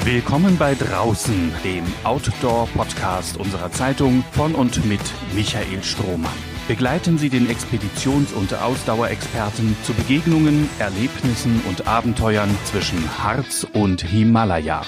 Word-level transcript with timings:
Willkommen 0.06 0.58
bei 0.58 0.76
Draußen, 0.76 1.52
dem 1.66 1.84
Outdoor-Podcast 2.06 3.36
unserer 3.36 3.70
Zeitung 3.70 4.24
von 4.32 4.56
und 4.56 4.86
mit 4.86 5.02
Michael 5.34 5.84
Strohmann. 5.84 6.55
Begleiten 6.68 7.20
Sie 7.20 7.30
den 7.30 7.48
Expeditions- 7.48 8.34
und 8.34 8.52
Ausdauerexperten 8.56 9.78
zu 9.84 9.94
Begegnungen, 9.94 10.68
Erlebnissen 10.80 11.62
und 11.70 11.86
Abenteuern 11.86 12.50
zwischen 12.64 13.24
Harz 13.24 13.68
und 13.74 14.02
Himalaya. 14.02 14.82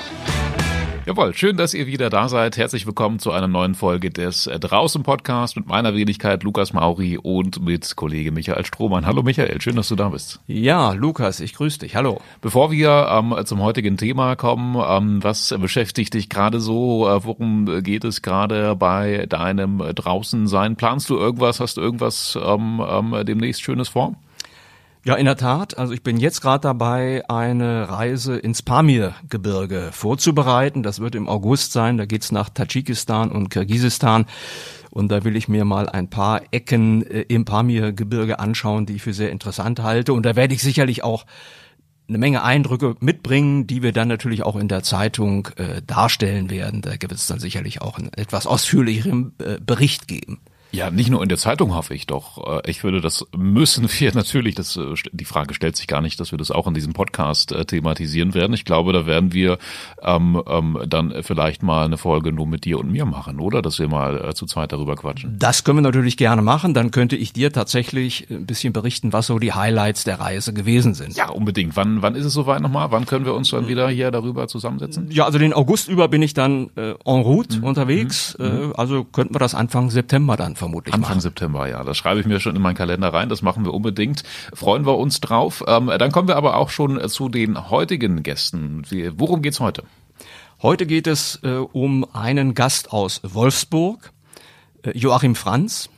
Jawohl, 1.07 1.33
schön, 1.33 1.55
dass 1.55 1.73
ihr 1.73 1.87
wieder 1.87 2.09
da 2.09 2.27
seid. 2.27 2.57
Herzlich 2.57 2.85
willkommen 2.85 3.19
zu 3.19 3.31
einer 3.31 3.47
neuen 3.47 3.75
Folge 3.75 4.09
des 4.09 4.45
äh, 4.45 4.59
Draußen 4.59 5.03
Podcast 5.03 5.55
mit 5.55 5.65
meiner 5.65 5.95
Wenigkeit 5.95 6.43
Lukas 6.43 6.73
Mauri 6.73 7.17
und 7.17 7.63
mit 7.63 7.95
Kollege 7.95 8.33
Michael 8.33 8.65
Strohmann. 8.65 9.05
Hallo 9.05 9.23
Michael, 9.23 9.61
schön, 9.61 9.77
dass 9.77 9.87
du 9.87 9.95
da 9.95 10.09
bist. 10.09 10.41
Ja, 10.47 10.91
Lukas, 10.91 11.39
ich 11.39 11.53
grüße 11.53 11.79
dich. 11.79 11.95
Hallo. 11.95 12.19
Bevor 12.41 12.71
wir 12.71 13.07
ähm, 13.09 13.33
zum 13.45 13.61
heutigen 13.61 13.95
Thema 13.95 14.35
kommen, 14.35 14.75
ähm, 14.85 15.23
was 15.23 15.55
beschäftigt 15.57 16.13
dich 16.13 16.27
gerade 16.27 16.59
so? 16.59 17.07
Äh, 17.07 17.23
worum 17.23 17.81
geht 17.83 18.03
es 18.03 18.21
gerade 18.21 18.75
bei 18.75 19.27
deinem 19.29 19.77
Draußensein? 19.77 20.75
Planst 20.75 21.09
du 21.09 21.15
irgendwas? 21.15 21.61
Hast 21.61 21.77
du 21.77 21.81
irgendwas 21.81 22.37
ähm, 22.37 22.83
ähm, 22.85 23.15
demnächst 23.25 23.61
Schönes 23.61 23.87
vor? 23.87 24.17
Ja, 25.07 25.15
in 25.15 25.23
der 25.23 25.37
Tat. 25.37 25.77
Also 25.77 25.93
ich 25.93 26.03
bin 26.03 26.17
jetzt 26.17 26.41
gerade 26.41 26.59
dabei, 26.59 27.23
eine 27.29 27.87
Reise 27.87 28.35
ins 28.35 28.61
Pamir-Gebirge 28.61 29.91
vorzubereiten. 29.93 30.83
Das 30.83 30.99
wird 30.99 31.15
im 31.15 31.29
August 31.29 31.71
sein. 31.71 31.97
Da 31.97 32.05
geht's 32.05 32.33
nach 32.33 32.49
Tadschikistan 32.49 33.31
und 33.31 33.47
Kirgisistan. 33.47 34.25
Und 34.91 35.09
da 35.09 35.23
will 35.23 35.37
ich 35.37 35.47
mir 35.47 35.63
mal 35.63 35.87
ein 35.87 36.09
paar 36.09 36.41
Ecken 36.51 37.07
äh, 37.07 37.21
im 37.21 37.45
Pamir-Gebirge 37.45 38.39
anschauen, 38.39 38.85
die 38.85 38.95
ich 38.95 39.01
für 39.01 39.13
sehr 39.13 39.31
interessant 39.31 39.81
halte. 39.81 40.11
Und 40.11 40.25
da 40.25 40.35
werde 40.35 40.53
ich 40.53 40.61
sicherlich 40.61 41.05
auch 41.05 41.25
eine 42.09 42.17
Menge 42.17 42.43
Eindrücke 42.43 42.97
mitbringen, 42.99 43.65
die 43.65 43.83
wir 43.83 43.93
dann 43.93 44.09
natürlich 44.09 44.43
auch 44.43 44.57
in 44.57 44.67
der 44.67 44.83
Zeitung 44.83 45.47
äh, 45.55 45.81
darstellen 45.87 46.49
werden. 46.49 46.81
Da 46.81 46.91
wird 46.91 47.13
es 47.13 47.27
dann 47.27 47.39
sicherlich 47.39 47.81
auch 47.81 47.97
einen 47.97 48.11
etwas 48.11 48.45
ausführlicheren 48.45 49.35
äh, 49.39 49.57
Bericht 49.65 50.09
geben. 50.09 50.41
Ja, 50.71 50.91
nicht 50.91 51.09
nur 51.09 51.23
in 51.23 51.29
der 51.29 51.37
Zeitung 51.37 51.73
hoffe 51.73 51.93
ich 51.93 52.07
doch. 52.07 52.61
Äh, 52.63 52.69
ich 52.69 52.83
würde, 52.83 53.01
das 53.01 53.25
müssen 53.35 53.87
wir 53.99 54.13
natürlich, 54.13 54.55
das, 54.55 54.75
äh, 54.77 54.93
die 55.11 55.25
Frage 55.25 55.53
stellt 55.53 55.75
sich 55.75 55.87
gar 55.87 56.01
nicht, 56.01 56.19
dass 56.19 56.31
wir 56.31 56.37
das 56.37 56.51
auch 56.51 56.67
in 56.67 56.73
diesem 56.73 56.93
Podcast 56.93 57.51
äh, 57.51 57.65
thematisieren 57.65 58.33
werden. 58.33 58.53
Ich 58.53 58.65
glaube, 58.65 58.93
da 58.93 59.05
werden 59.05 59.33
wir 59.33 59.57
ähm, 60.01 60.41
ähm, 60.47 60.79
dann 60.87 61.13
vielleicht 61.23 61.63
mal 61.63 61.85
eine 61.85 61.97
Folge 61.97 62.31
nur 62.31 62.47
mit 62.47 62.65
dir 62.65 62.79
und 62.79 62.91
mir 62.91 63.05
machen, 63.05 63.39
oder? 63.39 63.61
Dass 63.61 63.79
wir 63.79 63.87
mal 63.87 64.29
äh, 64.29 64.33
zu 64.33 64.45
zweit 64.45 64.71
darüber 64.71 64.95
quatschen. 64.95 65.37
Das 65.39 65.63
können 65.63 65.77
wir 65.77 65.83
natürlich 65.83 66.17
gerne 66.17 66.41
machen. 66.41 66.73
Dann 66.73 66.91
könnte 66.91 67.15
ich 67.15 67.33
dir 67.33 67.51
tatsächlich 67.51 68.29
ein 68.29 68.45
bisschen 68.45 68.73
berichten, 68.73 69.13
was 69.13 69.27
so 69.27 69.39
die 69.39 69.53
Highlights 69.53 70.03
der 70.03 70.19
Reise 70.19 70.53
gewesen 70.53 70.93
sind. 70.93 71.15
Ja, 71.15 71.29
unbedingt. 71.29 71.75
Wann, 71.75 72.01
wann 72.01 72.15
ist 72.15 72.25
es 72.25 72.33
soweit 72.33 72.61
nochmal? 72.61 72.91
Wann 72.91 73.05
können 73.05 73.25
wir 73.25 73.33
uns 73.33 73.51
dann 73.51 73.67
wieder 73.67 73.89
hier 73.89 74.11
darüber 74.11 74.47
zusammensetzen? 74.47 75.09
Ja, 75.11 75.25
also 75.25 75.39
den 75.39 75.53
August 75.53 75.87
über 75.87 76.07
bin 76.07 76.21
ich 76.21 76.33
dann 76.33 76.69
äh, 76.75 76.91
en 76.91 77.21
route 77.21 77.59
mhm. 77.59 77.63
unterwegs. 77.63 78.37
Mhm. 78.37 78.45
Äh, 78.45 78.73
also 78.75 79.03
könnten 79.05 79.33
wir 79.33 79.39
das 79.39 79.55
Anfang 79.55 79.89
September 79.89 80.35
dann 80.35 80.56
vermutlich 80.57 80.93
Anfang 80.93 81.11
machen. 81.11 81.21
September, 81.21 81.69
ja. 81.69 81.83
Das 81.83 81.97
schreibe 81.97 82.19
ich 82.19 82.25
mir 82.25 82.39
schon 82.39 82.55
in 82.55 82.61
meinen 82.61 82.75
Kalender 82.75 83.13
rein. 83.13 83.29
Das 83.29 83.41
machen 83.41 83.63
wir 83.63 83.73
unbedingt. 83.73 84.23
Freuen 84.53 84.85
wir 84.85 84.97
uns 84.97 85.21
drauf. 85.21 85.63
Ähm, 85.67 85.91
dann 85.97 86.11
kommen 86.11 86.27
wir 86.27 86.35
aber 86.35 86.57
auch 86.57 86.69
schon 86.69 87.07
zu 87.09 87.29
den 87.29 87.69
heutigen 87.69 88.23
Gästen. 88.23 88.83
Worum 89.15 89.41
geht's 89.41 89.59
heute? 89.59 89.83
Heute 90.61 90.87
geht 90.87 91.07
es 91.07 91.39
äh, 91.43 91.49
um 91.49 92.05
einen 92.13 92.55
Gast 92.55 92.91
aus 92.91 93.21
Wolfsburg, 93.23 94.11
äh, 94.81 94.97
Joachim 94.97 95.35
Franz. 95.35 95.89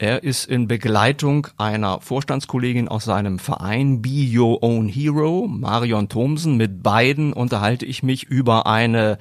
Er 0.00 0.22
ist 0.22 0.44
in 0.44 0.68
Begleitung 0.68 1.48
einer 1.56 2.00
Vorstandskollegin 2.00 2.86
aus 2.86 3.04
seinem 3.04 3.40
Verein 3.40 4.00
Be 4.00 4.30
Your 4.32 4.62
Own 4.62 4.86
Hero, 4.86 5.48
Marion 5.48 6.08
Thomsen. 6.08 6.56
Mit 6.56 6.84
beiden 6.84 7.32
unterhalte 7.32 7.84
ich 7.84 8.04
mich 8.04 8.22
über 8.22 8.66
eine 8.66 9.18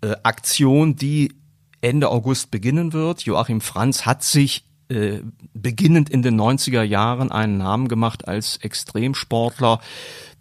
äh, 0.00 0.14
Aktion, 0.22 0.94
die 0.94 1.34
Ende 1.80 2.10
August 2.10 2.50
beginnen 2.50 2.92
wird. 2.92 3.22
Joachim 3.22 3.60
Franz 3.60 4.06
hat 4.06 4.22
sich 4.22 4.64
äh, 4.88 5.20
beginnend 5.52 6.08
in 6.08 6.22
den 6.22 6.40
90er 6.40 6.82
Jahren 6.82 7.30
einen 7.30 7.58
Namen 7.58 7.88
gemacht 7.88 8.26
als 8.26 8.56
Extremsportler, 8.56 9.80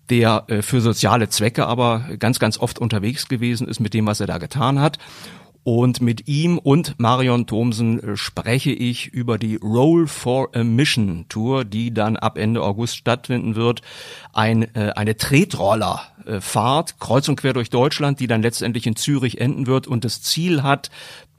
der 0.09 0.46
äh, 0.47 0.62
für 0.62 0.80
soziale 0.81 1.30
Zwecke 1.30 1.66
aber 1.66 2.06
ganz, 2.18 2.40
ganz 2.40 2.58
oft 2.58 2.80
unterwegs 2.80 3.28
gewesen 3.28 3.68
ist 3.68 3.80
mit 3.80 3.94
dem, 3.94 4.06
was 4.06 4.20
er 4.20 4.28
da 4.28 4.38
getan 4.38 4.80
hat. 4.80 5.00
Und 5.68 6.00
mit 6.00 6.30
ihm 6.30 6.59
und 6.59 6.97
Marion 6.97 7.46
Thomsen 7.46 8.02
äh, 8.02 8.16
spreche 8.16 8.72
ich 8.72 9.08
über 9.08 9.38
die 9.38 9.58
Roll 9.58 10.08
for 10.08 10.56
a 10.56 10.64
Mission 10.64 11.26
Tour, 11.28 11.66
die 11.66 11.94
dann 11.94 12.16
ab 12.16 12.38
Ende 12.38 12.64
August 12.64 12.96
stattfinden 12.96 13.56
wird. 13.56 13.81
Ein, 14.31 14.74
äh, 14.76 14.94
eine 14.96 15.18
Tretrollerfahrt 15.18 17.02
kreuz 17.02 17.28
und 17.28 17.36
quer 17.36 17.52
durch 17.52 17.70
Deutschland, 17.70 18.22
die 18.22 18.28
dann 18.28 18.44
letztendlich 18.44 18.88
in 18.88 18.96
Zürich 18.96 19.42
enden 19.42 19.68
wird 19.68 19.88
und 19.88 20.06
das 20.06 20.22
Ziel 20.22 20.64
hat, 20.64 20.90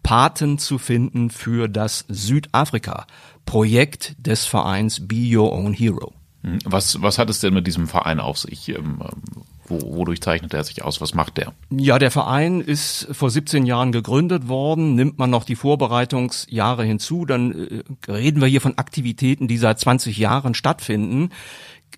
Paten 0.02 0.58
zu 0.58 0.78
finden 0.78 1.30
für 1.30 1.68
das 1.68 2.04
Südafrika-Projekt 2.08 4.16
des 4.18 4.46
Vereins 4.46 5.06
Be 5.06 5.36
Your 5.36 5.52
Own 5.52 5.72
Hero. 5.72 6.12
Hm, 6.42 6.58
was, 6.64 7.00
was 7.02 7.18
hat 7.18 7.30
es 7.30 7.40
denn 7.40 7.54
mit 7.54 7.66
diesem 7.66 7.88
Verein 7.88 8.20
auf 8.20 8.38
sich? 8.38 8.68
Ähm, 8.68 9.00
wo, 9.66 9.98
wodurch 9.98 10.20
zeichnet 10.20 10.54
er 10.54 10.64
sich 10.64 10.82
aus? 10.82 11.00
Was 11.00 11.14
macht 11.14 11.36
der? 11.36 11.52
Ja, 11.70 11.98
der 11.98 12.10
Verein 12.10 12.60
ist 12.60 13.08
vor 13.12 13.30
17 13.30 13.66
Jahren 13.66 13.92
gegründet 13.92 14.48
worden. 14.48 14.94
Nimmt 14.94 15.18
man 15.18 15.30
noch 15.30 15.44
die 15.44 15.56
Vorbereitungsjahre 15.56 16.84
hinzu, 16.84 17.24
dann 17.24 17.52
äh, 17.52 18.10
reden 18.10 18.40
wir 18.40 18.48
hier 18.48 18.60
von 18.60 18.78
Aktivitäten, 18.78 19.48
die 19.48 19.58
seit 19.58 19.78
20 19.78 20.16
Jahren 20.16 20.54
stattfinden. 20.54 21.30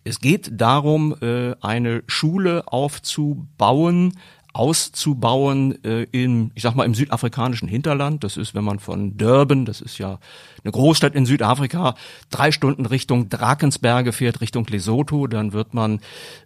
Es 0.05 0.21
geht 0.21 0.51
darum, 0.53 1.15
äh, 1.21 1.55
eine 1.61 2.03
Schule 2.07 2.65
aufzubauen, 2.67 4.15
auszubauen 4.53 5.83
äh, 5.85 6.05
im, 6.13 6.51
ich 6.55 6.63
sag 6.63 6.75
mal, 6.75 6.85
im 6.85 6.95
südafrikanischen 6.95 7.69
Hinterland. 7.69 8.25
Das 8.25 8.37
ist, 8.37 8.55
wenn 8.55 8.65
man 8.65 8.79
von 8.79 9.17
Durban, 9.17 9.65
das 9.65 9.81
ist 9.81 9.99
ja 9.99 10.19
eine 10.65 10.73
Großstadt 10.73 11.15
in 11.15 11.27
Südafrika, 11.27 11.95
drei 12.31 12.53
Stunden 12.53 12.87
Richtung 12.87 13.29
Drakensberge 13.29 14.13
fährt, 14.13 14.41
Richtung 14.41 14.67
Lesotho, 14.67 15.27
dann 15.27 15.53
wird 15.53 15.75
man 15.75 16.01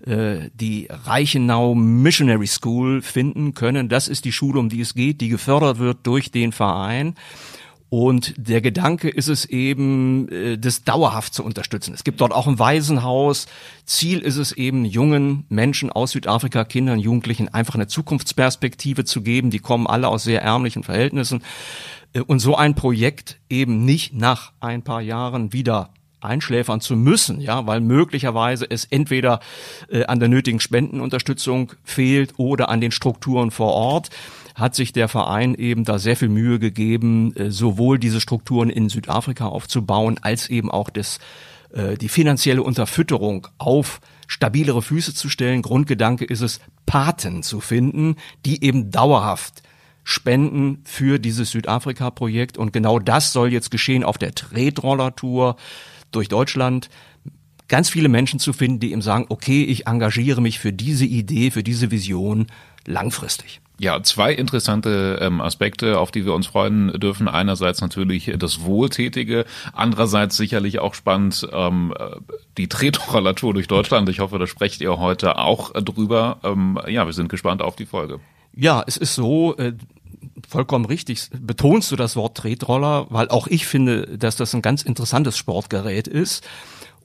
äh, 0.06 0.50
die 0.54 0.88
Reichenau 0.90 1.74
Missionary 1.74 2.46
School 2.46 3.02
finden 3.02 3.54
können. 3.54 3.88
Das 3.88 4.08
ist 4.08 4.24
die 4.24 4.32
Schule, 4.32 4.60
um 4.60 4.68
die 4.68 4.80
es 4.80 4.94
geht, 4.94 5.20
die 5.20 5.28
gefördert 5.28 5.78
wird 5.78 6.06
durch 6.06 6.30
den 6.30 6.52
Verein. 6.52 7.14
Und 7.90 8.34
der 8.36 8.60
Gedanke 8.60 9.08
ist 9.08 9.28
es 9.28 9.44
eben, 9.44 10.28
äh, 10.28 10.58
das 10.58 10.84
dauerhaft 10.84 11.32
zu 11.32 11.44
unterstützen. 11.44 11.94
Es 11.94 12.02
gibt 12.02 12.20
dort 12.20 12.32
auch 12.32 12.46
ein 12.46 12.58
Waisenhaus. 12.58 13.46
Ziel 13.84 14.20
ist 14.20 14.36
es 14.36 14.52
eben, 14.52 14.84
jungen 14.84 15.44
Menschen 15.48 15.92
aus 15.92 16.12
Südafrika, 16.12 16.64
Kindern, 16.64 16.98
Jugendlichen 16.98 17.48
einfach 17.48 17.74
eine 17.74 17.86
Zukunftsperspektive 17.86 19.04
zu 19.04 19.22
geben. 19.22 19.50
Die 19.50 19.60
kommen 19.60 19.86
alle 19.86 20.08
aus 20.08 20.24
sehr 20.24 20.42
ärmlichen 20.42 20.82
Verhältnissen. 20.82 21.42
Äh, 22.12 22.20
und 22.20 22.40
so 22.40 22.56
ein 22.56 22.74
Projekt 22.74 23.38
eben 23.48 23.84
nicht 23.84 24.14
nach 24.14 24.52
ein 24.60 24.82
paar 24.82 25.00
Jahren 25.00 25.52
wieder 25.52 25.90
einschläfern 26.24 26.80
zu 26.80 26.96
müssen, 26.96 27.40
ja, 27.40 27.66
weil 27.66 27.80
möglicherweise 27.80 28.66
es 28.68 28.86
entweder 28.86 29.40
äh, 29.88 30.04
an 30.06 30.18
der 30.18 30.28
nötigen 30.28 30.58
Spendenunterstützung 30.58 31.72
fehlt 31.84 32.34
oder 32.38 32.70
an 32.70 32.80
den 32.80 32.90
Strukturen 32.90 33.50
vor 33.50 33.72
Ort 33.72 34.10
hat 34.54 34.74
sich 34.74 34.92
der 34.92 35.08
Verein 35.08 35.54
eben 35.54 35.84
da 35.84 35.98
sehr 35.98 36.16
viel 36.16 36.28
Mühe 36.28 36.58
gegeben, 36.58 37.34
äh, 37.36 37.50
sowohl 37.50 37.98
diese 37.98 38.20
Strukturen 38.20 38.70
in 38.70 38.88
Südafrika 38.88 39.46
aufzubauen, 39.46 40.18
als 40.22 40.48
eben 40.48 40.70
auch 40.70 40.90
das, 40.90 41.18
äh, 41.72 41.96
die 41.96 42.08
finanzielle 42.08 42.62
Unterfütterung 42.62 43.48
auf 43.58 44.00
stabilere 44.26 44.82
Füße 44.82 45.14
zu 45.14 45.28
stellen. 45.28 45.62
Grundgedanke 45.62 46.24
ist 46.24 46.40
es, 46.40 46.60
Paten 46.86 47.42
zu 47.42 47.60
finden, 47.60 48.16
die 48.44 48.62
eben 48.64 48.90
dauerhaft 48.90 49.62
spenden 50.04 50.82
für 50.84 51.18
dieses 51.18 51.50
Südafrika-Projekt. 51.50 52.58
Und 52.58 52.72
genau 52.72 52.98
das 52.98 53.32
soll 53.32 53.52
jetzt 53.52 53.70
geschehen 53.70 54.04
auf 54.04 54.18
der 54.18 54.34
Tretroller-Tour 54.34 55.56
durch 56.10 56.28
Deutschland 56.28 56.90
ganz 57.68 57.88
viele 57.88 58.08
Menschen 58.08 58.38
zu 58.38 58.52
finden, 58.52 58.80
die 58.80 58.92
eben 58.92 59.02
sagen, 59.02 59.26
okay, 59.30 59.64
ich 59.64 59.86
engagiere 59.86 60.42
mich 60.42 60.58
für 60.58 60.72
diese 60.72 61.06
Idee, 61.06 61.50
für 61.50 61.62
diese 61.62 61.90
Vision 61.90 62.46
langfristig. 62.86 63.60
Ja, 63.78 64.02
zwei 64.04 64.32
interessante 64.32 65.18
ähm, 65.20 65.40
Aspekte, 65.40 65.98
auf 65.98 66.12
die 66.12 66.24
wir 66.24 66.32
uns 66.32 66.46
freuen 66.46 66.92
dürfen. 67.00 67.26
Einerseits 67.26 67.80
natürlich 67.80 68.32
das 68.38 68.62
Wohltätige, 68.62 69.46
andererseits 69.72 70.36
sicherlich 70.36 70.78
auch 70.78 70.94
spannend 70.94 71.48
ähm, 71.52 71.92
die 72.56 72.68
Tretrollatur 72.68 73.52
durch 73.52 73.66
Deutschland. 73.66 74.08
Ich 74.08 74.20
hoffe, 74.20 74.38
da 74.38 74.46
sprecht 74.46 74.80
ihr 74.80 74.98
heute 74.98 75.38
auch 75.38 75.72
drüber. 75.72 76.38
Ähm, 76.44 76.78
ja, 76.86 77.04
wir 77.04 77.12
sind 77.12 77.28
gespannt 77.28 77.62
auf 77.62 77.74
die 77.74 77.86
Folge. 77.86 78.20
Ja, 78.54 78.84
es 78.86 78.96
ist 78.96 79.16
so, 79.16 79.56
äh, 79.56 79.72
vollkommen 80.48 80.84
richtig, 80.84 81.28
betonst 81.36 81.90
du 81.90 81.96
das 81.96 82.14
Wort 82.14 82.36
Tretroller, 82.36 83.06
weil 83.10 83.28
auch 83.28 83.46
ich 83.48 83.66
finde, 83.66 84.18
dass 84.18 84.36
das 84.36 84.54
ein 84.54 84.62
ganz 84.62 84.82
interessantes 84.82 85.36
Sportgerät 85.36 86.06
ist. 86.06 86.46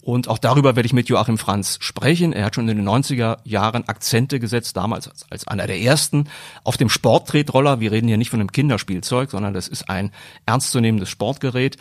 Und 0.02 0.28
auch 0.28 0.38
darüber 0.38 0.76
werde 0.76 0.88
ich 0.88 0.94
mit 0.94 1.10
Joachim 1.10 1.38
Franz 1.38 1.78
sprechen. 1.82 2.34
Er 2.34 2.46
hat 2.46 2.56
schon 2.56 2.68
in 2.70 2.78
den 2.78 2.88
90er 2.88 3.38
Jahren 3.44 3.88
Akzente 3.88 4.40
gesetzt, 4.40 4.78
damals 4.78 5.10
als, 5.30 5.48
einer 5.48 5.68
der 5.68 5.80
ersten, 5.80 6.30
auf 6.64 6.78
dem 6.78 6.90
Sporttretroller. 6.90 7.80
Wir 7.80 7.92
reden 7.92 8.08
hier 8.08 8.18
nicht 8.18 8.30
von 8.30 8.40
einem 8.40 8.52
Kinderspielzeug, 8.52 9.30
sondern 9.30 9.54
das 9.54 9.68
ist 9.68 9.90
ein 9.90 10.12
ernstzunehmendes 10.46 11.10
Sportgerät. 11.10 11.78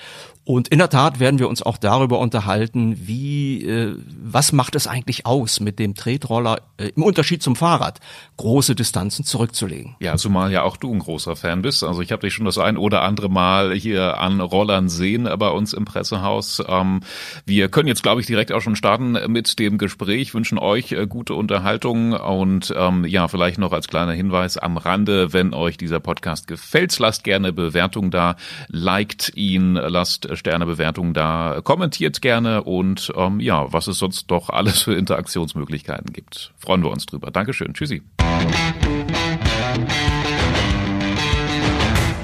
Und 0.48 0.68
in 0.68 0.78
der 0.78 0.88
Tat 0.88 1.20
werden 1.20 1.38
wir 1.38 1.46
uns 1.46 1.62
auch 1.62 1.76
darüber 1.76 2.18
unterhalten, 2.20 3.06
wie, 3.06 3.66
äh, 3.66 3.94
was 4.18 4.52
macht 4.52 4.76
es 4.76 4.86
eigentlich 4.86 5.26
aus, 5.26 5.60
mit 5.60 5.78
dem 5.78 5.94
Tretroller 5.94 6.62
äh, 6.78 6.88
im 6.96 7.02
Unterschied 7.02 7.42
zum 7.42 7.54
Fahrrad 7.54 8.00
große 8.38 8.74
Distanzen 8.74 9.26
zurückzulegen. 9.26 9.96
Ja, 10.00 10.16
zumal 10.16 10.50
ja 10.50 10.62
auch 10.62 10.78
du 10.78 10.90
ein 10.90 11.00
großer 11.00 11.36
Fan 11.36 11.60
bist. 11.60 11.84
Also 11.84 12.00
ich 12.00 12.12
habe 12.12 12.22
dich 12.22 12.32
schon 12.32 12.46
das 12.46 12.56
ein 12.56 12.78
oder 12.78 13.02
andere 13.02 13.28
Mal 13.28 13.74
hier 13.74 14.22
an 14.22 14.40
Rollern 14.40 14.88
sehen 14.88 15.28
bei 15.38 15.50
uns 15.50 15.74
im 15.74 15.84
Pressehaus. 15.84 16.62
Ähm, 16.66 17.00
wir 17.44 17.68
können 17.68 17.88
jetzt, 17.88 18.02
glaube 18.02 18.22
ich, 18.22 18.26
direkt 18.26 18.50
auch 18.50 18.62
schon 18.62 18.74
starten 18.74 19.18
mit 19.30 19.58
dem 19.58 19.76
Gespräch, 19.76 20.32
wünschen 20.32 20.56
euch 20.56 20.92
äh, 20.92 21.06
gute 21.06 21.34
Unterhaltung 21.34 22.14
und 22.14 22.72
ähm, 22.74 23.04
ja, 23.04 23.28
vielleicht 23.28 23.58
noch 23.58 23.72
als 23.72 23.86
kleiner 23.86 24.12
Hinweis 24.12 24.56
am 24.56 24.78
Rande, 24.78 25.34
wenn 25.34 25.52
euch 25.52 25.76
dieser 25.76 26.00
Podcast 26.00 26.46
gefällt, 26.46 26.98
lasst 26.98 27.22
gerne 27.22 27.52
Bewertung 27.52 28.10
da, 28.10 28.36
liked 28.68 29.36
ihn, 29.36 29.74
lasst 29.74 30.37
Sternebewertungen 30.38 31.12
da. 31.12 31.60
Kommentiert 31.62 32.22
gerne 32.22 32.62
und 32.64 33.12
ähm, 33.16 33.40
ja, 33.40 33.72
was 33.72 33.86
es 33.86 33.98
sonst 33.98 34.30
doch 34.30 34.48
alles 34.48 34.82
für 34.82 34.94
Interaktionsmöglichkeiten 34.94 36.12
gibt. 36.12 36.52
Freuen 36.56 36.82
wir 36.82 36.90
uns 36.90 37.06
drüber. 37.06 37.30
Dankeschön. 37.30 37.74
Tschüssi. 37.74 38.02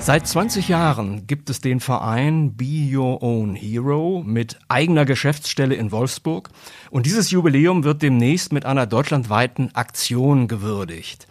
Seit 0.07 0.27
20 0.27 0.69
Jahren 0.69 1.27
gibt 1.27 1.49
es 1.49 1.63
den 1.63 1.81
Verein 1.81 2.59
Be 2.59 2.95
Your 2.95 3.23
Own 3.23 3.55
Hero 3.55 4.23
mit 4.23 4.59
eigener 4.69 5.07
Geschäftsstelle 5.07 5.75
in 5.77 5.93
Wolfsburg 5.93 6.51
und 6.91 7.07
dieses 7.07 7.31
Jubiläum 7.31 7.85
wird 7.85 8.03
demnächst 8.03 8.53
mit 8.53 8.67
einer 8.67 8.87
deutschlandweiten 8.87 9.75
Aktion 9.75 10.47
gewürdigt. 10.47 11.27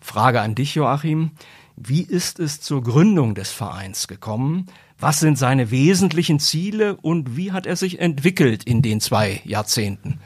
Frage 0.00 0.40
an 0.40 0.56
dich, 0.56 0.74
Joachim. 0.74 1.30
Wie 1.76 2.02
ist 2.02 2.40
es 2.40 2.60
zur 2.60 2.82
Gründung 2.82 3.36
des 3.36 3.52
Vereins 3.52 4.08
gekommen? 4.08 4.66
Was 4.98 5.20
sind 5.20 5.36
seine 5.36 5.70
wesentlichen 5.70 6.40
Ziele 6.40 6.96
und 6.96 7.36
wie 7.36 7.52
hat 7.52 7.66
er 7.66 7.76
sich 7.76 8.00
entwickelt 8.00 8.64
in 8.64 8.80
den 8.80 9.00
zwei 9.00 9.42
Jahrzehnten? 9.44 10.18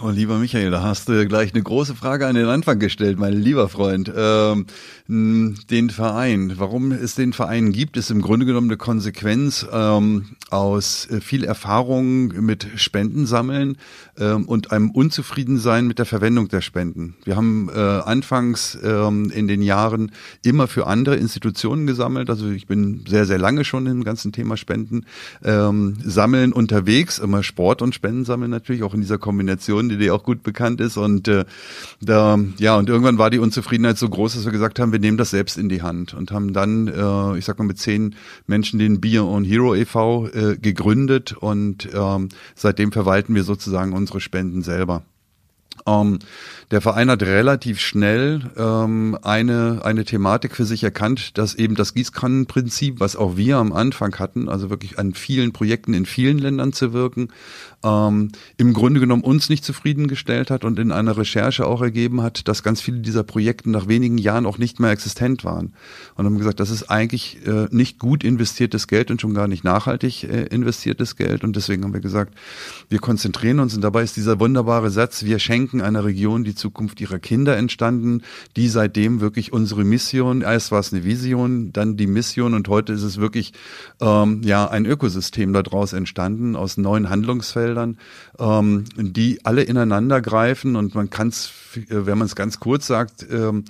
Oh, 0.00 0.10
lieber 0.10 0.38
Michael, 0.38 0.70
da 0.70 0.82
hast 0.82 1.08
du 1.08 1.26
gleich 1.26 1.52
eine 1.52 1.62
große 1.62 1.96
Frage 1.96 2.26
an 2.26 2.36
den 2.36 2.46
Anfang 2.46 2.78
gestellt, 2.78 3.18
mein 3.18 3.32
lieber 3.32 3.68
Freund. 3.68 4.10
Ähm, 4.16 4.66
den 5.10 5.88
Verein, 5.88 6.52
warum 6.58 6.92
es 6.92 7.14
den 7.14 7.32
Verein 7.32 7.72
gibt, 7.72 7.96
ist 7.96 8.10
im 8.10 8.20
Grunde 8.20 8.44
genommen 8.44 8.68
eine 8.68 8.76
Konsequenz 8.76 9.66
ähm, 9.72 10.26
aus 10.50 11.08
äh, 11.10 11.22
viel 11.22 11.44
Erfahrung 11.44 12.28
mit 12.44 12.66
Spendensammeln 12.76 13.78
ähm, 14.18 14.44
und 14.44 14.70
einem 14.70 14.90
Unzufriedensein 14.90 15.86
mit 15.86 15.98
der 15.98 16.04
Verwendung 16.04 16.48
der 16.48 16.60
Spenden. 16.60 17.14
Wir 17.24 17.36
haben 17.36 17.70
äh, 17.74 17.78
anfangs 17.78 18.76
ähm, 18.82 19.30
in 19.30 19.48
den 19.48 19.62
Jahren 19.62 20.12
immer 20.42 20.66
für 20.66 20.86
andere 20.86 21.16
Institutionen 21.16 21.86
gesammelt. 21.86 22.28
Also 22.28 22.50
ich 22.50 22.66
bin 22.66 23.04
sehr, 23.08 23.24
sehr 23.24 23.38
lange 23.38 23.64
schon 23.64 23.86
im 23.86 24.04
ganzen 24.04 24.32
Thema 24.32 24.58
Spenden 24.58 25.06
ähm, 25.42 25.96
sammeln 26.04 26.52
unterwegs, 26.52 27.18
immer 27.18 27.42
Sport 27.42 27.80
und 27.80 27.94
Spenden 27.94 28.26
sammeln 28.26 28.50
natürlich, 28.50 28.82
auch 28.82 28.92
in 28.92 29.00
dieser 29.00 29.16
Kombination, 29.16 29.88
die 29.88 29.96
dir 29.96 30.14
auch 30.14 30.22
gut 30.22 30.42
bekannt 30.42 30.82
ist. 30.82 30.98
Und 30.98 31.28
äh, 31.28 31.46
da, 32.02 32.38
ja, 32.58 32.76
und 32.76 32.90
irgendwann 32.90 33.16
war 33.16 33.30
die 33.30 33.38
Unzufriedenheit 33.38 33.96
so 33.96 34.06
groß, 34.10 34.34
dass 34.34 34.44
wir 34.44 34.52
gesagt 34.52 34.78
haben, 34.78 34.97
wir 34.98 35.00
nehmen 35.00 35.16
das 35.16 35.30
selbst 35.30 35.56
in 35.56 35.68
die 35.68 35.82
Hand 35.82 36.12
und 36.12 36.32
haben 36.32 36.52
dann, 36.52 36.88
äh, 36.88 37.38
ich 37.38 37.44
sag 37.44 37.58
mal, 37.58 37.64
mit 37.64 37.78
zehn 37.78 38.16
Menschen 38.48 38.80
den 38.80 39.00
Beer 39.00 39.24
on 39.24 39.44
Hero 39.44 39.74
e.V. 39.76 40.26
Äh, 40.26 40.56
gegründet 40.56 41.34
und 41.34 41.88
ähm, 41.94 42.30
seitdem 42.56 42.90
verwalten 42.90 43.34
wir 43.36 43.44
sozusagen 43.44 43.92
unsere 43.92 44.20
Spenden 44.20 44.62
selber. 44.62 45.04
Ähm, 45.88 46.18
der 46.70 46.82
Verein 46.82 47.10
hat 47.10 47.22
relativ 47.22 47.80
schnell 47.80 48.42
ähm, 48.58 49.16
eine, 49.22 49.80
eine 49.84 50.04
Thematik 50.04 50.54
für 50.54 50.66
sich 50.66 50.84
erkannt, 50.84 51.38
dass 51.38 51.54
eben 51.54 51.74
das 51.76 51.94
Gießkannenprinzip, 51.94 53.00
was 53.00 53.16
auch 53.16 53.38
wir 53.38 53.56
am 53.56 53.72
Anfang 53.72 54.14
hatten, 54.18 54.50
also 54.50 54.68
wirklich 54.68 54.98
an 54.98 55.14
vielen 55.14 55.52
Projekten 55.52 55.94
in 55.94 56.04
vielen 56.04 56.36
Ländern 56.38 56.74
zu 56.74 56.92
wirken, 56.92 57.28
ähm, 57.82 58.30
im 58.58 58.74
Grunde 58.74 59.00
genommen 59.00 59.22
uns 59.22 59.48
nicht 59.48 59.64
zufriedengestellt 59.64 60.50
hat 60.50 60.64
und 60.64 60.78
in 60.78 60.92
einer 60.92 61.16
Recherche 61.16 61.66
auch 61.66 61.80
ergeben 61.80 62.22
hat, 62.22 62.48
dass 62.48 62.62
ganz 62.62 62.82
viele 62.82 62.98
dieser 62.98 63.22
Projekte 63.22 63.70
nach 63.70 63.88
wenigen 63.88 64.18
Jahren 64.18 64.44
auch 64.44 64.58
nicht 64.58 64.78
mehr 64.80 64.90
existent 64.90 65.44
waren. 65.44 65.72
Und 66.16 66.26
haben 66.26 66.36
gesagt, 66.36 66.60
das 66.60 66.70
ist 66.70 66.90
eigentlich 66.90 67.46
äh, 67.46 67.66
nicht 67.70 67.98
gut 67.98 68.24
investiertes 68.24 68.88
Geld 68.88 69.10
und 69.10 69.22
schon 69.22 69.32
gar 69.32 69.48
nicht 69.48 69.64
nachhaltig 69.64 70.24
äh, 70.24 70.42
investiertes 70.44 71.16
Geld. 71.16 71.44
Und 71.44 71.56
deswegen 71.56 71.84
haben 71.84 71.94
wir 71.94 72.00
gesagt, 72.00 72.34
wir 72.90 72.98
konzentrieren 72.98 73.60
uns 73.60 73.74
und 73.74 73.80
dabei 73.80 74.02
ist 74.02 74.16
dieser 74.16 74.38
wunderbare 74.38 74.90
Satz, 74.90 75.24
wir 75.24 75.38
schenken 75.38 75.77
einer 75.80 76.04
Region 76.04 76.44
die 76.44 76.54
Zukunft 76.54 77.00
ihrer 77.00 77.18
Kinder 77.18 77.56
entstanden, 77.56 78.22
die 78.56 78.68
seitdem 78.68 79.20
wirklich 79.20 79.52
unsere 79.52 79.84
Mission, 79.84 80.42
erst 80.42 80.72
war 80.72 80.80
es 80.80 80.92
eine 80.92 81.04
Vision, 81.04 81.72
dann 81.72 81.96
die 81.96 82.06
Mission 82.06 82.54
und 82.54 82.68
heute 82.68 82.92
ist 82.92 83.02
es 83.02 83.18
wirklich 83.18 83.52
ähm, 84.00 84.42
ja 84.44 84.68
ein 84.68 84.86
Ökosystem 84.86 85.52
daraus 85.52 85.92
entstanden 85.92 86.56
aus 86.56 86.76
neuen 86.76 87.10
Handlungsfeldern, 87.10 87.98
ähm, 88.38 88.84
die 88.96 89.44
alle 89.44 89.62
ineinander 89.62 90.20
greifen 90.20 90.76
und 90.76 90.94
man 90.94 91.10
kann 91.10 91.28
es, 91.28 91.52
wenn 91.88 92.18
man 92.18 92.26
es 92.26 92.36
ganz 92.36 92.60
kurz 92.60 92.86
sagt, 92.86 93.26
ähm, 93.30 93.64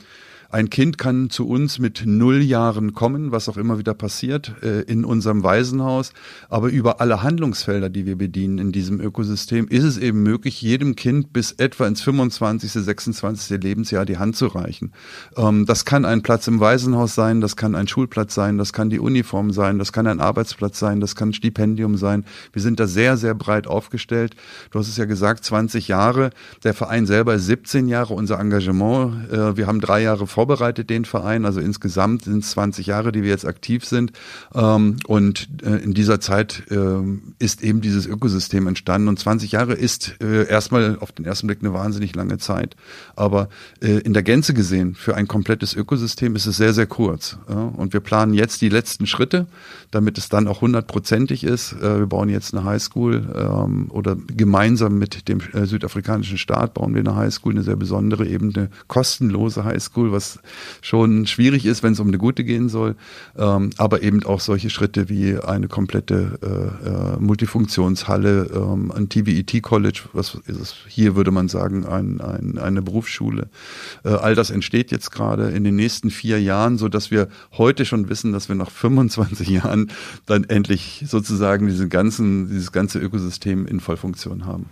ein 0.50 0.70
Kind 0.70 0.96
kann 0.96 1.28
zu 1.28 1.46
uns 1.46 1.78
mit 1.78 2.04
null 2.06 2.40
Jahren 2.40 2.94
kommen, 2.94 3.32
was 3.32 3.50
auch 3.50 3.58
immer 3.58 3.78
wieder 3.78 3.92
passiert, 3.92 4.54
äh, 4.62 4.80
in 4.80 5.04
unserem 5.04 5.42
Waisenhaus. 5.42 6.12
Aber 6.48 6.68
über 6.68 7.02
alle 7.02 7.22
Handlungsfelder, 7.22 7.90
die 7.90 8.06
wir 8.06 8.16
bedienen 8.16 8.56
in 8.56 8.72
diesem 8.72 8.98
Ökosystem, 8.98 9.68
ist 9.68 9.84
es 9.84 9.98
eben 9.98 10.22
möglich, 10.22 10.62
jedem 10.62 10.96
Kind 10.96 11.34
bis 11.34 11.52
etwa 11.52 11.86
ins 11.86 12.00
25., 12.00 12.72
26. 12.72 13.62
Lebensjahr 13.62 14.06
die 14.06 14.16
Hand 14.16 14.36
zu 14.36 14.46
reichen. 14.46 14.92
Ähm, 15.36 15.66
das 15.66 15.84
kann 15.84 16.06
ein 16.06 16.22
Platz 16.22 16.46
im 16.46 16.60
Waisenhaus 16.60 17.14
sein, 17.14 17.42
das 17.42 17.56
kann 17.56 17.74
ein 17.74 17.86
Schulplatz 17.86 18.34
sein, 18.34 18.56
das 18.56 18.72
kann 18.72 18.88
die 18.88 19.00
Uniform 19.00 19.52
sein, 19.52 19.78
das 19.78 19.92
kann 19.92 20.06
ein 20.06 20.20
Arbeitsplatz 20.20 20.78
sein, 20.78 21.00
das 21.00 21.14
kann 21.14 21.28
ein 21.28 21.34
Stipendium 21.34 21.98
sein. 21.98 22.24
Wir 22.54 22.62
sind 22.62 22.80
da 22.80 22.86
sehr, 22.86 23.18
sehr 23.18 23.34
breit 23.34 23.66
aufgestellt. 23.66 24.34
Du 24.70 24.78
hast 24.78 24.88
es 24.88 24.96
ja 24.96 25.04
gesagt, 25.04 25.44
20 25.44 25.88
Jahre. 25.88 26.30
Der 26.64 26.72
Verein 26.72 27.04
selber 27.04 27.34
ist 27.34 27.44
17 27.44 27.86
Jahre, 27.86 28.14
unser 28.14 28.40
Engagement. 28.40 29.30
Äh, 29.30 29.58
wir 29.58 29.66
haben 29.66 29.82
drei 29.82 30.00
Jahre 30.00 30.26
vorbereitet, 30.38 30.88
den 30.88 31.04
Verein. 31.04 31.44
Also 31.44 31.58
insgesamt 31.58 32.22
sind 32.22 32.44
es 32.44 32.50
20 32.50 32.86
Jahre, 32.86 33.10
die 33.10 33.24
wir 33.24 33.30
jetzt 33.30 33.44
aktiv 33.44 33.84
sind. 33.84 34.12
Ähm, 34.54 34.98
und 35.08 35.48
äh, 35.64 35.78
in 35.78 35.94
dieser 35.94 36.20
Zeit 36.20 36.62
äh, 36.70 37.00
ist 37.40 37.64
eben 37.64 37.80
dieses 37.80 38.06
Ökosystem 38.06 38.68
entstanden. 38.68 39.08
Und 39.08 39.18
20 39.18 39.50
Jahre 39.50 39.74
ist 39.74 40.14
äh, 40.22 40.48
erstmal 40.48 40.96
auf 41.00 41.10
den 41.10 41.24
ersten 41.24 41.48
Blick 41.48 41.58
eine 41.60 41.72
wahnsinnig 41.72 42.14
lange 42.14 42.38
Zeit. 42.38 42.76
Aber 43.16 43.48
äh, 43.82 43.98
in 43.98 44.14
der 44.14 44.22
Gänze 44.22 44.54
gesehen, 44.54 44.94
für 44.94 45.16
ein 45.16 45.26
komplettes 45.26 45.74
Ökosystem 45.74 46.36
ist 46.36 46.46
es 46.46 46.56
sehr, 46.56 46.72
sehr 46.72 46.86
kurz. 46.86 47.36
Und 47.48 47.92
wir 47.92 48.00
planen 48.00 48.32
jetzt 48.32 48.60
die 48.60 48.68
letzten 48.68 49.08
Schritte, 49.08 49.48
damit 49.90 50.18
es 50.18 50.28
dann 50.28 50.46
auch 50.46 50.60
hundertprozentig 50.60 51.42
ist. 51.42 51.80
Wir 51.80 52.06
bauen 52.06 52.28
jetzt 52.28 52.54
eine 52.54 52.64
Highschool 52.64 53.34
ähm, 53.34 53.90
oder 53.90 54.16
gemeinsam 54.36 54.98
mit 54.98 55.28
dem 55.28 55.40
südafrikanischen 55.64 56.38
Staat 56.38 56.74
bauen 56.74 56.94
wir 56.94 57.00
eine 57.00 57.16
Highschool, 57.16 57.52
eine 57.52 57.62
sehr 57.62 57.76
besondere, 57.76 58.26
eben 58.26 58.52
eine 58.54 58.70
kostenlose 58.86 59.64
Highschool, 59.64 60.12
was 60.12 60.27
schon 60.82 61.26
schwierig 61.26 61.64
ist, 61.64 61.82
wenn 61.82 61.92
es 61.92 62.00
um 62.00 62.08
eine 62.08 62.18
gute 62.18 62.44
gehen 62.44 62.68
soll. 62.68 62.96
Ähm, 63.36 63.70
aber 63.76 64.02
eben 64.02 64.24
auch 64.24 64.40
solche 64.40 64.70
Schritte 64.70 65.08
wie 65.08 65.38
eine 65.38 65.68
komplette 65.68 66.38
äh, 66.42 66.88
äh, 66.88 67.20
Multifunktionshalle, 67.20 68.50
ähm, 68.54 68.92
ein 68.92 69.08
TVET 69.08 69.62
College, 69.62 70.02
was 70.12 70.36
ist 70.46 70.60
es? 70.60 70.74
Hier 70.88 71.16
würde 71.16 71.30
man 71.30 71.48
sagen, 71.48 71.86
ein, 71.86 72.20
ein, 72.20 72.58
eine 72.58 72.82
Berufsschule. 72.82 73.48
Äh, 74.04 74.10
all 74.10 74.34
das 74.34 74.50
entsteht 74.50 74.90
jetzt 74.90 75.10
gerade 75.10 75.48
in 75.50 75.64
den 75.64 75.76
nächsten 75.76 76.10
vier 76.10 76.40
Jahren, 76.40 76.78
so 76.78 76.88
dass 76.88 77.10
wir 77.10 77.28
heute 77.52 77.84
schon 77.84 78.08
wissen, 78.08 78.32
dass 78.32 78.48
wir 78.48 78.56
nach 78.56 78.70
25 78.70 79.48
Jahren 79.48 79.90
dann 80.26 80.44
endlich 80.44 81.04
sozusagen 81.06 81.66
diesen 81.66 81.88
ganzen, 81.88 82.48
dieses 82.48 82.72
ganze 82.72 82.98
Ökosystem 82.98 83.66
in 83.66 83.80
Vollfunktion 83.80 84.46
haben. 84.46 84.66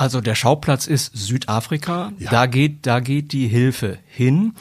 Also 0.00 0.22
der 0.22 0.34
Schauplatz 0.34 0.86
ist 0.86 1.12
Südafrika. 1.14 2.12
Ja. 2.18 2.30
Da 2.30 2.46
geht, 2.46 2.86
da 2.86 3.00
geht 3.00 3.34
die 3.34 3.48
Hilfe 3.48 3.98
hin. 4.06 4.54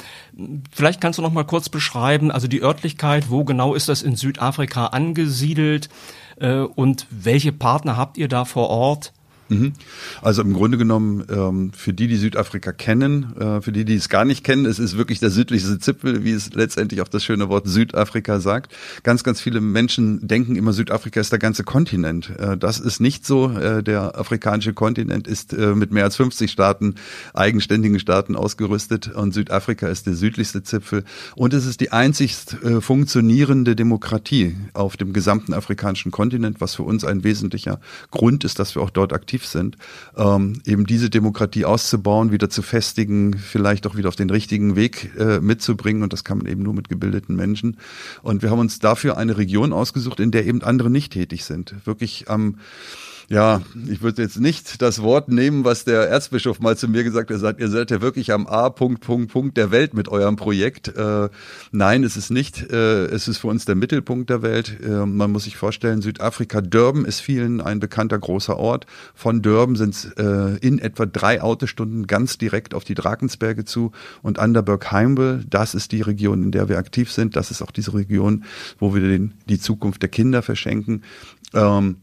Vielleicht 0.69 0.99
kannst 0.99 1.17
du 1.17 1.21
noch 1.23 1.31
mal 1.31 1.45
kurz 1.45 1.69
beschreiben, 1.69 2.29
also 2.29 2.49
die 2.49 2.61
Örtlichkeit, 2.61 3.29
wo 3.29 3.45
genau 3.45 3.73
ist 3.73 3.87
das 3.87 4.01
in 4.01 4.17
Südafrika 4.17 4.87
angesiedelt 4.87 5.87
äh, 6.41 6.57
und 6.57 7.07
welche 7.09 7.53
Partner 7.53 7.95
habt 7.95 8.17
ihr 8.17 8.27
da 8.27 8.43
vor 8.43 8.69
Ort? 8.69 9.13
Mhm. 9.49 9.73
Also 10.21 10.41
im 10.41 10.53
Grunde 10.53 10.77
genommen, 10.77 11.23
ähm, 11.29 11.71
für 11.73 11.93
die, 11.93 12.07
die 12.07 12.15
Südafrika 12.15 12.71
kennen, 12.71 13.35
äh, 13.39 13.61
für 13.61 13.71
die, 13.71 13.83
die 13.83 13.95
es 13.95 14.09
gar 14.09 14.25
nicht 14.25 14.43
kennen, 14.43 14.65
es 14.65 14.79
ist 14.79 14.97
wirklich 14.97 15.19
der 15.19 15.31
südlichste 15.31 15.79
Zipfel, 15.79 16.23
wie 16.23 16.31
es 16.31 16.53
letztendlich 16.53 17.01
auch 17.01 17.07
das 17.07 17.23
schöne 17.23 17.49
Wort 17.49 17.67
Südafrika 17.67 18.39
sagt. 18.39 18.73
Ganz, 19.03 19.23
ganz 19.23 19.41
viele 19.41 19.59
Menschen 19.59 20.27
denken 20.27 20.55
immer, 20.55 20.71
Südafrika 20.71 21.19
ist 21.19 21.31
der 21.31 21.39
ganze 21.39 21.63
Kontinent. 21.63 22.31
Äh, 22.37 22.57
das 22.57 22.79
ist 22.79 22.99
nicht 22.99 23.25
so. 23.25 23.49
Äh, 23.51 23.83
der 23.83 24.17
afrikanische 24.19 24.73
Kontinent 24.73 25.27
ist 25.27 25.53
mit 25.53 25.91
mehr 25.91 26.03
als 26.03 26.15
50 26.15 26.51
Staaten, 26.51 26.95
eigenständigen 27.33 27.99
Staaten 27.99 28.35
ausgerüstet 28.35 29.07
und 29.07 29.33
Südafrika 29.33 29.87
ist 29.87 30.05
der 30.05 30.13
südlichste 30.13 30.63
Zipfel. 30.63 31.03
Und 31.35 31.53
es 31.53 31.65
ist 31.65 31.81
die 31.81 31.91
einzigst 31.91 32.57
funktionierende 32.79 33.75
Demokratie 33.75 34.55
auf 34.73 34.97
dem 34.97 35.13
gesamten 35.13 35.53
afrikanischen 35.53 36.11
Kontinent, 36.11 36.61
was 36.61 36.75
für 36.75 36.83
uns 36.83 37.03
ein 37.03 37.23
wesentlicher 37.23 37.79
Grund 38.11 38.43
ist, 38.43 38.59
dass 38.59 38.75
wir 38.75 38.81
auch 38.81 38.89
dort 38.89 39.13
aktiv 39.13 39.38
aktiv 39.39 39.45
sind, 39.45 39.77
ähm, 40.17 40.61
eben 40.65 40.85
diese 40.85 41.09
Demokratie 41.09 41.65
auszubauen, 41.65 42.31
wieder 42.31 42.49
zu 42.49 42.61
festigen, 42.61 43.37
vielleicht 43.37 43.87
auch 43.87 43.95
wieder 43.95 44.09
auf 44.09 44.15
den 44.15 44.29
richtigen 44.29 44.75
Weg 44.75 45.11
äh, 45.17 45.39
mitzubringen. 45.39 46.03
Und 46.03 46.13
das 46.13 46.23
kann 46.23 46.39
man 46.39 46.47
eben 46.47 46.63
nur 46.63 46.73
mit 46.73 46.89
gebildeten 46.89 47.35
Menschen. 47.35 47.77
Und 48.21 48.41
wir 48.41 48.51
haben 48.51 48.59
uns 48.59 48.79
dafür 48.79 49.17
eine 49.17 49.37
Region 49.37 49.73
ausgesucht, 49.73 50.19
in 50.19 50.31
der 50.31 50.45
eben 50.45 50.61
andere 50.61 50.89
nicht 50.89 51.13
tätig 51.13 51.45
sind. 51.45 51.75
Wirklich 51.85 52.29
am 52.29 52.41
ähm, 52.41 52.55
ja, 53.29 53.61
ich 53.87 54.01
würde 54.01 54.23
jetzt 54.23 54.39
nicht 54.39 54.81
das 54.81 55.03
Wort 55.03 55.29
nehmen, 55.29 55.63
was 55.63 55.85
der 55.85 56.09
Erzbischof 56.09 56.59
mal 56.59 56.75
zu 56.75 56.87
mir 56.87 57.03
gesagt 57.03 57.29
hat. 57.29 57.35
Er 57.35 57.39
sagt, 57.39 57.59
ihr 57.59 57.69
seid 57.69 57.91
ja 57.91 58.01
wirklich 58.01 58.33
am 58.33 58.47
A. 58.47 58.71
Punkt, 58.71 59.01
Punkt, 59.01 59.31
Punkt 59.31 59.55
der 59.55 59.69
Welt 59.69 59.93
mit 59.93 60.09
eurem 60.09 60.35
Projekt. 60.35 60.87
Äh, 60.97 61.29
nein, 61.71 62.03
es 62.03 62.17
ist 62.17 62.31
nicht. 62.31 62.71
Äh, 62.71 63.05
es 63.05 63.27
ist 63.27 63.37
für 63.37 63.45
uns 63.47 63.65
der 63.65 63.75
Mittelpunkt 63.75 64.31
der 64.31 64.41
Welt. 64.41 64.79
Äh, 64.83 65.05
man 65.05 65.31
muss 65.31 65.43
sich 65.43 65.57
vorstellen, 65.57 66.01
Südafrika, 66.01 66.61
Durban 66.61 67.05
ist 67.05 67.19
vielen 67.19 67.61
ein 67.61 67.79
bekannter 67.79 68.17
großer 68.17 68.57
Ort. 68.57 68.87
Von 69.13 69.43
Durban 69.43 69.75
sind 69.75 69.93
es 69.93 70.05
äh, 70.17 70.57
in 70.65 70.79
etwa 70.79 71.05
drei 71.05 71.39
Autostunden 71.43 72.07
ganz 72.07 72.39
direkt 72.39 72.73
auf 72.73 72.83
die 72.83 72.95
Drakensberge 72.95 73.63
zu. 73.63 73.91
Und 74.23 74.39
Underberg 74.39 74.91
Heimwell, 74.91 75.45
das 75.47 75.75
ist 75.75 75.91
die 75.91 76.01
Region, 76.01 76.41
in 76.41 76.51
der 76.51 76.67
wir 76.67 76.79
aktiv 76.79 77.11
sind. 77.11 77.35
Das 77.35 77.51
ist 77.51 77.61
auch 77.61 77.71
diese 77.71 77.93
Region, 77.93 78.43
wo 78.79 78.95
wir 78.95 79.01
den, 79.01 79.35
die 79.47 79.59
Zukunft 79.59 80.01
der 80.01 80.09
Kinder 80.09 80.41
verschenken. 80.41 81.03
Ähm, 81.53 81.97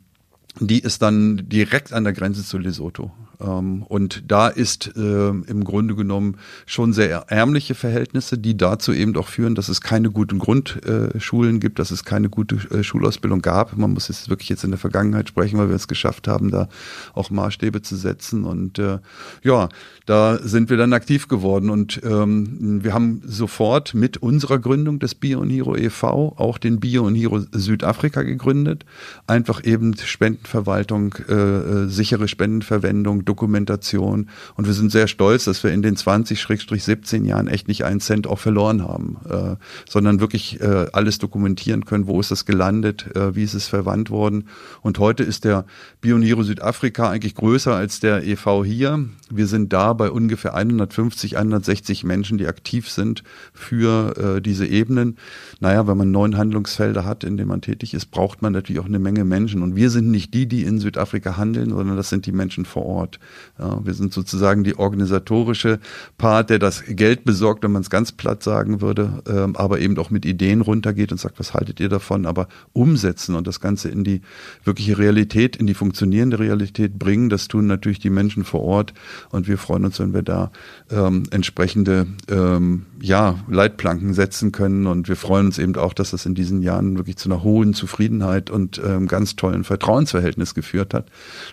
die 0.61 0.81
ist 0.81 1.03
dann 1.03 1.49
direkt 1.49 1.93
an 1.93 2.05
der 2.05 2.13
Grenze 2.13 2.45
zu 2.45 2.59
Lesotho. 2.59 3.13
Ähm, 3.41 3.83
und 3.83 4.25
da 4.29 4.49
ist 4.49 4.93
äh, 4.97 5.29
im 5.29 5.65
Grunde 5.65 5.95
genommen 5.95 6.37
schon 6.67 6.93
sehr 6.93 7.27
ärmliche 7.29 7.75
Verhältnisse, 7.75 8.39
die 8.39 8.57
dazu 8.57 8.93
eben 8.93 9.17
auch 9.17 9.29
führen, 9.29 9.55
dass 9.55 9.69
es 9.69 9.81
keine 9.81 10.11
guten 10.11 10.39
Grundschulen 10.39 11.61
gibt, 11.61 11.79
dass 11.79 11.91
es 11.91 12.05
keine 12.05 12.29
gute 12.29 12.57
äh, 12.71 12.83
Schulausbildung 12.83 13.43
gab. 13.43 13.77
Man 13.77 13.93
muss 13.93 14.09
jetzt 14.09 14.29
wirklich 14.29 14.49
jetzt 14.49 14.65
in 14.65 14.71
der 14.71 14.79
Vergangenheit 14.79 15.29
sprechen, 15.29 15.59
weil 15.59 15.69
wir 15.69 15.77
es 15.77 15.89
geschafft 15.89 16.29
haben, 16.29 16.51
da 16.51 16.69
auch 17.15 17.31
Maßstäbe 17.31 17.83
zu 17.83 17.97
setzen. 17.97 18.45
Und 18.45 18.79
äh, 18.79 18.99
ja, 19.43 19.69
da 20.07 20.39
sind 20.39 20.71
wir 20.71 20.77
dann 20.77 20.93
aktiv 20.93 21.29
geworden 21.29 21.71
und 21.71 22.01
ähm, 22.05 22.83
wir 22.83 22.95
haben 22.95 23.23
sofort 23.25 23.95
mit 23.95 24.17
unserer 24.19 24.59
Gründung 24.59 24.99
des 24.99 25.15
Bio 25.15 25.41
und 25.41 25.51
Hero 25.51 25.77
e.V. 25.77 26.35
auch 26.37 26.59
den 26.59 26.81
Bio 26.81 27.05
und 27.05 27.15
Hero 27.15 27.41
Südafrika 27.53 28.23
gegründet. 28.23 28.85
Einfach 29.27 29.65
eben 29.65 29.97
Spendenverwaltung, 29.97 31.15
äh, 31.29 31.89
sichere 31.89 32.29
Spendenverwendung, 32.29 33.25
Dokumentation. 33.27 34.31
Und 34.55 34.67
wir 34.67 34.73
sind 34.73 34.91
sehr 34.91 35.07
stolz, 35.09 35.45
dass 35.45 35.63
wir 35.63 35.73
in 35.73 35.83
den 35.83 35.97
20-17 35.97 37.25
Jahren 37.27 37.49
echt 37.49 37.69
nicht 37.69 37.85
einen 37.85 38.01
Cent 38.01 38.27
auch 38.27 38.39
verloren 38.39 38.83
haben, 38.83 39.19
äh, 39.29 39.57
sondern 39.89 40.21
wirklich 40.21 40.61
äh, 40.61 40.87
alles 40.93 41.19
dokumentieren 41.19 41.85
können. 41.85 42.07
Wo 42.07 42.19
ist 42.21 42.31
das 42.31 42.47
gelandet? 42.47 43.15
Äh, 43.15 43.35
wie 43.35 43.45
ist 43.45 43.55
es 43.55 43.69
verwandt 43.69 44.11
worden? 44.11 44.49
Und 44.83 44.99
heute 44.99 45.23
ist 45.23 45.45
der 45.45 45.67
Bioniro 46.01 46.43
Südafrika 46.43 47.11
eigentlich 47.11 47.35
größer 47.35 47.75
als 47.75 48.01
der 48.01 48.27
EV 48.27 48.65
hier. 48.65 49.05
Wir 49.31 49.47
sind 49.47 49.73
da 49.73 49.93
bei 49.93 50.11
ungefähr 50.11 50.55
150, 50.55 51.37
160 51.37 52.05
Menschen, 52.05 52.39
die 52.39 52.47
aktiv 52.47 52.89
sind 52.89 53.23
für 53.53 54.37
äh, 54.37 54.41
diese 54.41 54.67
Ebenen. 54.67 55.17
Naja, 55.61 55.87
wenn 55.87 55.97
man 55.97 56.11
neun 56.11 56.37
Handlungsfelder 56.37 57.05
hat, 57.05 57.25
in 57.25 57.37
denen 57.37 57.49
man 57.49 57.61
tätig 57.61 57.95
ist, 57.95 58.07
braucht 58.07 58.43
man 58.43 58.53
natürlich 58.53 58.81
auch 58.81 58.87
eine 58.87 58.99
Menge 58.99 59.25
Menschen. 59.25 59.63
Und 59.63 59.77
wir 59.77 59.91
sind 59.91 60.11
nicht 60.11 60.33
die, 60.33 60.47
die 60.47 60.63
in 60.63 60.79
Südafrika 60.79 61.37
handeln, 61.37 61.71
sondern 61.71 61.97
das 61.97 62.09
sind 62.09 62.27
die 62.27 62.33
Menschen 62.33 62.65
vor 62.65 62.87
Ort. 62.87 63.16
Ja, 63.59 63.85
wir 63.85 63.95
sind 63.95 64.13
sozusagen 64.13 64.65
die 64.65 64.79
organisatorische 64.79 65.79
Part, 66.19 66.51
der 66.51 66.59
das 66.59 66.85
Geld 66.87 67.25
besorgt, 67.25 67.63
wenn 67.65 67.73
man 67.73 67.83
es 67.83 67.91
ganz 67.91 68.13
platt 68.13 68.43
sagen 68.43 68.81
würde, 68.81 69.23
ähm, 69.29 69.57
aber 69.57 69.81
eben 69.81 69.97
auch 69.99 70.11
mit 70.11 70.25
Ideen 70.25 70.61
runtergeht 70.61 71.13
und 71.13 71.19
sagt, 71.19 71.39
was 71.39 71.55
haltet 71.55 71.81
ihr 71.81 71.89
davon? 71.89 72.27
Aber 72.27 72.49
umsetzen 72.73 73.35
und 73.35 73.47
das 73.47 73.61
Ganze 73.61 73.89
in 73.89 74.05
die 74.05 74.21
wirkliche 74.65 74.99
Realität, 74.99 75.57
in 75.57 75.67
die 75.67 75.75
funktionierende 75.75 76.39
Realität 76.39 76.99
bringen, 76.99 77.29
das 77.29 77.49
tun 77.49 77.67
natürlich 77.67 77.99
die 77.99 78.11
Menschen 78.11 78.45
vor 78.45 78.63
Ort. 78.63 78.95
Und 79.31 79.49
wir 79.49 79.59
freuen 79.59 79.85
uns, 79.85 79.99
wenn 80.01 80.15
wir 80.15 80.23
da 80.23 80.51
ähm, 80.91 81.25
entsprechende 81.31 82.07
ähm, 82.29 82.87
ja, 83.01 83.39
Leitplanken 83.49 84.15
setzen 84.15 84.53
können. 84.53 84.87
Und 84.87 85.09
wir 85.09 85.17
freuen 85.17 85.47
uns 85.47 85.59
eben 85.59 85.77
auch, 85.77 85.93
dass 85.93 86.11
das 86.11 86.27
in 86.27 86.35
diesen 86.35 86.63
Jahren 86.63 86.97
wirklich 86.97 87.17
zu 87.17 87.29
einer 87.29 87.43
hohen 87.43 87.75
Zufriedenheit 87.75 88.51
und 88.51 88.81
ähm, 88.85 89.07
ganz 89.07 89.37
tollen 89.37 89.65
Vertrauensverhältnis 89.65 90.55
geführt 90.55 90.95
hat. 90.95 91.07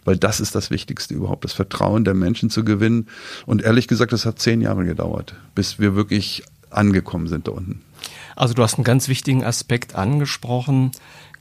Weil 0.06 0.18
das 0.18 0.40
ist 0.40 0.56
das 0.56 0.72
Wichtigste 0.72 1.14
überhaupt, 1.14 1.44
das 1.44 1.53
Vertrauen 1.54 2.04
der 2.04 2.14
Menschen 2.14 2.50
zu 2.50 2.64
gewinnen. 2.64 3.08
Und 3.46 3.62
ehrlich 3.62 3.88
gesagt, 3.88 4.14
das 4.14 4.26
hat 4.26 4.40
zehn 4.40 4.62
Jahre 4.62 4.86
gedauert, 4.86 5.36
bis 5.56 5.80
wir 5.80 5.96
wirklich 5.96 6.44
angekommen 6.70 7.28
sind 7.28 7.48
da 7.48 7.52
unten. 7.52 7.82
Also 8.36 8.54
du 8.54 8.64
hast 8.64 8.76
einen 8.76 8.84
ganz 8.84 9.08
wichtigen 9.08 9.44
Aspekt 9.44 9.96
angesprochen 9.96 10.92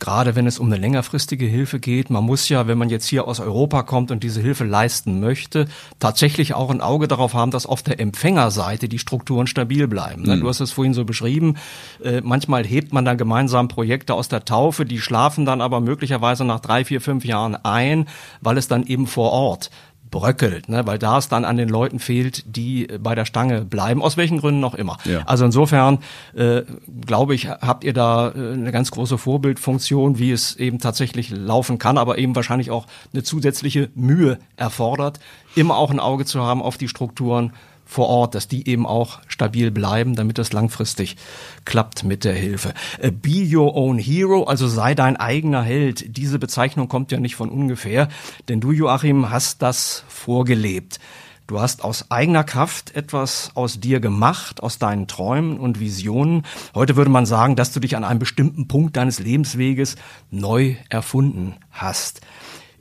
gerade 0.03 0.35
wenn 0.35 0.49
es 0.49 0.59
um 0.59 0.67
eine 0.67 0.79
längerfristige 0.79 1.47
Hilfe 1.47 1.79
geht. 1.79 2.11
Man 2.11 2.25
muss 2.25 2.49
ja, 2.49 2.67
wenn 2.67 2.77
man 2.77 2.91
jetzt 2.91 3.07
hier 3.07 3.29
aus 3.29 3.39
Europa 3.39 3.85
kommt 3.85 4.11
und 4.11 4.25
diese 4.25 4.41
Hilfe 4.41 4.65
leisten 4.65 5.21
möchte, 5.21 5.67
tatsächlich 6.01 6.55
auch 6.55 6.71
ein 6.71 6.81
Auge 6.81 7.07
darauf 7.07 7.35
haben, 7.35 7.53
dass 7.53 7.67
auf 7.67 7.85
der 7.85 8.01
Empfängerseite 8.01 8.89
die 8.89 8.99
Strukturen 8.99 9.47
stabil 9.47 9.87
bleiben. 9.87 10.23
Mhm. 10.23 10.41
Du 10.41 10.49
hast 10.49 10.59
es 10.59 10.73
vorhin 10.73 10.93
so 10.93 11.05
beschrieben. 11.05 11.55
Äh, 12.03 12.21
manchmal 12.21 12.67
hebt 12.67 12.93
man 12.93 13.05
dann 13.05 13.17
gemeinsam 13.17 13.69
Projekte 13.69 14.15
aus 14.15 14.27
der 14.27 14.45
Taufe, 14.45 14.87
die 14.87 15.01
schlafen 15.01 15.47
dann 15.47 15.61
aber 15.61 15.81
möglicherweise 15.81 16.45
nach 16.45 16.59
drei, 16.59 16.85
vier, 16.85 17.01
fünf 17.01 17.25
Jahren 17.25 17.55
ein, 17.55 18.09
weil 18.41 18.59
es 18.59 18.67
dann 18.67 18.85
eben 18.85 19.07
vor 19.07 19.31
Ort 19.31 19.71
bröckelt, 20.13 20.69
ne? 20.69 20.87
weil 20.87 21.01
da 21.01 21.19
es 21.19 21.29
dann 21.29 21.45
an 21.45 21.57
den 21.57 21.69
Leuten 21.69 21.99
fehlt, 21.99 22.45
die 22.47 22.87
bei 23.01 23.17
der 23.17 23.25
Stange 23.25 23.63
bleiben, 23.65 24.01
aus 24.01 24.17
welchen 24.17 24.39
Gründen 24.39 24.61
noch 24.61 24.77
immer. 24.77 24.99
Ja. 25.05 25.23
Also 25.27 25.45
insofern 25.45 25.99
äh, 26.37 26.63
glaube 27.05 27.35
ich, 27.35 27.49
habt 27.49 27.83
ihr 27.83 27.93
da 27.93 28.29
äh, 28.29 28.53
eine 28.53 28.71
ganz 28.71 28.93
große 28.93 29.19
Vorbildfunktion, 29.19 30.21
wie 30.21 30.31
es 30.31 30.55
eben 30.55 30.79
tatsächlich 30.79 31.31
laufen 31.31 31.79
kann, 31.79 31.99
aber 31.99 32.19
eben 32.19 32.37
wahrscheinlich 32.37 32.71
auch 32.71 32.87
eine 33.13 33.25
zusätzliche 33.25 33.91
Mühe 33.97 34.39
erfordert, 34.57 35.19
immer 35.57 35.77
auch 35.77 35.91
ein 35.91 35.99
Auge 35.99 36.25
zu 36.25 36.41
haben 36.43 36.63
auf 36.63 36.79
die 36.79 36.89
Strukturen 36.89 37.53
vor 37.93 38.09
Ort, 38.09 38.35
dass 38.35 38.49
die 38.49 38.69
eben 38.69 38.87
auch 38.87 39.21
stabil 39.29 39.71
bleiben, 39.71 40.17
damit 40.17 40.39
das 40.39 40.53
langfristig 40.53 41.17
klappt 41.65 42.05
mit 42.05 42.25
der 42.25 42.35
Hilfe. 42.35 42.75
Äh, 42.99 43.11
be 43.11 43.47
your 43.55 43.77
own 43.77 43.99
hero, 43.99 44.45
also 44.45 44.67
sei 44.67 44.95
dein 44.95 45.17
eigener 45.17 45.63
Held. 45.63 46.17
Diese 46.17 46.39
Bezeichnung 46.39 46.89
kommt 46.89 47.13
ja 47.13 47.21
nicht 47.21 47.37
von 47.37 47.51
ungefähr, 47.51 48.09
denn 48.49 48.61
du, 48.61 48.73
Joachim, 48.73 49.31
hast 49.31 49.63
das 49.63 50.05
vorgelebt. 50.09 50.99
Du 51.47 51.61
hast 51.61 51.85
aus 51.85 52.11
eigener 52.11 52.45
Kraft 52.45 52.97
etwas 52.97 53.51
aus 53.55 53.79
dir 53.79 54.01
gemacht, 54.01 54.63
aus 54.63 54.79
deinen 54.79 55.07
Träumen 55.07 55.59
und 55.59 55.81
Visionen. 55.81 56.45
Heute 56.75 56.97
würde 56.97 57.11
man 57.11 57.27
sagen, 57.27 57.57
dass 57.57 57.73
du 57.73 57.81
dich 57.81 57.95
an 57.95 58.05
einem 58.05 58.21
bestimmten 58.21 58.69
Punkt 58.69 58.97
deines 58.97 59.19
Lebensweges 59.19 59.97
neu 60.31 60.77
erfunden 60.89 61.57
hast. 61.71 62.23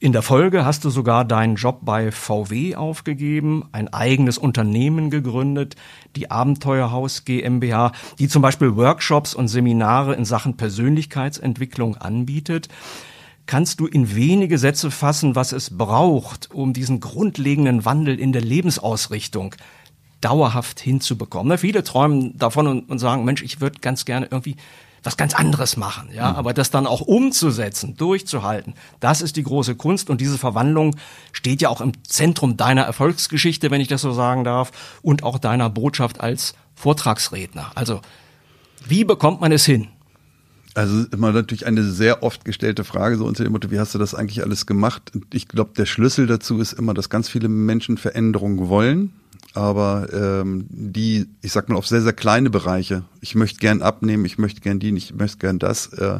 In 0.03 0.13
der 0.13 0.23
Folge 0.23 0.65
hast 0.65 0.83
du 0.83 0.89
sogar 0.89 1.25
deinen 1.25 1.57
Job 1.57 1.81
bei 1.83 2.11
VW 2.11 2.73
aufgegeben, 2.73 3.65
ein 3.71 3.87
eigenes 3.93 4.39
Unternehmen 4.39 5.11
gegründet, 5.11 5.75
die 6.15 6.31
Abenteuerhaus 6.31 7.23
GmbH, 7.23 7.91
die 8.17 8.27
zum 8.27 8.41
Beispiel 8.41 8.75
Workshops 8.75 9.35
und 9.35 9.47
Seminare 9.47 10.15
in 10.15 10.25
Sachen 10.25 10.57
Persönlichkeitsentwicklung 10.57 11.97
anbietet. 11.97 12.67
Kannst 13.45 13.79
du 13.79 13.85
in 13.85 14.15
wenige 14.15 14.57
Sätze 14.57 14.89
fassen, 14.89 15.35
was 15.35 15.51
es 15.51 15.77
braucht, 15.77 16.49
um 16.51 16.73
diesen 16.73 16.99
grundlegenden 16.99 17.85
Wandel 17.85 18.19
in 18.19 18.33
der 18.33 18.41
Lebensausrichtung 18.41 19.53
dauerhaft 20.19 20.79
hinzubekommen? 20.79 21.59
Viele 21.59 21.83
träumen 21.83 22.35
davon 22.39 22.65
und, 22.65 22.89
und 22.89 22.97
sagen, 22.97 23.23
Mensch, 23.23 23.43
ich 23.43 23.61
würde 23.61 23.77
ganz 23.81 24.05
gerne 24.05 24.29
irgendwie 24.31 24.55
was 25.03 25.17
ganz 25.17 25.33
anderes 25.33 25.77
machen, 25.77 26.09
ja, 26.13 26.31
mhm. 26.31 26.35
aber 26.37 26.53
das 26.53 26.69
dann 26.69 26.85
auch 26.85 27.01
umzusetzen, 27.01 27.95
durchzuhalten, 27.97 28.75
das 28.99 29.21
ist 29.21 29.35
die 29.35 29.43
große 29.43 29.75
Kunst 29.75 30.09
und 30.09 30.21
diese 30.21 30.37
Verwandlung 30.37 30.95
steht 31.31 31.61
ja 31.61 31.69
auch 31.69 31.81
im 31.81 31.91
Zentrum 32.03 32.57
deiner 32.57 32.83
Erfolgsgeschichte, 32.83 33.71
wenn 33.71 33.81
ich 33.81 33.87
das 33.87 34.01
so 34.01 34.11
sagen 34.11 34.43
darf, 34.43 34.71
und 35.01 35.23
auch 35.23 35.39
deiner 35.39 35.69
Botschaft 35.69 36.21
als 36.21 36.53
Vortragsredner. 36.75 37.71
Also, 37.75 38.01
wie 38.87 39.03
bekommt 39.03 39.41
man 39.41 39.51
es 39.51 39.65
hin? 39.65 39.87
Also 40.73 41.05
immer 41.11 41.33
natürlich 41.33 41.65
eine 41.65 41.83
sehr 41.83 42.23
oft 42.23 42.45
gestellte 42.45 42.83
Frage, 42.83 43.17
so 43.17 43.25
unter 43.25 43.43
dem 43.43 43.51
Motto, 43.51 43.71
wie 43.71 43.79
hast 43.79 43.93
du 43.93 43.99
das 43.99 44.15
eigentlich 44.15 44.41
alles 44.41 44.65
gemacht? 44.65 45.11
Und 45.13 45.33
ich 45.33 45.49
glaube, 45.49 45.71
der 45.75 45.85
Schlüssel 45.85 46.27
dazu 46.27 46.59
ist 46.59 46.73
immer, 46.73 46.93
dass 46.93 47.09
ganz 47.09 47.27
viele 47.27 47.49
Menschen 47.49 47.97
Veränderungen 47.97 48.69
wollen 48.69 49.11
aber 49.53 50.07
ähm, 50.13 50.65
die, 50.69 51.27
ich 51.41 51.51
sag 51.51 51.69
mal, 51.69 51.75
auf 51.75 51.87
sehr, 51.87 52.01
sehr 52.01 52.13
kleine 52.13 52.49
Bereiche, 52.49 53.03
ich 53.19 53.35
möchte 53.35 53.59
gern 53.59 53.81
abnehmen, 53.81 54.25
ich 54.25 54.37
möchte 54.37 54.61
gern 54.61 54.79
die, 54.79 54.95
ich 54.95 55.13
möchte 55.13 55.37
gern 55.39 55.59
das, 55.59 55.87
äh, 55.93 56.19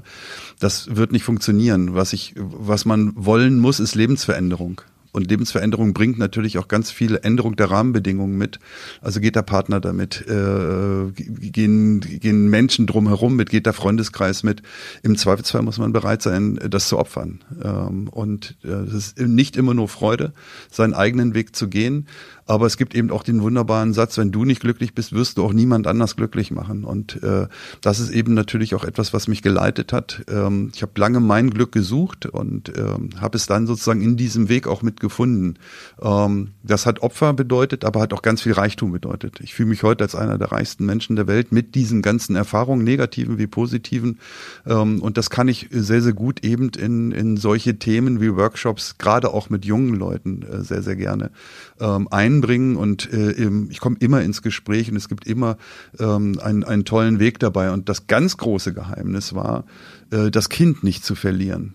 das 0.59 0.95
wird 0.95 1.11
nicht 1.11 1.23
funktionieren. 1.23 1.95
Was 1.95 2.13
ich, 2.13 2.33
was 2.35 2.85
man 2.85 3.13
wollen 3.15 3.59
muss, 3.59 3.79
ist 3.79 3.95
Lebensveränderung. 3.95 4.81
Und 5.13 5.29
Lebensveränderung 5.29 5.93
bringt 5.93 6.17
natürlich 6.17 6.57
auch 6.57 6.67
ganz 6.67 6.89
viele 6.89 7.23
Änderung 7.23 7.55
der 7.57 7.69
Rahmenbedingungen 7.69 8.37
mit. 8.37 8.59
Also 9.01 9.19
geht 9.19 9.35
der 9.35 9.41
Partner 9.41 9.81
damit, 9.81 10.25
äh, 10.27 11.11
gehen, 11.11 11.99
gehen 11.99 12.49
Menschen 12.49 12.87
drumherum 12.87 13.35
mit, 13.35 13.49
geht 13.49 13.65
der 13.65 13.73
Freundeskreis 13.73 14.43
mit. 14.43 14.61
Im 15.03 15.17
Zweifelsfall 15.17 15.63
muss 15.63 15.79
man 15.79 15.91
bereit 15.91 16.21
sein, 16.21 16.59
das 16.69 16.87
zu 16.87 16.97
opfern. 16.97 17.43
Ähm, 17.61 18.07
und 18.07 18.55
äh, 18.63 18.69
es 18.69 18.93
ist 18.93 19.19
nicht 19.19 19.57
immer 19.57 19.73
nur 19.73 19.89
Freude, 19.89 20.31
seinen 20.69 20.93
eigenen 20.93 21.33
Weg 21.33 21.55
zu 21.55 21.67
gehen. 21.67 22.07
Aber 22.45 22.65
es 22.65 22.77
gibt 22.77 22.95
eben 22.95 23.11
auch 23.11 23.23
den 23.23 23.41
wunderbaren 23.41 23.93
Satz, 23.93 24.17
wenn 24.17 24.31
du 24.31 24.45
nicht 24.45 24.61
glücklich 24.61 24.93
bist, 24.93 25.13
wirst 25.13 25.37
du 25.37 25.45
auch 25.45 25.53
niemand 25.53 25.87
anders 25.87 26.15
glücklich 26.15 26.51
machen. 26.51 26.83
Und 26.83 27.21
äh, 27.23 27.47
das 27.81 27.99
ist 27.99 28.09
eben 28.09 28.33
natürlich 28.33 28.75
auch 28.75 28.83
etwas, 28.83 29.13
was 29.13 29.27
mich 29.27 29.41
geleitet 29.41 29.93
hat. 29.93 30.23
Ähm, 30.29 30.71
ich 30.73 30.81
habe 30.81 30.91
lange 30.95 31.19
mein 31.19 31.49
Glück 31.49 31.71
gesucht 31.71 32.25
und 32.25 32.75
ähm, 32.77 33.09
habe 33.19 33.37
es 33.37 33.45
dann 33.45 33.67
sozusagen 33.67 34.01
in 34.01 34.17
diesem 34.17 34.49
Weg 34.49 34.67
auch 34.67 34.81
mitgefunden. 34.81 35.59
Ähm, 36.01 36.49
das 36.63 36.85
hat 36.85 37.01
Opfer 37.01 37.33
bedeutet, 37.33 37.85
aber 37.85 38.01
hat 38.01 38.13
auch 38.13 38.21
ganz 38.21 38.41
viel 38.41 38.53
Reichtum 38.53 38.91
bedeutet. 38.91 39.39
Ich 39.41 39.53
fühle 39.53 39.69
mich 39.69 39.83
heute 39.83 40.03
als 40.03 40.15
einer 40.15 40.37
der 40.37 40.51
reichsten 40.51 40.85
Menschen 40.85 41.15
der 41.15 41.27
Welt 41.27 41.51
mit 41.51 41.75
diesen 41.75 42.01
ganzen 42.01 42.35
Erfahrungen, 42.35 42.83
negativen 42.83 43.37
wie 43.37 43.47
positiven. 43.47 44.19
Ähm, 44.65 45.01
und 45.01 45.17
das 45.17 45.29
kann 45.29 45.47
ich 45.47 45.67
sehr, 45.71 46.01
sehr 46.01 46.13
gut 46.13 46.43
eben 46.43 46.69
in, 46.69 47.11
in 47.11 47.37
solche 47.37 47.77
Themen 47.79 48.21
wie 48.21 48.35
Workshops, 48.35 48.97
gerade 48.97 49.33
auch 49.33 49.49
mit 49.49 49.65
jungen 49.65 49.95
Leuten, 49.95 50.43
äh, 50.43 50.61
sehr, 50.63 50.81
sehr 50.81 50.95
gerne 50.95 51.31
ähm, 51.79 52.07
einbringen 52.31 52.75
und 52.75 53.11
äh, 53.11 53.49
ich 53.69 53.79
komme 53.79 53.97
immer 53.99 54.21
ins 54.21 54.41
Gespräch 54.41 54.89
und 54.89 54.97
es 54.97 55.09
gibt 55.09 55.27
immer 55.27 55.57
ähm, 55.99 56.39
einen, 56.41 56.63
einen 56.63 56.85
tollen 56.85 57.19
Weg 57.19 57.39
dabei. 57.39 57.71
Und 57.71 57.89
das 57.89 58.07
ganz 58.07 58.37
große 58.37 58.73
Geheimnis 58.73 59.33
war, 59.33 59.65
äh, 60.11 60.31
das 60.31 60.49
Kind 60.49 60.83
nicht 60.83 61.03
zu 61.03 61.15
verlieren. 61.15 61.73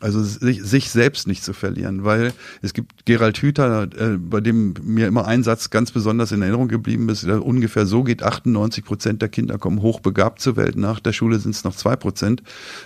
Also 0.00 0.22
sich, 0.22 0.62
sich 0.62 0.90
selbst 0.90 1.26
nicht 1.26 1.42
zu 1.42 1.54
verlieren, 1.54 2.04
weil 2.04 2.34
es 2.60 2.74
gibt 2.74 3.06
Gerald 3.06 3.38
Hüther, 3.38 3.88
äh, 3.96 4.18
bei 4.18 4.40
dem 4.42 4.74
mir 4.82 5.06
immer 5.06 5.26
ein 5.26 5.42
Satz 5.42 5.70
ganz 5.70 5.90
besonders 5.90 6.32
in 6.32 6.42
Erinnerung 6.42 6.68
geblieben 6.68 7.08
ist, 7.08 7.24
der 7.24 7.44
ungefähr 7.44 7.86
so 7.86 8.04
geht, 8.04 8.22
98 8.22 8.84
Prozent 8.84 9.22
der 9.22 9.30
Kinder 9.30 9.56
kommen 9.56 9.80
hochbegabt 9.80 10.40
zur 10.40 10.56
Welt, 10.56 10.76
nach 10.76 11.00
der 11.00 11.12
Schule 11.12 11.38
sind 11.38 11.54
es 11.54 11.64
noch 11.64 11.74
zwei 11.74 11.96
Prozent. 11.96 12.42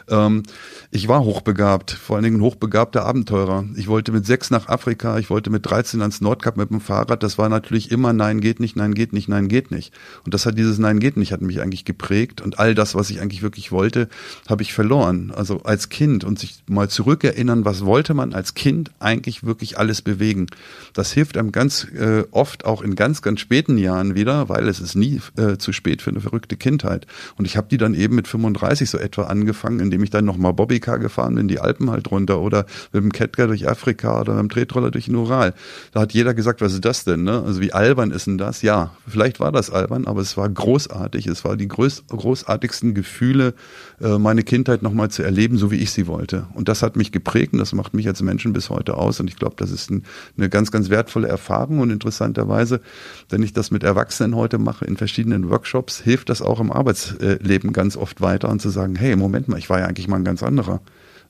Ähm, 0.08 0.44
ich 0.92 1.08
war 1.08 1.24
hochbegabt, 1.24 1.90
vor 1.90 2.16
allen 2.16 2.24
Dingen 2.24 2.40
hochbegabter 2.42 3.04
Abenteurer. 3.04 3.64
Ich 3.74 3.88
wollte 3.88 4.12
mit 4.12 4.24
sechs 4.24 4.50
nach 4.50 4.68
Afrika, 4.68 5.18
ich 5.18 5.30
wollte 5.30 5.50
mit 5.50 5.66
13 5.66 6.00
ans 6.02 6.20
Nordkap 6.20 6.56
mit 6.56 6.70
dem 6.70 6.80
Fahrrad, 6.80 7.24
das 7.24 7.38
war 7.38 7.48
natürlich 7.48 7.90
immer 7.90 8.12
Nein 8.12 8.40
geht 8.40 8.60
nicht, 8.60 8.76
Nein 8.76 8.94
geht 8.94 9.12
nicht, 9.12 9.28
Nein 9.28 9.48
geht 9.48 9.72
nicht. 9.72 9.92
Und 10.24 10.32
das 10.32 10.46
hat 10.46 10.56
dieses 10.56 10.78
Nein 10.78 11.00
geht 11.00 11.16
nicht, 11.16 11.32
hat 11.32 11.40
mich 11.40 11.60
eigentlich 11.60 11.84
geprägt 11.84 12.40
und 12.40 12.60
all 12.60 12.76
das, 12.76 12.94
was 12.94 13.10
ich 13.10 13.20
eigentlich 13.20 13.42
wirklich 13.42 13.72
wollte, 13.72 14.08
habe 14.48 14.62
ich 14.62 14.72
verloren. 14.72 15.32
Also 15.34 15.62
als 15.62 15.88
Kind 15.88 16.22
und 16.22 16.38
sich 16.38 16.62
mal 16.68 16.88
zu 16.88 16.99
zurückerinnern, 17.00 17.64
was 17.64 17.86
wollte 17.86 18.12
man 18.12 18.34
als 18.34 18.52
Kind 18.52 18.90
eigentlich 18.98 19.42
wirklich 19.42 19.78
alles 19.78 20.02
bewegen. 20.02 20.48
Das 20.92 21.12
hilft 21.12 21.38
einem 21.38 21.50
ganz 21.50 21.86
äh, 21.98 22.24
oft 22.30 22.66
auch 22.66 22.82
in 22.82 22.94
ganz, 22.94 23.22
ganz 23.22 23.40
späten 23.40 23.78
Jahren 23.78 24.14
wieder, 24.14 24.50
weil 24.50 24.68
es 24.68 24.80
ist 24.80 24.96
nie 24.96 25.18
äh, 25.38 25.56
zu 25.56 25.72
spät 25.72 26.02
für 26.02 26.10
eine 26.10 26.20
verrückte 26.20 26.56
Kindheit. 26.56 27.06
Und 27.38 27.46
ich 27.46 27.56
habe 27.56 27.68
die 27.70 27.78
dann 27.78 27.94
eben 27.94 28.16
mit 28.16 28.28
35 28.28 28.90
so 28.90 28.98
etwa 28.98 29.22
angefangen, 29.22 29.80
indem 29.80 30.02
ich 30.02 30.10
dann 30.10 30.26
nochmal 30.26 30.52
Bobbycar 30.52 30.98
gefahren 30.98 31.36
bin, 31.36 31.48
die 31.48 31.58
Alpen 31.58 31.90
halt 31.90 32.10
runter 32.10 32.38
oder 32.38 32.66
mit 32.92 33.02
dem 33.02 33.12
Catcar 33.12 33.46
durch 33.46 33.66
Afrika 33.66 34.20
oder 34.20 34.34
mit 34.34 34.42
dem 34.42 34.50
Tretroller 34.50 34.90
durch 34.90 35.06
den 35.06 35.16
Ural. 35.16 35.54
Da 35.92 36.00
hat 36.00 36.12
jeder 36.12 36.34
gesagt, 36.34 36.60
was 36.60 36.74
ist 36.74 36.84
das 36.84 37.04
denn? 37.04 37.24
Ne? 37.24 37.42
Also 37.46 37.62
wie 37.62 37.72
albern 37.72 38.10
ist 38.10 38.26
denn 38.26 38.36
das? 38.36 38.60
Ja, 38.60 38.90
vielleicht 39.08 39.40
war 39.40 39.52
das 39.52 39.70
albern, 39.70 40.06
aber 40.06 40.20
es 40.20 40.36
war 40.36 40.50
großartig. 40.50 41.26
Es 41.28 41.46
war 41.46 41.56
die 41.56 41.68
groß, 41.68 42.04
großartigsten 42.08 42.92
Gefühle, 42.92 43.54
äh, 44.02 44.18
meine 44.18 44.42
Kindheit 44.42 44.82
nochmal 44.82 45.10
zu 45.10 45.22
erleben, 45.22 45.56
so 45.56 45.70
wie 45.70 45.76
ich 45.76 45.92
sie 45.92 46.06
wollte. 46.06 46.44
Und 46.52 46.68
das 46.68 46.82
hat 46.82 46.89
hat 46.90 46.96
mich 46.96 47.12
geprägt 47.12 47.52
und 47.52 47.60
das 47.60 47.72
macht 47.72 47.94
mich 47.94 48.08
als 48.08 48.20
Menschen 48.20 48.52
bis 48.52 48.68
heute 48.68 48.96
aus. 48.96 49.20
Und 49.20 49.28
ich 49.28 49.36
glaube, 49.36 49.54
das 49.56 49.70
ist 49.70 49.90
ein, 49.90 50.02
eine 50.36 50.48
ganz, 50.48 50.72
ganz 50.72 50.90
wertvolle 50.90 51.28
Erfahrung. 51.28 51.78
Und 51.78 51.90
interessanterweise, 51.90 52.80
wenn 53.28 53.42
ich 53.42 53.52
das 53.52 53.70
mit 53.70 53.84
Erwachsenen 53.84 54.34
heute 54.34 54.58
mache 54.58 54.84
in 54.84 54.96
verschiedenen 54.96 55.48
Workshops, 55.50 56.00
hilft 56.00 56.28
das 56.28 56.42
auch 56.42 56.60
im 56.60 56.72
Arbeitsleben 56.72 57.72
ganz 57.72 57.96
oft 57.96 58.20
weiter 58.20 58.48
und 58.48 58.60
zu 58.60 58.70
sagen, 58.70 58.96
hey, 58.96 59.14
Moment 59.14 59.48
mal, 59.48 59.58
ich 59.58 59.70
war 59.70 59.78
ja 59.78 59.86
eigentlich 59.86 60.08
mal 60.08 60.16
ein 60.16 60.24
ganz 60.24 60.42
anderer. 60.42 60.80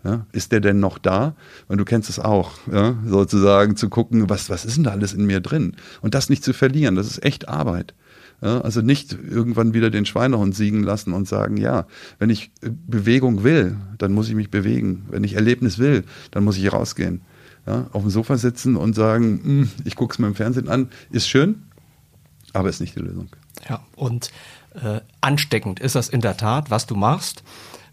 Ja, 0.02 0.24
ist 0.32 0.50
der 0.52 0.60
denn 0.60 0.80
noch 0.80 0.96
da? 0.96 1.34
Und 1.68 1.76
du 1.76 1.84
kennst 1.84 2.08
es 2.08 2.18
auch, 2.18 2.52
ja, 2.72 2.96
sozusagen 3.06 3.76
zu 3.76 3.90
gucken, 3.90 4.30
was, 4.30 4.48
was 4.48 4.64
ist 4.64 4.78
denn 4.78 4.84
da 4.84 4.92
alles 4.92 5.12
in 5.12 5.26
mir 5.26 5.40
drin? 5.40 5.76
Und 6.00 6.14
das 6.14 6.30
nicht 6.30 6.42
zu 6.42 6.54
verlieren, 6.54 6.94
das 6.94 7.06
ist 7.06 7.22
echt 7.22 7.50
Arbeit. 7.50 7.92
Ja, 8.42 8.62
also 8.62 8.80
nicht 8.80 9.12
irgendwann 9.12 9.74
wieder 9.74 9.90
den 9.90 10.06
Schweinehund 10.06 10.54
siegen 10.54 10.82
lassen 10.82 11.12
und 11.12 11.28
sagen, 11.28 11.58
ja, 11.58 11.86
wenn 12.18 12.30
ich 12.30 12.50
äh, 12.62 12.70
Bewegung 12.70 13.44
will, 13.44 13.76
dann 13.98 14.12
muss 14.12 14.28
ich 14.28 14.34
mich 14.34 14.50
bewegen. 14.50 15.06
Wenn 15.10 15.24
ich 15.24 15.34
Erlebnis 15.34 15.78
will, 15.78 16.04
dann 16.30 16.44
muss 16.44 16.56
ich 16.56 16.72
rausgehen. 16.72 17.20
Ja, 17.66 17.88
auf 17.92 18.00
dem 18.00 18.10
Sofa 18.10 18.38
sitzen 18.38 18.76
und 18.76 18.94
sagen, 18.94 19.40
hm, 19.42 19.70
ich 19.84 19.94
gucke 19.94 20.12
es 20.12 20.18
mir 20.18 20.26
im 20.26 20.34
Fernsehen 20.34 20.70
an, 20.70 20.88
ist 21.10 21.28
schön, 21.28 21.62
aber 22.54 22.70
ist 22.70 22.80
nicht 22.80 22.96
die 22.96 23.00
Lösung. 23.00 23.28
Ja, 23.68 23.84
und 23.94 24.30
äh, 24.74 25.00
ansteckend 25.20 25.78
ist 25.78 25.94
das 25.94 26.08
in 26.08 26.22
der 26.22 26.38
Tat, 26.38 26.70
was 26.70 26.86
du 26.86 26.94
machst. 26.94 27.42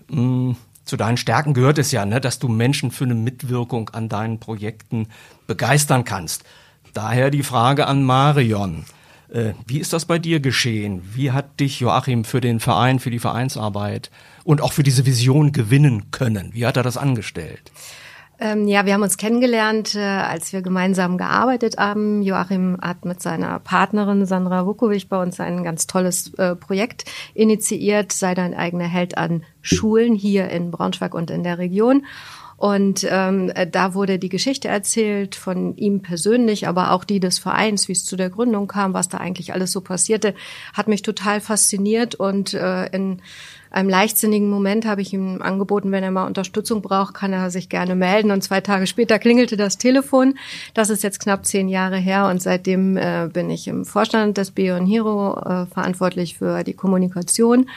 Hm, 0.10 0.56
zu 0.86 0.96
deinen 0.96 1.18
Stärken 1.18 1.54
gehört 1.54 1.78
es 1.78 1.92
ja, 1.92 2.06
ne, 2.06 2.22
dass 2.22 2.40
du 2.40 2.48
Menschen 2.48 2.92
für 2.92 3.04
eine 3.04 3.16
Mitwirkung 3.16 3.90
an 3.90 4.08
deinen 4.08 4.40
Projekten 4.40 5.10
begeistern 5.46 6.06
kannst. 6.06 6.46
Daher 6.94 7.30
die 7.30 7.44
Frage 7.44 7.88
an 7.88 8.04
Marion. 8.04 8.86
Äh, 9.30 9.54
wie 9.66 9.80
ist 9.80 9.94
das 9.94 10.06
bei 10.06 10.20
dir 10.20 10.40
geschehen? 10.40 11.02
Wie 11.13 11.32
hat 11.32 11.60
dich 11.60 11.80
Joachim 11.80 12.24
für 12.24 12.42
den 12.42 12.60
Verein, 12.60 13.00
für 13.00 13.10
die 13.10 13.20
Vereinsarbeit 13.20 14.10
und 14.44 14.62
auch 14.62 14.74
für 14.74 14.84
diese 14.84 15.06
Vision 15.06 15.52
gewinnen 15.52 16.12
können? 16.12 16.54
Wie 16.54 16.66
hat 16.66 16.78
er 16.78 16.84
das 16.84 16.98
angestellt? 16.98 17.72
Ähm, 18.39 18.67
ja, 18.67 18.86
wir 18.86 18.93
haben 18.93 19.02
uns 19.02 19.17
kennengelernt, 19.17 19.95
äh, 19.95 20.00
als 20.00 20.54
wir 20.54 20.62
gemeinsam 20.62 21.17
gearbeitet 21.17 21.78
haben. 21.78 22.21
Joachim 22.21 22.78
hat 22.82 23.04
mit 23.04 23.19
seiner 23.21 23.60
Partnerin 23.60 24.28
Sandra 24.28 24.67
Vukovic 24.67 25.10
bei 25.10 25.19
uns 25.21 25.39
ein 25.39 25.63
ganz 25.63 25.88
tolles 25.88 26.34
äh, 26.36 26.56
Projekt 26.56 27.06
initiiert, 27.34 28.12
sei 28.12 28.36
dein 28.36 28.54
eigener 28.54 28.88
Held 28.88 29.17
an 29.17 29.43
Schulen 29.62 30.13
hier 30.13 30.50
in 30.50 30.69
Braunschweig 30.69 31.15
und 31.15 31.32
in 31.32 31.43
der 31.43 31.58
Region. 31.58 32.06
Und 32.58 33.08
ähm, 33.10 33.52
äh, 33.54 33.67
da 33.67 33.93
wurde 33.93 34.19
die 34.19 34.30
Geschichte 34.30 34.67
erzählt 34.67 35.36
von 35.36 35.76
ihm 35.76 36.02
persönlich, 36.02 36.67
aber 36.67 36.91
auch 36.91 37.04
die 37.04 37.19
des 37.19 37.39
Vereins, 37.39 37.88
wie 37.88 37.93
es 37.93 38.04
zu 38.04 38.15
der 38.15 38.32
Gründung 38.32 38.67
kam, 38.67 38.93
was 38.93 39.10
da 39.10 39.19
eigentlich 39.19 39.54
alles 39.54 39.71
so 39.71 39.82
passierte, 39.82 40.34
hat 40.73 40.88
mich 40.88 41.04
total 41.04 41.39
fasziniert 41.39 42.15
und 42.15 42.56
äh, 42.56 42.88
in 42.88 43.21
einem 43.72 43.90
leichtsinnigen 43.90 44.50
Moment 44.50 44.86
habe 44.86 45.02
ich 45.02 45.14
ihm 45.14 45.42
angeboten, 45.42 45.92
wenn 45.92 46.04
er 46.04 46.12
mal 46.12 46.26
Unterstützung 46.26 46.82
braucht, 46.82 47.14
kann 47.14 47.34
er 47.34 47.50
sich 47.52 47.70
gerne 47.70 47.96
melden. 47.96 48.32
Und 48.32 48.44
zwei 48.44 48.62
Tage 48.62 48.88
später 48.88 49.20
klingelte 49.20 49.58
das 49.58 49.78
Telefon. 49.78 50.36
Das 50.74 50.90
ist 50.90 51.04
jetzt 51.04 51.20
knapp 51.20 51.46
zehn 51.46 51.70
Jahre 51.70 51.98
her 51.98 52.28
und 52.28 52.42
seitdem 52.42 52.98
äh, 52.98 53.30
bin 53.32 53.50
ich 53.50 53.68
im 53.68 53.86
Vorstand 53.86 54.38
des 54.38 54.52
Beyond 54.52 54.88
Hero 54.88 55.40
äh, 55.40 55.66
verantwortlich 55.66 56.38
für 56.38 56.64
die 56.64 56.74
Kommunikation. 56.74 57.70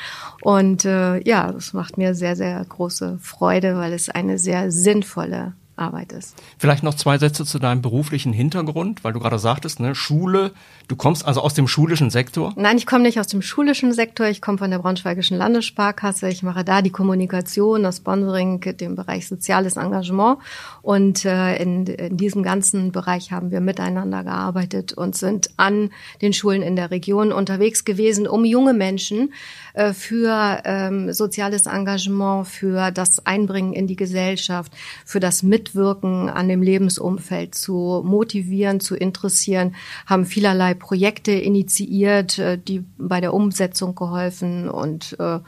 Und 0.43 0.85
äh, 0.85 1.27
ja, 1.27 1.53
das 1.53 1.73
macht 1.73 1.99
mir 1.99 2.15
sehr, 2.15 2.37
sehr 2.37 2.65
große 2.69 3.19
Freude, 3.21 3.77
weil 3.77 3.93
es 3.93 4.09
eine 4.09 4.39
sehr 4.39 4.71
sinnvolle 4.71 5.55
Arbeit 5.81 6.13
ist. 6.13 6.37
Vielleicht 6.59 6.83
noch 6.83 6.95
zwei 6.95 7.19
Sätze 7.19 7.45
zu 7.45 7.59
deinem 7.59 7.83
beruflichen 7.83 8.33
Hintergrund, 8.33 9.03
weil 9.05 9.13
du 9.13 9.21
gerade 9.21 9.39
sagtest, 9.39 9.81
ne, 9.81 9.95
Schule, 9.95 10.53
du 10.89 10.97
kommst 10.97 11.25
also 11.25 11.41
aus 11.41 11.55
dem 11.55 11.69
schulischen 11.69 12.11
Sektor? 12.11 12.53
Nein, 12.57 12.77
ich 12.77 12.87
komme 12.87 13.03
nicht 13.03 13.19
aus 13.19 13.27
dem 13.27 13.43
schulischen 13.43 13.93
Sektor, 13.93 14.27
ich 14.27 14.41
komme 14.41 14.59
von 14.59 14.71
der 14.71 14.79
Braunschweigischen 14.79 15.37
Landessparkasse, 15.37 16.29
ich 16.29 16.43
mache 16.43 16.65
da 16.65 16.83
die 16.83 16.91
Kommunikation, 16.91 17.83
das 17.83 17.99
Sponsoring, 17.99 18.61
den 18.61 18.97
Bereich 18.97 19.29
soziales 19.29 19.77
Engagement 19.77 20.39
und 20.83 21.25
äh, 21.25 21.57
in, 21.57 21.87
in 21.87 22.17
diesem 22.17 22.43
ganzen 22.43 22.93
Bereich 22.93 23.33
haben 23.33 23.51
wir 23.51 23.61
miteinander 23.61 24.25
gearbeitet 24.25 24.93
und 24.93 25.17
sind 25.17 25.51
an 25.57 25.91
den 26.23 26.33
Schulen 26.33 26.63
in 26.63 26.77
der 26.77 26.91
Region 26.91 27.33
unterwegs 27.33 27.85
gewesen, 27.85 28.27
um 28.27 28.45
junge 28.45 28.73
Menschen 28.73 29.33
äh, 29.75 29.93
für 29.93 30.63
ähm, 30.65 31.13
soziales 31.13 31.67
Engagement, 31.67 32.47
für 32.47 32.91
das 32.91 33.25
Einbringen 33.27 33.73
in 33.73 33.87
die 33.87 33.97
Gesellschaft, 33.97 34.73
für 35.05 35.21
das 35.21 35.43
Mitwirken 35.43 36.29
an 36.29 36.49
dem 36.49 36.63
Lebensumfeld 36.63 37.55
zu 37.55 38.03
motivieren, 38.05 38.81
zu 38.81 38.97
interessieren, 38.97 39.75
haben 40.07 40.27
vielerlei 40.27 40.75
Projekte 40.75 41.33
initiiert, 41.33 42.39
äh, 42.39 42.59
die 42.59 42.85
bei 42.99 43.21
der 43.21 43.35
Umsetzung 43.35 43.95
geholfen 43.95 44.69
und 44.69 45.17
äh, 45.19 45.39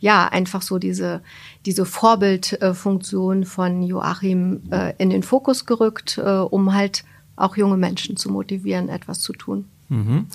ja, 0.00 0.28
einfach 0.28 0.62
so 0.62 0.78
diese, 0.78 1.22
diese 1.66 1.84
Vorbildfunktion 1.84 3.44
von 3.44 3.82
Joachim 3.82 4.62
äh, 4.70 4.94
in 4.98 5.10
den 5.10 5.22
Fokus 5.22 5.66
gerückt, 5.66 6.18
äh, 6.18 6.30
um 6.30 6.74
halt 6.74 7.04
auch 7.36 7.56
junge 7.56 7.76
Menschen 7.76 8.16
zu 8.16 8.30
motivieren, 8.30 8.88
etwas 8.88 9.20
zu 9.20 9.32
tun. 9.32 9.64
Mhm. 9.88 10.26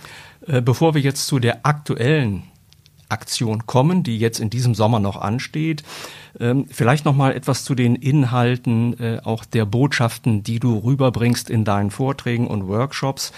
Äh, 0.45 0.61
bevor 0.61 0.93
wir 0.93 1.01
jetzt 1.01 1.27
zu 1.27 1.39
der 1.39 1.65
aktuellen 1.65 2.43
Aktion 3.09 3.65
kommen, 3.65 4.03
die 4.03 4.17
jetzt 4.17 4.39
in 4.39 4.49
diesem 4.49 4.75
Sommer 4.75 4.99
noch 4.99 5.17
ansteht. 5.17 5.83
Ähm, 6.39 6.65
vielleicht 6.69 7.05
noch 7.05 7.15
mal 7.15 7.33
etwas 7.33 7.63
zu 7.63 7.75
den 7.75 7.95
Inhalten 7.95 8.99
äh, 8.99 9.19
auch 9.23 9.45
der 9.45 9.65
Botschaften, 9.65 10.43
die 10.43 10.59
du 10.59 10.77
rüberbringst 10.77 11.49
in 11.49 11.65
deinen 11.65 11.91
Vorträgen 11.91 12.47
und 12.47 12.67
Workshops. 12.67 13.31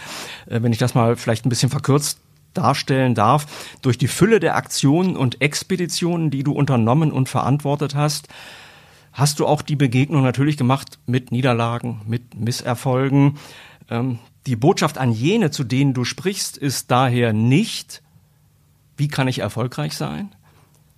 Äh, 0.47 0.61
wenn 0.61 0.71
ich 0.71 0.79
das 0.79 0.95
mal 0.95 1.15
vielleicht 1.15 1.45
ein 1.45 1.49
bisschen 1.49 1.69
verkürzt 1.69 2.19
darstellen 2.53 3.15
darf, 3.15 3.77
durch 3.81 3.97
die 3.97 4.07
Fülle 4.07 4.39
der 4.39 4.55
Aktionen 4.55 5.15
und 5.15 5.41
Expeditionen, 5.41 6.31
die 6.31 6.43
du 6.43 6.51
unternommen 6.51 7.11
und 7.11 7.29
verantwortet 7.29 7.95
hast, 7.95 8.27
hast 9.13 9.39
du 9.39 9.45
auch 9.45 9.61
die 9.61 9.75
Begegnung 9.75 10.23
natürlich 10.23 10.57
gemacht 10.57 10.99
mit 11.05 11.31
Niederlagen, 11.31 12.01
mit 12.07 12.39
Misserfolgen. 12.39 13.37
Ähm, 13.89 14.19
die 14.47 14.55
Botschaft 14.55 14.97
an 14.97 15.11
jene, 15.11 15.51
zu 15.51 15.63
denen 15.63 15.93
du 15.93 16.05
sprichst, 16.05 16.57
ist 16.57 16.89
daher 16.91 17.33
nicht, 17.33 18.01
wie 18.99 19.07
kann 19.07 19.27
ich 19.27 19.39
erfolgreich 19.39 19.95
sein, 19.95 20.29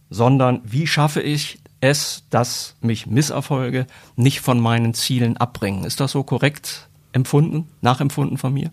sondern 0.09 0.61
wie 0.63 0.87
schaffe 0.87 1.21
ich 1.21 1.59
es, 1.79 2.23
dass 2.29 2.75
mich 2.81 3.07
Misserfolge 3.07 3.87
nicht 4.15 4.41
von 4.41 4.59
meinen 4.59 4.93
Zielen 4.93 5.37
abbringen. 5.37 5.83
Ist 5.83 5.99
das 5.99 6.11
so 6.11 6.23
korrekt 6.23 6.89
empfunden, 7.11 7.67
nachempfunden 7.81 8.37
von 8.37 8.53
mir? 8.53 8.71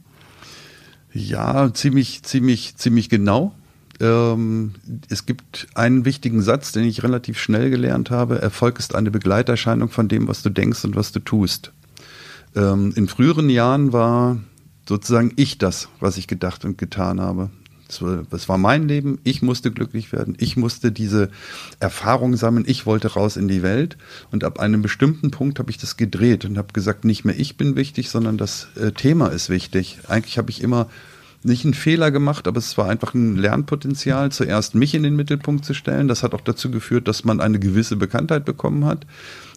Ja, 1.12 1.72
ziemlich, 1.72 2.22
ziemlich, 2.22 2.76
ziemlich 2.76 3.08
genau. 3.08 3.54
Ähm, 4.00 4.74
es 5.08 5.26
gibt 5.26 5.66
einen 5.74 6.04
wichtigen 6.04 6.42
Satz, 6.42 6.72
den 6.72 6.84
ich 6.84 7.02
relativ 7.02 7.38
schnell 7.38 7.70
gelernt 7.70 8.10
habe. 8.10 8.40
Erfolg 8.40 8.78
ist 8.78 8.94
eine 8.94 9.10
Begleiterscheinung 9.10 9.88
von 9.88 10.08
dem, 10.08 10.28
was 10.28 10.42
du 10.42 10.50
denkst 10.50 10.84
und 10.84 10.94
was 10.94 11.12
du 11.12 11.20
tust. 11.20 11.72
Ähm, 12.54 12.92
in 12.94 13.08
früheren 13.08 13.48
Jahren 13.50 13.92
war 13.92 14.36
sozusagen 14.86 15.32
ich 15.36 15.58
das, 15.58 15.88
was 16.00 16.16
ich 16.16 16.28
gedacht 16.28 16.64
und 16.64 16.78
getan 16.78 17.20
habe. 17.20 17.50
Das 17.88 18.48
war 18.48 18.59
mein 18.59 18.87
Leben. 18.87 19.18
Ich 19.24 19.40
musste 19.40 19.70
glücklich 19.70 20.12
werden. 20.12 20.37
Ich 20.38 20.57
musste 20.57 20.92
diese 20.92 21.31
Erfahrung 21.81 22.37
sammeln. 22.37 22.64
Ich 22.68 22.85
wollte 22.85 23.14
raus 23.14 23.37
in 23.37 23.48
die 23.48 23.62
Welt. 23.62 23.96
Und 24.31 24.44
ab 24.44 24.61
einem 24.61 24.83
bestimmten 24.83 25.31
Punkt 25.31 25.59
habe 25.59 25.70
ich 25.70 25.79
das 25.79 25.96
gedreht 25.96 26.44
und 26.44 26.59
habe 26.59 26.74
gesagt, 26.74 27.05
nicht 27.05 27.24
mehr 27.24 27.38
ich 27.38 27.57
bin 27.57 27.77
wichtig, 27.77 28.11
sondern 28.11 28.37
das 28.37 28.68
äh, 28.77 28.92
Thema 28.92 29.29
ist 29.29 29.48
wichtig. 29.48 29.98
Eigentlich 30.07 30.37
habe 30.37 30.51
ich 30.51 30.62
immer 30.62 30.88
nicht 31.42 31.64
einen 31.64 31.74
Fehler 31.74 32.11
gemacht, 32.11 32.48
aber 32.48 32.59
es 32.59 32.77
war 32.77 32.88
einfach 32.88 33.14
ein 33.14 33.37
Lernpotenzial, 33.37 34.33
zuerst 34.33 34.74
mich 34.74 34.94
in 34.94 35.03
den 35.03 35.16
Mittelpunkt 35.16 35.64
zu 35.64 35.74
stellen. 35.74 36.09
Das 36.09 36.22
hat 36.22 36.35
auch 36.35 36.40
dazu 36.40 36.70
geführt, 36.70 37.09
dass 37.09 37.24
man 37.24 37.40
eine 37.40 37.59
gewisse 37.59 37.96
Bekanntheit 37.96 38.44
bekommen 38.44 38.85
hat. 38.85 39.07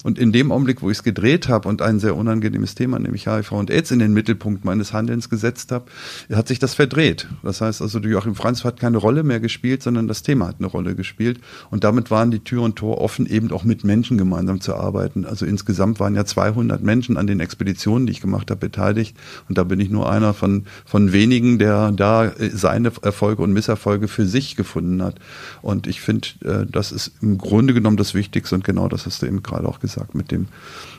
Und 0.04 0.18
in 0.18 0.32
dem 0.32 0.52
Augenblick, 0.52 0.82
wo 0.82 0.90
ich 0.90 0.98
es 0.98 1.04
gedreht 1.04 1.48
habe 1.48 1.70
und 1.70 1.82
ein 1.82 2.00
sehr 2.00 2.16
unangenehmes 2.16 2.76
Thema, 2.76 2.98
nämlich 2.98 3.28
HIV 3.28 3.52
und 3.52 3.70
AIDS, 3.70 3.92
in 3.92 4.00
den 4.00 4.14
Mittelpunkt 4.14 4.66
meines 4.66 4.94
Handelns 4.94 5.30
gesetzt 5.30 5.72
habe, 5.72 5.86
hat 6.34 6.48
sich 6.48 6.60
das 6.60 6.74
verdreht. 6.74 7.28
Das 7.44 7.62
heißt 7.62 7.82
also, 7.82 8.00
Joachim 8.00 8.36
Franz 8.36 8.64
hat 8.64 8.80
keine 8.80 8.98
Rolle 8.98 9.24
mehr 9.24 9.40
gespielt, 9.40 9.84
sondern 9.84 10.08
das 10.08 10.24
Thema 10.24 10.48
hat 10.48 10.56
eine 10.60 10.68
Rolle 10.68 10.96
gespielt. 10.96 11.40
Und 11.70 11.84
damit 11.84 12.10
waren 12.10 12.32
die 12.32 12.40
Tür 12.40 12.64
und 12.64 12.78
Tor 12.78 13.00
offen, 13.00 13.28
eben 13.28 13.52
auch 13.52 13.64
mit 13.64 13.84
Menschen 13.84 14.18
gemeinsam 14.18 14.60
zu 14.60 14.76
arbeiten. 14.76 15.26
Also 15.26 15.46
insgesamt 15.46 16.00
waren 16.00 16.16
ja 16.16 16.26
200 16.26 16.82
Menschen 16.82 17.18
an 17.18 17.28
den 17.28 17.40
Expeditionen, 17.40 18.08
die 18.08 18.14
ich 18.14 18.22
gemacht 18.22 18.50
habe, 18.50 18.60
beteiligt. 18.60 19.16
Und 19.50 19.58
da 19.58 19.64
bin 19.64 19.80
ich 19.80 19.92
nur 19.92 20.12
einer 20.12 20.34
von, 20.34 20.66
von 20.86 21.14
wenigen, 21.14 21.60
der 21.60 21.71
da 21.72 22.26
äh, 22.26 22.50
seine 22.50 22.92
Erfolge 23.02 23.42
und 23.42 23.54
Misserfolge 23.54 24.08
für 24.08 24.26
sich 24.26 24.56
gefunden 24.56 25.02
hat. 25.02 25.16
Und 25.62 25.88
ich 25.88 26.02
finde, 26.02 26.28
äh, 26.44 26.66
das 26.70 26.92
ist 26.92 27.12
im 27.22 27.38
Grunde 27.38 27.74
genommen 27.74 27.98
das 27.98 28.14
Wichtigste 28.14 28.56
und 28.56 28.64
genau 28.64 28.88
das 28.88 29.06
hast 29.06 29.22
du 29.22 29.26
eben 29.26 29.44
gerade 29.44 29.68
auch 29.68 29.80
gesagt 29.80 30.16
mit 30.16 30.32
dem, 30.32 30.48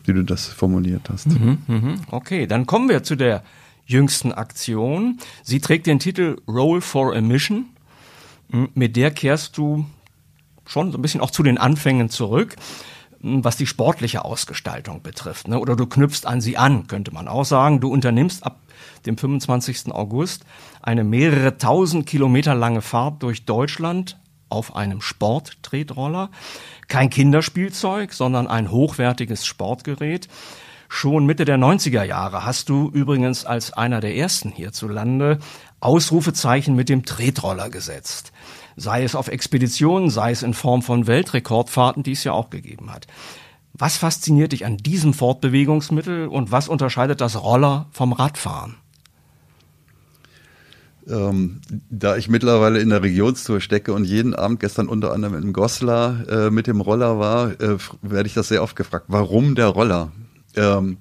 wie 0.04 0.12
du 0.12 0.22
das 0.22 0.46
formuliert 0.46 1.08
hast. 1.11 1.28
Mhm, 1.28 1.58
mhm. 1.66 1.94
Okay, 2.11 2.46
dann 2.46 2.66
kommen 2.66 2.88
wir 2.88 3.02
zu 3.02 3.16
der 3.16 3.42
jüngsten 3.87 4.32
Aktion. 4.32 5.18
Sie 5.42 5.61
trägt 5.61 5.87
den 5.87 5.98
Titel 5.98 6.37
Roll 6.48 6.80
for 6.80 7.14
a 7.14 7.20
Mission. 7.20 7.66
Mit 8.74 8.96
der 8.96 9.11
kehrst 9.11 9.56
du 9.56 9.87
schon 10.66 10.92
so 10.92 10.98
ein 10.98 11.02
bisschen 11.02 11.20
auch 11.20 11.30
zu 11.30 11.42
den 11.42 11.58
Anfängen 11.58 12.08
zurück, 12.08 12.56
was 13.22 13.56
die 13.56 13.66
sportliche 13.66 14.24
Ausgestaltung 14.24 15.02
betrifft. 15.02 15.48
Ne? 15.48 15.58
Oder 15.58 15.76
du 15.76 15.87
knüpfst 15.87 16.26
an 16.26 16.40
sie 16.40 16.56
an, 16.56 16.88
könnte 16.88 17.14
man 17.14 17.28
auch 17.28 17.44
sagen. 17.44 17.80
Du 17.80 17.88
unternimmst 17.92 18.44
ab 18.44 18.61
dem 19.06 19.16
25. 19.16 19.92
August 19.92 20.44
eine 20.82 21.04
mehrere 21.04 21.56
tausend 21.56 22.06
Kilometer 22.06 22.54
lange 22.54 22.82
Fahrt 22.82 23.22
durch 23.22 23.44
Deutschland 23.44 24.18
auf 24.48 24.76
einem 24.76 25.00
Sporttretroller. 25.00 26.30
Kein 26.88 27.11
Kinderspielzeug, 27.11 28.12
sondern 28.12 28.48
ein 28.48 28.70
hochwertiges 28.70 29.46
Sportgerät. 29.46 30.28
Schon 30.88 31.24
Mitte 31.24 31.46
der 31.46 31.56
90er 31.56 32.02
Jahre 32.02 32.44
hast 32.44 32.68
du 32.68 32.90
übrigens 32.92 33.46
als 33.46 33.72
einer 33.72 34.00
der 34.00 34.14
ersten 34.14 34.50
hierzulande 34.50 35.38
Ausrufezeichen 35.80 36.76
mit 36.76 36.88
dem 36.88 37.04
Tretroller 37.04 37.70
gesetzt. 37.70 38.32
Sei 38.76 39.04
es 39.04 39.14
auf 39.14 39.28
Expeditionen, 39.28 40.11
sei 40.11 40.30
es 40.30 40.42
in 40.42 40.54
Form 40.54 40.82
von 40.82 41.06
Weltrekordfahrten, 41.06 42.02
die 42.02 42.12
es 42.12 42.24
ja 42.24 42.32
auch 42.32 42.50
gegeben 42.50 42.92
hat. 42.92 43.06
Was 43.74 43.96
fasziniert 43.96 44.52
dich 44.52 44.66
an 44.66 44.76
diesem 44.76 45.14
Fortbewegungsmittel 45.14 46.28
und 46.28 46.52
was 46.52 46.68
unterscheidet 46.68 47.20
das 47.20 47.42
Roller 47.42 47.87
vom 47.90 48.12
Radfahren? 48.12 48.76
Ähm, 51.08 51.61
da 51.90 52.16
ich 52.16 52.28
mittlerweile 52.28 52.78
in 52.78 52.90
der 52.90 53.02
Regionstour 53.02 53.61
stecke 53.61 53.92
und 53.92 54.04
jeden 54.04 54.35
Abend 54.35 54.61
gestern 54.61 54.88
unter 54.88 55.12
anderem 55.12 55.42
in 55.42 55.52
Goslar 55.52 56.28
äh, 56.28 56.50
mit 56.50 56.68
dem 56.68 56.80
Roller 56.80 57.18
war, 57.18 57.61
äh, 57.61 57.78
werde 58.02 58.26
ich 58.28 58.35
das 58.35 58.48
sehr 58.48 58.62
oft 58.62 58.76
gefragt. 58.76 59.06
Warum 59.08 59.54
der 59.54 59.66
Roller? 59.66 60.12
Ähm, 60.54 60.98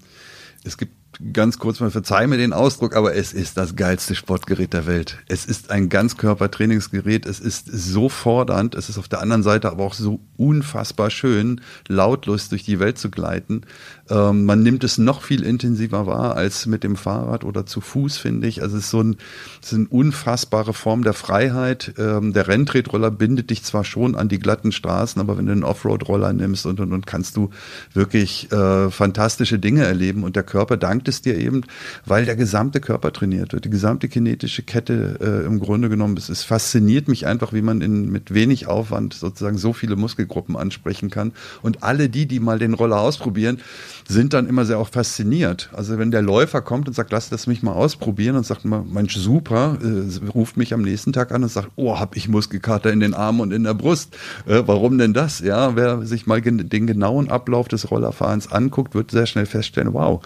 es 0.63 0.77
gibt 0.77 0.93
ganz 1.33 1.59
kurz 1.59 1.79
mal 1.79 1.91
verzeih 1.91 2.25
mir 2.27 2.37
den 2.37 2.53
Ausdruck, 2.53 2.95
aber 2.95 3.15
es 3.15 3.33
ist 3.33 3.57
das 3.57 3.75
geilste 3.75 4.15
Sportgerät 4.15 4.73
der 4.73 4.85
Welt. 4.85 5.17
Es 5.27 5.45
ist 5.45 5.69
ein 5.69 5.89
Ganzkörpertrainingsgerät. 5.89 7.25
Es 7.25 7.39
ist 7.39 7.67
so 7.71 8.09
fordernd. 8.09 8.75
Es 8.75 8.89
ist 8.89 8.97
auf 8.97 9.07
der 9.07 9.21
anderen 9.21 9.43
Seite 9.43 9.69
aber 9.69 9.83
auch 9.83 9.93
so 9.93 10.21
unfassbar 10.37 11.09
schön, 11.09 11.61
lautlos 11.87 12.49
durch 12.49 12.63
die 12.63 12.79
Welt 12.79 12.97
zu 12.97 13.11
gleiten. 13.11 13.61
Ähm, 14.09 14.45
man 14.45 14.63
nimmt 14.63 14.83
es 14.83 14.97
noch 14.97 15.21
viel 15.21 15.43
intensiver 15.43 16.07
wahr 16.07 16.35
als 16.35 16.65
mit 16.65 16.83
dem 16.83 16.95
Fahrrad 16.95 17.43
oder 17.43 17.65
zu 17.65 17.81
Fuß, 17.81 18.17
finde 18.17 18.47
ich. 18.47 18.61
Also 18.61 18.77
es 18.77 18.85
ist 18.85 18.89
so 18.91 19.01
ein, 19.01 19.17
es 19.61 19.71
ist 19.71 19.77
eine 19.77 19.87
unfassbare 19.89 20.73
Form 20.73 21.03
der 21.03 21.13
Freiheit. 21.13 21.93
Ähm, 21.97 22.33
der 22.33 22.47
Renntretroller 22.47 23.11
bindet 23.11 23.49
dich 23.49 23.63
zwar 23.63 23.83
schon 23.83 24.15
an 24.15 24.29
die 24.29 24.39
glatten 24.39 24.71
Straßen, 24.71 25.21
aber 25.21 25.37
wenn 25.37 25.45
du 25.45 25.51
einen 25.51 25.63
Offroad-Roller 25.63 26.33
nimmst 26.33 26.65
und, 26.65 26.79
und, 26.79 26.93
und 26.93 27.05
kannst 27.05 27.37
du 27.37 27.51
wirklich 27.93 28.51
äh, 28.51 28.89
fantastische 28.89 29.59
Dinge 29.59 29.85
erleben 29.85 30.23
und 30.23 30.35
der 30.35 30.43
Körper 30.43 30.77
dankt 30.77 31.10
es 31.15 31.21
dir 31.21 31.37
eben, 31.37 31.61
weil 32.05 32.25
der 32.25 32.35
gesamte 32.35 32.79
Körper 32.79 33.13
trainiert 33.13 33.53
wird, 33.53 33.65
die 33.65 33.69
gesamte 33.69 34.07
kinetische 34.07 34.63
Kette 34.63 35.17
äh, 35.21 35.45
im 35.45 35.59
Grunde 35.59 35.89
genommen. 35.89 36.17
Es, 36.17 36.29
es 36.29 36.43
fasziniert 36.43 37.07
mich 37.07 37.27
einfach, 37.27 37.53
wie 37.53 37.61
man 37.61 37.81
in, 37.81 38.11
mit 38.11 38.33
wenig 38.33 38.67
Aufwand 38.67 39.13
sozusagen 39.13 39.57
so 39.57 39.73
viele 39.73 39.95
Muskelgruppen 39.95 40.55
ansprechen 40.57 41.09
kann. 41.09 41.33
Und 41.61 41.83
alle 41.83 42.09
die, 42.09 42.25
die 42.25 42.39
mal 42.39 42.59
den 42.59 42.73
Roller 42.73 42.99
ausprobieren, 42.99 43.59
sind 44.07 44.33
dann 44.33 44.47
immer 44.47 44.65
sehr 44.65 44.79
auch 44.79 44.89
fasziniert. 44.89 45.69
Also 45.73 45.97
wenn 45.97 46.11
der 46.11 46.21
Läufer 46.21 46.61
kommt 46.61 46.87
und 46.87 46.93
sagt, 46.93 47.11
lass 47.11 47.29
das 47.29 47.47
mich 47.47 47.63
mal 47.63 47.73
ausprobieren 47.73 48.35
und 48.35 48.45
sagt, 48.45 48.65
Mensch, 48.65 49.15
super, 49.15 49.77
äh, 49.81 50.27
ruft 50.27 50.57
mich 50.57 50.73
am 50.73 50.81
nächsten 50.81 51.13
Tag 51.13 51.31
an 51.31 51.43
und 51.43 51.49
sagt, 51.49 51.69
oh, 51.75 51.99
hab 51.99 52.15
ich 52.15 52.27
Muskelkater 52.27 52.91
in 52.91 52.99
den 52.99 53.13
Armen 53.13 53.41
und 53.41 53.51
in 53.51 53.63
der 53.63 53.73
Brust. 53.73 54.15
Äh, 54.45 54.63
warum 54.65 54.97
denn 54.97 55.13
das? 55.13 55.39
Ja, 55.39 55.75
wer 55.75 56.05
sich 56.05 56.27
mal 56.27 56.41
den 56.41 56.87
genauen 56.87 57.29
Ablauf 57.29 57.67
des 57.67 57.91
Rollerfahrens 57.91 58.51
anguckt, 58.51 58.95
wird 58.95 59.11
sehr 59.11 59.25
schnell 59.25 59.45
feststellen, 59.45 59.93
wow, 59.93 60.21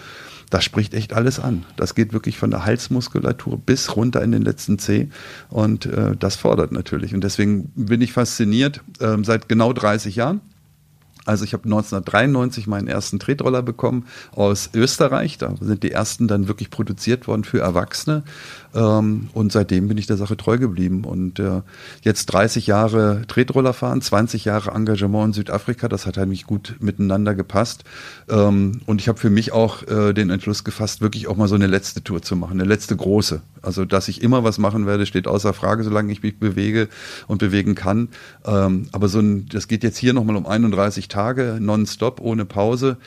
das 0.49 0.63
spricht 0.63 0.93
echt 0.93 1.13
alles 1.13 1.39
an. 1.39 1.65
Das 1.75 1.95
geht 1.95 2.13
wirklich 2.13 2.37
von 2.37 2.51
der 2.51 2.65
Halsmuskulatur 2.65 3.57
bis 3.57 3.95
runter 3.95 4.21
in 4.21 4.31
den 4.31 4.41
letzten 4.41 4.79
Zeh 4.79 5.09
und 5.49 5.85
äh, 5.85 6.15
das 6.17 6.35
fordert 6.35 6.71
natürlich. 6.71 7.13
Und 7.13 7.23
deswegen 7.23 7.71
bin 7.75 8.01
ich 8.01 8.13
fasziniert 8.13 8.81
äh, 8.99 9.17
seit 9.23 9.49
genau 9.49 9.73
30 9.73 10.15
Jahren. 10.15 10.41
Also 11.25 11.43
ich 11.43 11.53
habe 11.53 11.65
1993 11.65 12.67
meinen 12.67 12.87
ersten 12.87 13.19
Tretroller 13.19 13.63
bekommen 13.63 14.05
aus 14.31 14.69
Österreich. 14.73 15.37
Da 15.37 15.53
sind 15.59 15.83
die 15.83 15.91
ersten 15.91 16.27
dann 16.27 16.47
wirklich 16.47 16.69
produziert 16.69 17.27
worden 17.27 17.43
für 17.43 17.59
Erwachsene. 17.59 18.23
Ähm, 18.75 19.29
und 19.33 19.51
seitdem 19.51 19.87
bin 19.87 19.97
ich 19.97 20.05
der 20.05 20.17
Sache 20.17 20.37
treu 20.37 20.57
geblieben. 20.57 21.03
Und 21.03 21.39
äh, 21.39 21.61
jetzt 22.01 22.27
30 22.27 22.67
Jahre 22.67 23.23
Tretroller 23.27 23.73
fahren, 23.73 24.01
20 24.01 24.45
Jahre 24.45 24.71
Engagement 24.71 25.27
in 25.27 25.33
Südafrika, 25.33 25.87
das 25.87 26.05
hat 26.05 26.17
eigentlich 26.17 26.45
gut 26.45 26.75
miteinander 26.79 27.33
gepasst. 27.33 27.85
Ähm, 28.29 28.81
und 28.85 29.01
ich 29.01 29.07
habe 29.07 29.19
für 29.19 29.29
mich 29.29 29.51
auch 29.51 29.83
äh, 29.83 30.13
den 30.13 30.29
Entschluss 30.29 30.63
gefasst, 30.63 31.01
wirklich 31.01 31.27
auch 31.27 31.37
mal 31.37 31.47
so 31.47 31.55
eine 31.55 31.67
letzte 31.67 32.03
Tour 32.03 32.21
zu 32.21 32.35
machen, 32.35 32.59
eine 32.59 32.69
letzte 32.69 32.95
große. 32.95 33.41
Also 33.61 33.85
dass 33.85 34.07
ich 34.07 34.21
immer 34.21 34.43
was 34.43 34.57
machen 34.57 34.85
werde, 34.85 35.05
steht 35.05 35.27
außer 35.27 35.53
Frage, 35.53 35.83
solange 35.83 36.11
ich 36.11 36.21
mich 36.21 36.39
bewege 36.39 36.87
und 37.27 37.39
bewegen 37.39 37.73
kann. 37.75 38.09
Ähm, 38.45 38.89
aber 38.91 39.07
so 39.07 39.19
ein, 39.19 39.47
das 39.49 39.67
geht 39.67 39.83
jetzt 39.83 39.97
hier 39.97 40.13
nochmal 40.13 40.35
um 40.35 40.45
31 40.45 41.07
Tage, 41.07 41.14
nonstop, 41.59 42.19
ohne 42.21 42.45
Pause 42.45 42.97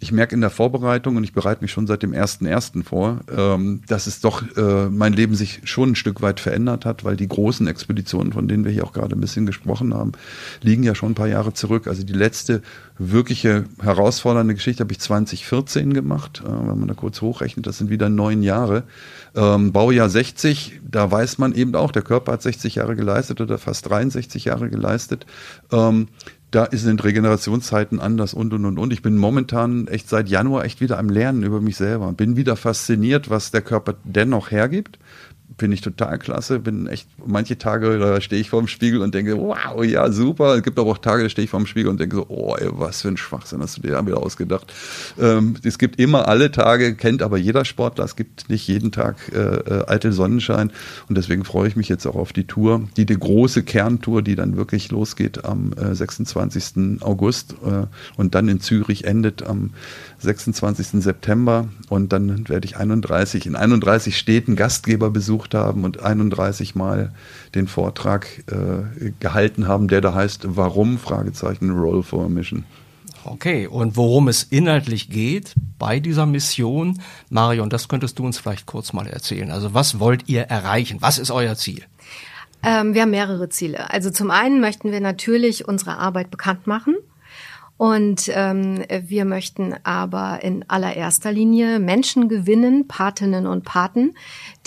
ich 0.00 0.12
merke 0.12 0.34
in 0.34 0.40
der 0.40 0.50
Vorbereitung, 0.50 1.16
und 1.16 1.24
ich 1.24 1.32
bereite 1.32 1.62
mich 1.62 1.72
schon 1.72 1.88
seit 1.88 2.02
dem 2.02 2.12
ersten 2.12 2.46
ersten 2.46 2.84
vor, 2.84 3.20
ähm, 3.36 3.82
dass 3.88 4.06
es 4.06 4.20
doch 4.20 4.42
äh, 4.56 4.88
mein 4.88 5.12
Leben 5.12 5.34
sich 5.34 5.60
schon 5.64 5.90
ein 5.90 5.94
Stück 5.96 6.22
weit 6.22 6.38
verändert 6.38 6.84
hat, 6.84 7.04
weil 7.04 7.16
die 7.16 7.26
großen 7.26 7.66
Expeditionen, 7.66 8.32
von 8.32 8.46
denen 8.46 8.64
wir 8.64 8.70
hier 8.70 8.84
auch 8.84 8.92
gerade 8.92 9.16
ein 9.16 9.20
bisschen 9.20 9.44
gesprochen 9.44 9.94
haben, 9.94 10.12
liegen 10.62 10.84
ja 10.84 10.94
schon 10.94 11.12
ein 11.12 11.14
paar 11.16 11.26
Jahre 11.26 11.52
zurück. 11.52 11.88
Also 11.88 12.04
die 12.04 12.12
letzte 12.12 12.62
wirkliche 12.96 13.64
herausfordernde 13.82 14.54
Geschichte 14.54 14.84
habe 14.84 14.92
ich 14.92 15.00
2014 15.00 15.92
gemacht, 15.92 16.42
äh, 16.44 16.48
wenn 16.48 16.78
man 16.78 16.88
da 16.88 16.94
kurz 16.94 17.20
hochrechnet, 17.20 17.66
das 17.66 17.78
sind 17.78 17.90
wieder 17.90 18.08
neun 18.08 18.44
Jahre. 18.44 18.84
Ähm, 19.34 19.72
Baujahr 19.72 20.08
60, 20.08 20.80
da 20.88 21.10
weiß 21.10 21.38
man 21.38 21.54
eben 21.54 21.74
auch, 21.74 21.90
der 21.90 22.02
Körper 22.02 22.32
hat 22.32 22.42
60 22.42 22.76
Jahre 22.76 22.94
geleistet 22.94 23.40
oder 23.40 23.58
fast 23.58 23.88
63 23.88 24.44
Jahre 24.44 24.70
geleistet. 24.70 25.26
Ähm, 25.72 26.06
da 26.50 26.68
sind 26.72 27.04
Regenerationszeiten 27.04 28.00
anders 28.00 28.32
und 28.32 28.52
und 28.54 28.64
und 28.64 28.78
und. 28.78 28.92
Ich 28.92 29.02
bin 29.02 29.18
momentan 29.18 29.86
echt 29.86 30.08
seit 30.08 30.28
Januar 30.28 30.64
echt 30.64 30.80
wieder 30.80 30.98
am 30.98 31.10
Lernen 31.10 31.42
über 31.42 31.60
mich 31.60 31.76
selber. 31.76 32.10
Bin 32.12 32.36
wieder 32.36 32.56
fasziniert, 32.56 33.28
was 33.28 33.50
der 33.50 33.60
Körper 33.60 33.94
dennoch 34.04 34.50
hergibt. 34.50 34.98
Finde 35.56 35.74
ich 35.74 35.80
total 35.80 36.18
klasse. 36.18 36.58
Bin 36.58 36.86
echt, 36.86 37.08
manche 37.24 37.58
Tage, 37.58 37.98
da 37.98 38.20
stehe 38.20 38.40
ich 38.40 38.50
vor 38.50 38.60
dem 38.60 38.68
Spiegel 38.68 39.00
und 39.00 39.14
denke, 39.14 39.38
wow, 39.38 39.84
ja, 39.84 40.10
super. 40.10 40.56
Es 40.56 40.62
gibt 40.62 40.78
aber 40.78 40.90
auch 40.90 40.98
Tage, 40.98 41.22
da 41.22 41.28
stehe 41.28 41.44
ich 41.44 41.50
vor 41.50 41.60
dem 41.60 41.66
Spiegel 41.66 41.90
und 41.90 41.98
denke 41.98 42.16
so, 42.16 42.26
oh, 42.28 42.54
ey, 42.56 42.68
was 42.72 43.02
für 43.02 43.08
ein 43.08 43.16
Schwachsinn 43.16 43.60
hast 43.62 43.76
du 43.76 43.82
dir 43.82 43.92
da 43.92 44.06
wieder 44.06 44.18
ausgedacht. 44.18 44.72
Ähm, 45.18 45.54
es 45.62 45.78
gibt 45.78 45.98
immer 45.98 46.28
alle 46.28 46.50
Tage, 46.50 46.94
kennt 46.94 47.22
aber 47.22 47.38
jeder 47.38 47.64
Sportler. 47.64 48.04
Es 48.04 48.16
gibt 48.16 48.50
nicht 48.50 48.68
jeden 48.68 48.92
Tag 48.92 49.16
äh, 49.32 49.38
äh, 49.38 49.84
alte 49.86 50.12
Sonnenschein. 50.12 50.70
Und 51.08 51.16
deswegen 51.16 51.44
freue 51.44 51.68
ich 51.68 51.76
mich 51.76 51.88
jetzt 51.88 52.06
auch 52.06 52.16
auf 52.16 52.32
die 52.32 52.44
Tour, 52.44 52.82
die, 52.96 53.06
die 53.06 53.18
große 53.18 53.62
Kerntour, 53.62 54.22
die 54.22 54.36
dann 54.36 54.56
wirklich 54.56 54.90
losgeht 54.90 55.44
am 55.44 55.72
äh, 55.72 55.94
26. 55.94 57.00
August 57.00 57.56
äh, 57.64 57.86
und 58.16 58.34
dann 58.34 58.48
in 58.48 58.60
Zürich 58.60 59.04
endet 59.04 59.42
am 59.42 59.70
26. 60.20 61.02
September. 61.02 61.68
Und 61.88 62.12
dann 62.12 62.48
werde 62.48 62.66
ich 62.66 62.76
31 62.76 63.46
in 63.46 63.56
31 63.56 64.16
Städten 64.16 64.56
Gastgeber 64.56 65.10
besucht 65.38 65.54
haben 65.54 65.84
und 65.84 66.02
31 66.02 66.74
Mal 66.74 67.12
den 67.54 67.68
Vortrag 67.68 68.26
äh, 68.50 69.10
gehalten 69.20 69.68
haben, 69.68 69.88
der 69.88 70.00
da 70.00 70.14
heißt, 70.14 70.56
warum? 70.56 70.98
Fragezeichen, 70.98 71.70
Roll 71.70 72.02
for 72.02 72.24
a 72.24 72.28
Mission. 72.28 72.64
Okay, 73.24 73.66
und 73.66 73.96
worum 73.96 74.28
es 74.28 74.44
inhaltlich 74.44 75.10
geht 75.10 75.54
bei 75.78 76.00
dieser 76.00 76.26
Mission, 76.26 77.00
Marion, 77.30 77.68
das 77.68 77.88
könntest 77.88 78.18
du 78.18 78.24
uns 78.24 78.38
vielleicht 78.38 78.66
kurz 78.66 78.92
mal 78.92 79.06
erzählen. 79.06 79.50
Also 79.50 79.74
was 79.74 80.00
wollt 80.00 80.28
ihr 80.28 80.42
erreichen? 80.42 80.98
Was 81.00 81.18
ist 81.18 81.30
euer 81.30 81.54
Ziel? 81.54 81.82
Ähm, 82.62 82.94
wir 82.94 83.02
haben 83.02 83.10
mehrere 83.10 83.48
Ziele. 83.48 83.90
Also 83.90 84.10
zum 84.10 84.30
einen 84.30 84.60
möchten 84.60 84.90
wir 84.90 85.00
natürlich 85.00 85.68
unsere 85.68 85.98
Arbeit 85.98 86.30
bekannt 86.30 86.66
machen. 86.66 86.96
Und 87.78 88.28
ähm, 88.34 88.84
wir 89.06 89.24
möchten 89.24 89.72
aber 89.84 90.42
in 90.42 90.64
allererster 90.68 91.30
Linie 91.30 91.78
Menschen 91.78 92.28
gewinnen, 92.28 92.88
Patinnen 92.88 93.46
und 93.46 93.64
Paten, 93.64 94.14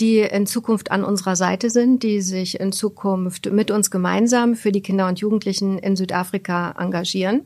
die 0.00 0.20
in 0.20 0.46
Zukunft 0.46 0.90
an 0.90 1.04
unserer 1.04 1.36
Seite 1.36 1.68
sind, 1.68 2.02
die 2.02 2.22
sich 2.22 2.58
in 2.58 2.72
Zukunft 2.72 3.52
mit 3.52 3.70
uns 3.70 3.90
gemeinsam 3.90 4.56
für 4.56 4.72
die 4.72 4.80
Kinder 4.80 5.08
und 5.08 5.20
Jugendlichen 5.20 5.78
in 5.78 5.94
Südafrika 5.94 6.74
engagieren. 6.78 7.42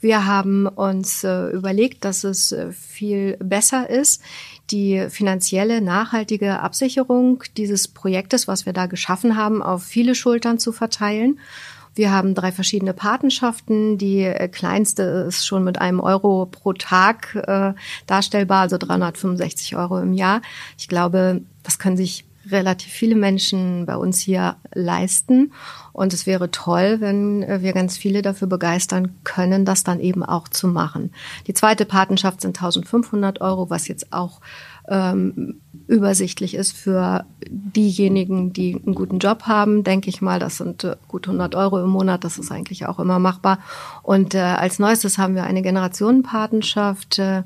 Wir 0.00 0.24
haben 0.24 0.66
uns 0.66 1.22
äh, 1.22 1.48
überlegt, 1.48 2.06
dass 2.06 2.24
es 2.24 2.52
äh, 2.52 2.72
viel 2.72 3.36
besser 3.40 3.90
ist, 3.90 4.22
die 4.70 5.06
finanzielle, 5.10 5.82
nachhaltige 5.82 6.60
Absicherung 6.60 7.42
dieses 7.58 7.88
Projektes, 7.88 8.48
was 8.48 8.64
wir 8.64 8.72
da 8.72 8.86
geschaffen 8.86 9.36
haben, 9.36 9.62
auf 9.62 9.82
viele 9.82 10.14
Schultern 10.14 10.58
zu 10.58 10.72
verteilen 10.72 11.38
wir 11.98 12.12
haben 12.12 12.34
drei 12.34 12.52
verschiedene 12.52 12.94
Patenschaften. 12.94 13.98
Die 13.98 14.22
äh, 14.22 14.48
kleinste 14.48 15.02
ist 15.28 15.44
schon 15.44 15.64
mit 15.64 15.80
einem 15.80 16.00
Euro 16.00 16.46
pro 16.46 16.72
Tag 16.72 17.34
äh, 17.34 17.74
darstellbar, 18.06 18.62
also 18.62 18.78
365 18.78 19.76
Euro 19.76 19.98
im 19.98 20.14
Jahr. 20.14 20.40
Ich 20.78 20.88
glaube, 20.88 21.42
das 21.62 21.78
können 21.78 21.96
sich 21.96 22.24
relativ 22.50 22.90
viele 22.92 23.14
Menschen 23.14 23.84
bei 23.84 23.96
uns 23.96 24.20
hier 24.20 24.56
leisten. 24.72 25.52
Und 25.92 26.14
es 26.14 26.26
wäre 26.26 26.50
toll, 26.50 26.98
wenn 27.00 27.42
äh, 27.42 27.62
wir 27.62 27.72
ganz 27.72 27.98
viele 27.98 28.22
dafür 28.22 28.48
begeistern 28.48 29.16
können, 29.24 29.64
das 29.64 29.84
dann 29.84 30.00
eben 30.00 30.22
auch 30.22 30.48
zu 30.48 30.68
machen. 30.68 31.12
Die 31.46 31.54
zweite 31.54 31.84
Patenschaft 31.84 32.40
sind 32.40 32.56
1500 32.56 33.40
Euro, 33.40 33.70
was 33.70 33.88
jetzt 33.88 34.12
auch 34.12 34.40
ähm, 34.88 35.60
übersichtlich 35.86 36.54
ist 36.54 36.76
für 36.76 37.24
diejenigen, 37.48 38.52
die 38.52 38.74
einen 38.74 38.94
guten 38.94 39.18
Job 39.18 39.44
haben, 39.44 39.84
denke 39.84 40.10
ich 40.10 40.20
mal. 40.20 40.38
Das 40.38 40.58
sind 40.58 40.84
äh, 40.84 40.96
gut 41.08 41.26
100 41.26 41.54
Euro 41.54 41.80
im 41.80 41.88
Monat. 41.88 42.24
Das 42.24 42.38
ist 42.38 42.52
eigentlich 42.52 42.86
auch 42.86 42.98
immer 42.98 43.18
machbar. 43.18 43.58
Und 44.02 44.34
äh, 44.34 44.38
als 44.38 44.78
neuestes 44.78 45.16
haben 45.16 45.34
wir 45.34 45.44
eine 45.44 45.62
Generationenpatenschaft, 45.62 47.18
äh, 47.18 47.42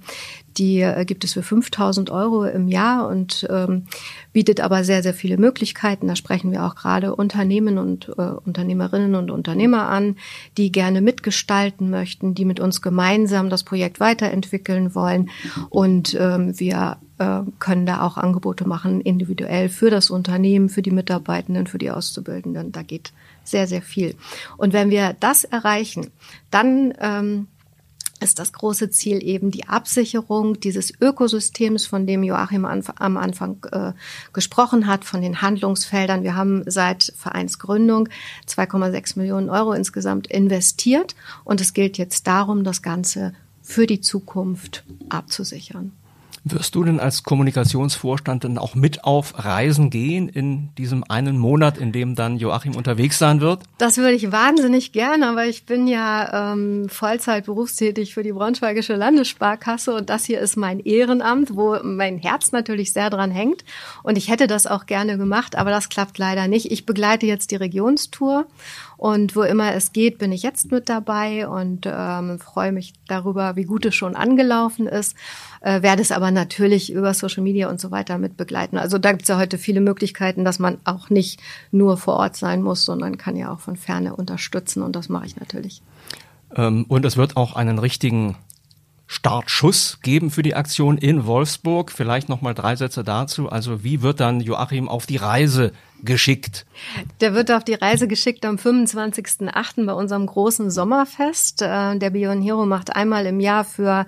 die 0.59 0.81
äh, 0.81 1.05
gibt 1.05 1.25
es 1.25 1.33
für 1.33 1.43
5000 1.43 2.11
Euro 2.11 2.45
im 2.45 2.69
Jahr 2.69 3.09
und 3.09 3.47
ähm, 3.51 3.87
bietet 4.33 4.61
aber 4.61 4.85
sehr, 4.85 5.03
sehr 5.03 5.15
viele 5.15 5.39
Möglichkeiten. 5.39 6.09
Da 6.09 6.17
sprechen 6.17 6.51
wir 6.51 6.65
auch 6.65 6.75
gerade 6.75 7.15
Unternehmen 7.15 7.79
und 7.79 8.11
äh, 8.19 8.23
Unternehmerinnen 8.23 9.15
und 9.15 9.31
Unternehmer 9.31 9.89
an, 9.89 10.17
die 10.57 10.73
gerne 10.73 11.01
mitgestalten 11.01 11.91
möchten, 11.91 12.35
die 12.35 12.45
mit 12.45 12.61
uns 12.61 12.83
gemeinsam 12.83 13.51
das 13.51 13.63
Projekt 13.63 14.01
weiterentwickeln 14.01 14.95
wollen. 14.95 15.31
Und 15.71 16.17
ähm, 16.19 16.59
wir 16.59 16.99
äh, 17.23 17.43
können 17.61 17.87
da 17.87 18.03
auch 18.03 18.17
Angebote 18.17 18.67
machen, 18.67 19.01
individuell 19.01 19.69
für 19.69 19.91
das 19.91 20.11
Unternehmen, 20.11 20.69
für 20.69 20.83
die 20.83 20.91
Mitarbeitenden, 20.91 21.69
für 21.69 21.79
die 21.79 21.91
Auszubildenden. 21.91 22.73
Da 22.73 22.83
geht 22.83 23.13
sehr, 23.45 23.67
sehr 23.67 23.83
viel. 23.83 24.17
Und 24.57 24.73
wenn 24.73 24.91
wir 24.91 25.15
das 25.21 25.45
erreichen, 25.45 26.11
dann 26.51 26.95
ähm, 26.99 27.47
ist 28.21 28.39
das 28.39 28.53
große 28.53 28.91
Ziel 28.91 29.23
eben 29.23 29.51
die 29.51 29.69
Absicherung 29.69 30.59
dieses 30.59 30.93
Ökosystems, 31.01 31.87
von 31.87 32.07
dem 32.07 32.23
Joachim 32.23 32.65
am 32.65 33.17
Anfang 33.17 33.59
äh, 33.71 33.93
gesprochen 34.33 34.87
hat, 34.87 35.05
von 35.05 35.23
den 35.23 35.43
Handlungsfeldern. 35.43 36.23
Wir 36.23 36.35
haben 36.35 36.65
seit 36.67 37.13
Vereinsgründung 37.17 38.09
2,6 38.49 39.19
Millionen 39.19 39.51
Euro 39.51 39.73
insgesamt 39.73 40.27
investiert 40.29 41.15
und 41.45 41.61
es 41.61 41.73
gilt 41.73 41.99
jetzt 41.99 42.27
darum, 42.27 42.65
das 42.65 42.83
Ganze 42.83 43.33
für 43.63 43.87
die 43.87 44.01
Zukunft 44.01 44.85
abzusichern. 45.09 45.93
Wirst 46.45 46.75
du 46.75 46.83
denn 46.83 46.99
als 46.99 47.23
Kommunikationsvorstand 47.23 48.43
dann 48.43 48.59
auch 48.59 48.75
mit 48.75 49.05
auf 49.05 49.45
Reisen 49.45 49.91
gehen 49.91 50.29
in 50.29 50.75
diesem 50.75 51.05
einen 51.05 51.39
Monat, 51.39 51.79
in 51.79 51.93
dem 51.93 52.17
dann 52.17 52.37
Joachim 52.37 52.75
unterwegs 52.75 53.19
sein 53.19 53.41
wird? 53.41 53.63
Das 53.79 53.97
würde 53.97 54.15
ich 54.15 54.33
wahnsinnig 54.33 54.91
gerne, 54.91 55.29
aber 55.29 55.47
ich 55.47 55.67
bin 55.67 55.87
ja 55.87 56.53
ähm, 56.53 56.89
Vollzeit 56.89 57.47
berufstätig 57.47 58.13
für 58.13 58.25
die 58.25 58.33
Braunschweigische 58.33 58.97
Landessparkasse 58.97 59.95
und 59.95 60.11
das 60.11 60.25
hier 60.25 60.41
ist 60.41 60.57
mein 60.57 60.81
Ehrenamt, 60.81 61.55
wo 61.55 61.79
mein 61.85 62.19
Herz 62.19 62.51
natürlich 62.51 62.93
sehr 62.93 63.09
dran 63.09 63.31
hängt. 63.31 63.65
Und 64.03 64.19
ich 64.19 64.29
hätte 64.29 64.49
das 64.49 64.67
auch 64.67 64.87
gerne 64.87 65.19
gemacht, 65.19 65.55
aber 65.55 65.71
das 65.71 65.91
klappt 65.91 66.19
leider 66.19 66.49
nicht. 66.49 66.73
Ich 66.73 66.87
begleite 66.87 67.27
jetzt 67.27 67.53
die 67.53 67.57
Regionstour 67.57 68.47
und 69.03 69.35
wo 69.35 69.43
immer 69.43 69.75
es 69.75 69.93
geht, 69.93 70.19
bin 70.19 70.31
ich 70.31 70.45
jetzt 70.45 70.71
mit 70.71 70.88
dabei 70.88 71.49
und 71.49 71.88
ähm, 71.91 72.38
freue 72.38 72.71
mich 72.71 72.93
darüber, 73.09 73.57
wie 73.57 73.65
gut 73.65 73.85
es 73.85 73.97
schon 73.97 74.15
angelaufen 74.15 74.87
ist. 74.87 75.17
Äh, 75.61 75.83
werde 75.83 76.03
es 76.03 76.12
aber 76.12 76.31
natürlich 76.31 76.93
über 76.93 77.12
Social 77.12 77.43
Media 77.43 77.69
und 77.69 77.81
so 77.81 77.91
weiter 77.91 78.19
mit 78.19 78.37
begleiten. 78.37 78.79
Also 78.79 78.99
da 78.99 79.11
gibt 79.11 79.23
es 79.23 79.29
ja 79.29 79.38
heute 79.38 79.59
viele 79.59 79.81
Möglichkeiten, 79.81 80.45
dass 80.45 80.61
man 80.61 80.79
auch 80.85 81.11
nicht 81.11 81.41
nur 81.73 81.97
vor 81.97 82.15
Ort 82.15 82.37
sein 82.37 82.62
muss, 82.62 82.85
sondern 82.85 83.19
kann 83.19 83.35
ja 83.35 83.53
auch 83.53 83.59
von 83.59 83.75
ferne 83.75 84.15
unterstützen 84.15 84.85
und 84.85 84.95
das 84.95 85.09
mache 85.09 85.27
ich 85.27 85.35
natürlich. 85.35 85.83
Ähm, 86.55 86.85
und 86.87 87.05
es 87.05 87.17
wird 87.17 87.37
auch 87.37 87.57
einen 87.57 87.81
richtigen 87.81 88.37
Startschuss 89.09 89.99
geben 90.03 90.31
für 90.31 90.45
die 90.45 90.55
Aktion 90.55 90.97
in 90.97 91.27
Wolfsburg. 91.27 91.91
Vielleicht 91.91 92.29
noch 92.29 92.41
mal 92.41 92.55
drei 92.55 92.77
Sätze 92.77 93.03
dazu. 93.03 93.49
Also 93.49 93.83
wie 93.83 94.01
wird 94.01 94.21
dann 94.21 94.41
Joachim 94.41 94.88
auf 94.88 95.07
die 95.07 95.17
Reise 95.17 95.73
geschickt? 96.03 96.67
Der 97.21 97.35
wird 97.35 97.51
auf 97.51 97.65
die 97.65 97.75
Reise 97.75 98.09
geschickt 98.09 98.45
am 98.45 98.57
25.08. 98.57 99.87
bei 99.87 99.93
unserem 99.93 100.27
großen 100.27 100.71
Sommerfest. 100.71 101.62
Äh, 101.62 101.99
der 101.99 102.11
Beyond 102.11 102.45
Hero 102.45 102.67
macht 102.67 102.95
einmal 102.95 103.27
im 103.27 103.41
Jahr 103.41 103.65
für 103.65 104.07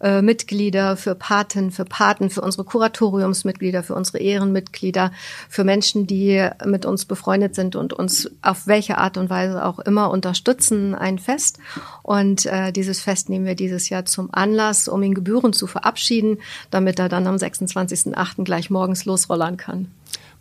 äh, 0.00 0.22
Mitglieder, 0.22 0.96
für 0.96 1.14
Paten, 1.14 1.70
für 1.70 1.84
Paten, 1.84 2.30
für 2.30 2.40
unsere 2.40 2.64
Kuratoriumsmitglieder, 2.64 3.82
für 3.82 3.94
unsere 3.94 4.18
Ehrenmitglieder, 4.18 5.12
für 5.48 5.64
Menschen, 5.64 6.06
die 6.06 6.48
mit 6.64 6.84
uns 6.84 7.04
befreundet 7.04 7.54
sind 7.54 7.76
und 7.76 7.92
uns 7.92 8.30
auf 8.42 8.66
welche 8.66 8.98
Art 8.98 9.16
und 9.16 9.30
Weise 9.30 9.64
auch 9.64 9.78
immer 9.78 10.10
unterstützen, 10.10 10.94
ein 10.94 11.18
Fest. 11.18 11.58
Und 12.02 12.46
äh, 12.46 12.72
dieses 12.72 13.00
Fest 13.00 13.28
nehmen 13.28 13.46
wir 13.46 13.54
dieses 13.54 13.88
Jahr 13.88 14.04
zum 14.04 14.28
Anlass, 14.32 14.88
um 14.88 15.02
ihn 15.02 15.14
gebührend 15.14 15.54
zu 15.54 15.66
verabschieden, 15.66 16.38
damit 16.70 16.98
er 16.98 17.08
dann 17.08 17.26
am 17.26 17.36
26.08. 17.36 18.44
gleich 18.44 18.70
morgens 18.70 19.04
losrollern 19.04 19.56
kann. 19.56 19.88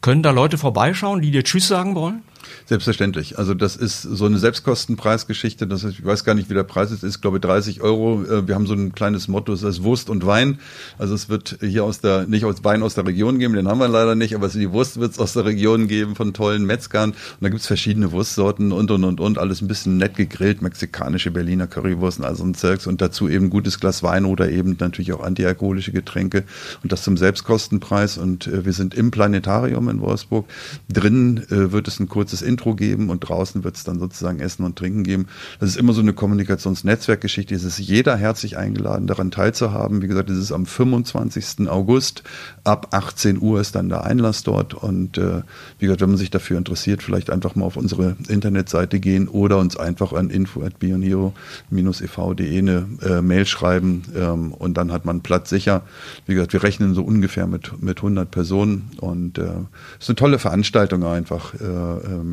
Können 0.06 0.22
da 0.22 0.30
Leute 0.30 0.60
vorbeischauen, 0.60 1.20
die 1.24 1.32
dir 1.32 1.44
Tschüss 1.44 1.68
sagen 1.68 1.96
wollen? 1.96 2.22
Selbstverständlich. 2.66 3.38
Also 3.38 3.54
das 3.54 3.76
ist 3.76 4.02
so 4.02 4.26
eine 4.26 4.40
Selbstkostenpreisgeschichte. 4.40 5.68
Das 5.68 5.84
heißt, 5.84 6.00
ich 6.00 6.06
weiß 6.06 6.24
gar 6.24 6.34
nicht, 6.34 6.50
wie 6.50 6.54
der 6.54 6.64
Preis 6.64 6.92
ist. 6.92 7.04
Ist 7.04 7.22
glaube 7.22 7.38
ich 7.38 7.42
30 7.42 7.82
Euro. 7.82 8.24
Äh, 8.24 8.48
wir 8.48 8.56
haben 8.56 8.66
so 8.66 8.74
ein 8.74 8.94
kleines 8.94 9.28
Motto. 9.28 9.54
Es 9.54 9.64
ist 9.64 9.84
Wurst 9.84 10.10
und 10.10 10.26
Wein. 10.26 10.60
Also 10.98 11.14
es 11.14 11.30
wird 11.30 11.58
hier 11.62 11.84
aus 11.84 12.00
der 12.00 12.26
nicht 12.28 12.46
aus 12.46 12.64
Wein 12.64 12.84
aus 12.84 12.96
der 12.96 13.06
Region 13.06 13.40
geben. 13.40 13.54
Den 13.54 13.68
haben 13.68 13.80
wir 13.80 13.88
leider 13.88 14.16
nicht. 14.16 14.36
Aber 14.36 14.48
die 14.48 14.72
Wurst 14.72 15.00
wird 15.00 15.12
es 15.12 15.20
aus 15.20 15.34
der 15.34 15.46
Region 15.46 15.88
geben 15.88 16.16
von 16.16 16.34
tollen 16.34 16.66
Metzgern. 16.66 17.12
Und 17.12 17.18
da 17.42 17.50
gibt's 17.50 17.68
verschiedene 17.68 18.12
Wurstsorten 18.12 18.72
und 18.72 18.90
und 18.92 19.04
und 19.04 19.20
und 19.20 19.38
alles 19.38 19.62
ein 19.62 19.68
bisschen 19.68 19.98
nett 19.98 20.16
gegrillt. 20.16 20.62
Mexikanische 20.62 21.32
Berliner 21.32 21.68
Currywursten, 21.68 22.26
also 22.26 22.44
ein 22.44 22.56
Zirks 22.56 22.88
und 22.88 23.02
dazu 23.02 23.30
eben 23.30 23.50
gutes 23.50 23.80
Glas 23.80 24.04
Wein 24.04 24.26
oder 24.26 24.50
eben 24.50 24.76
natürlich 24.80 25.14
auch 25.14 25.22
antialkoholische 25.22 25.92
Getränke 25.92 26.44
und 26.84 26.92
das 26.92 27.04
zum 27.04 27.18
Selbstkostenpreis. 27.18 28.18
Und 28.18 28.48
äh, 28.48 28.66
wir 28.66 28.74
sind 28.74 28.94
im 28.94 29.12
Planetarium 29.12 29.90
in 29.90 30.02
Wolfsburg. 30.02 30.46
Drinnen 30.90 31.38
äh, 31.50 31.72
wird 31.72 31.88
es 31.88 32.00
ein 32.00 32.10
kurzes 32.10 32.35
das 32.36 32.42
Intro 32.42 32.76
geben 32.76 33.10
und 33.10 33.22
draußen 33.22 33.64
wird 33.64 33.76
es 33.76 33.84
dann 33.84 34.00
sozusagen 34.00 34.40
Essen 34.40 34.66
und 34.66 34.78
Trinken 34.78 35.04
geben. 35.04 35.28
Das 35.60 35.70
ist 35.70 35.78
immer 35.78 35.94
so 35.94 36.02
eine 36.02 36.14
Kommunikationsnetzwerkgeschichte. 36.14 37.56
Es 37.56 37.64
ist 37.64 37.80
jeder 37.80 38.18
herzlich 38.18 38.58
eingeladen, 38.58 39.08
daran 39.08 39.32
teilzuhaben. 39.32 40.02
Wie 40.02 40.08
gesagt, 40.08 40.30
es 40.30 40.38
ist 40.38 40.52
am 40.52 40.66
25. 40.66 41.70
August. 41.70 42.24
Ab 42.64 42.88
18 42.92 43.42
Uhr 43.42 43.62
ist 43.62 43.76
dann 43.76 43.90
der 43.90 44.04
Einlass 44.04 44.44
dort. 44.44 44.74
Und 44.74 45.18
äh, 45.18 45.42
wie 45.80 45.86
gesagt, 45.86 46.02
wenn 46.02 46.10
man 46.10 46.18
sich 46.18 46.32
dafür 46.32 46.58
interessiert, 46.58 47.04
vielleicht 47.04 47.30
einfach 47.30 47.56
mal 47.56 47.66
auf 47.66 47.78
unsere 47.78 48.16
Internetseite 48.28 49.00
gehen 49.00 49.28
oder 49.28 49.60
uns 49.60 49.78
einfach 49.78 50.14
an 50.14 50.30
info.bioniro-ev.de 50.30 52.58
eine 52.58 52.88
äh, 53.02 53.22
Mail 53.22 53.46
schreiben 53.46 54.04
ähm, 54.16 54.54
und 54.54 54.76
dann 54.76 54.92
hat 54.92 55.06
man 55.06 55.22
Platz 55.22 55.50
sicher. 55.50 55.84
Wie 56.26 56.34
gesagt, 56.34 56.54
wir 56.54 56.64
rechnen 56.64 56.94
so 56.94 57.04
ungefähr 57.04 57.48
mit, 57.48 57.82
mit 57.82 57.98
100 57.98 58.30
Personen 58.30 58.92
und 59.00 59.38
äh, 59.38 59.52
ist 60.00 60.10
eine 60.10 60.16
tolle 60.16 60.40
Veranstaltung 60.40 61.06
einfach, 61.06 61.54
äh, 61.56 61.58
ähm, 61.58 62.25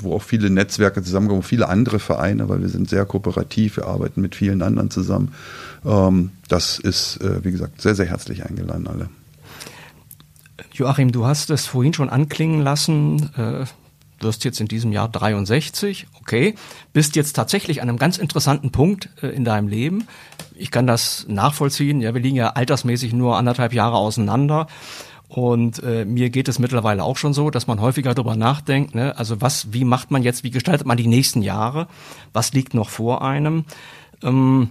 wo 0.00 0.14
auch 0.14 0.22
viele 0.22 0.50
Netzwerke 0.50 1.02
zusammenkommen, 1.02 1.42
viele 1.42 1.68
andere 1.68 1.98
Vereine, 1.98 2.48
weil 2.48 2.60
wir 2.60 2.68
sind 2.68 2.88
sehr 2.88 3.04
kooperativ, 3.04 3.76
wir 3.76 3.86
arbeiten 3.86 4.20
mit 4.20 4.34
vielen 4.34 4.62
anderen 4.62 4.90
zusammen. 4.90 5.32
Ähm, 5.84 6.30
das 6.48 6.78
ist, 6.78 7.20
äh, 7.20 7.44
wie 7.44 7.52
gesagt, 7.52 7.80
sehr, 7.80 7.94
sehr 7.94 8.06
herzlich 8.06 8.44
eingeladen 8.44 8.86
alle. 8.86 9.08
Joachim, 10.72 11.12
du 11.12 11.26
hast 11.26 11.50
es 11.50 11.66
vorhin 11.66 11.94
schon 11.94 12.08
anklingen 12.08 12.62
lassen. 12.62 13.30
Äh, 13.36 13.64
wirst 14.20 14.44
jetzt 14.44 14.60
in 14.60 14.68
diesem 14.68 14.92
Jahr 14.92 15.08
63, 15.08 16.06
okay, 16.20 16.54
bist 16.92 17.16
jetzt 17.16 17.34
tatsächlich 17.34 17.82
an 17.82 17.88
einem 17.88 17.98
ganz 17.98 18.18
interessanten 18.18 18.70
Punkt 18.72 19.10
äh, 19.22 19.28
in 19.28 19.44
deinem 19.44 19.68
Leben. 19.68 20.08
Ich 20.54 20.70
kann 20.70 20.86
das 20.86 21.26
nachvollziehen. 21.28 22.00
Ja, 22.00 22.14
wir 22.14 22.20
liegen 22.20 22.36
ja 22.36 22.50
altersmäßig 22.50 23.12
nur 23.12 23.36
anderthalb 23.36 23.72
Jahre 23.72 23.96
auseinander. 23.96 24.66
Und 25.28 25.82
äh, 25.82 26.06
mir 26.06 26.30
geht 26.30 26.48
es 26.48 26.58
mittlerweile 26.58 27.04
auch 27.04 27.18
schon 27.18 27.34
so, 27.34 27.50
dass 27.50 27.66
man 27.66 27.80
häufiger 27.80 28.14
darüber 28.14 28.34
nachdenkt, 28.34 28.94
ne? 28.94 29.16
also 29.18 29.42
was, 29.42 29.72
wie 29.74 29.84
macht 29.84 30.10
man 30.10 30.22
jetzt, 30.22 30.42
wie 30.42 30.50
gestaltet 30.50 30.86
man 30.86 30.96
die 30.96 31.06
nächsten 31.06 31.42
Jahre, 31.42 31.86
was 32.32 32.54
liegt 32.54 32.72
noch 32.72 32.88
vor 32.88 33.22
einem, 33.22 33.64
ähm, 34.22 34.70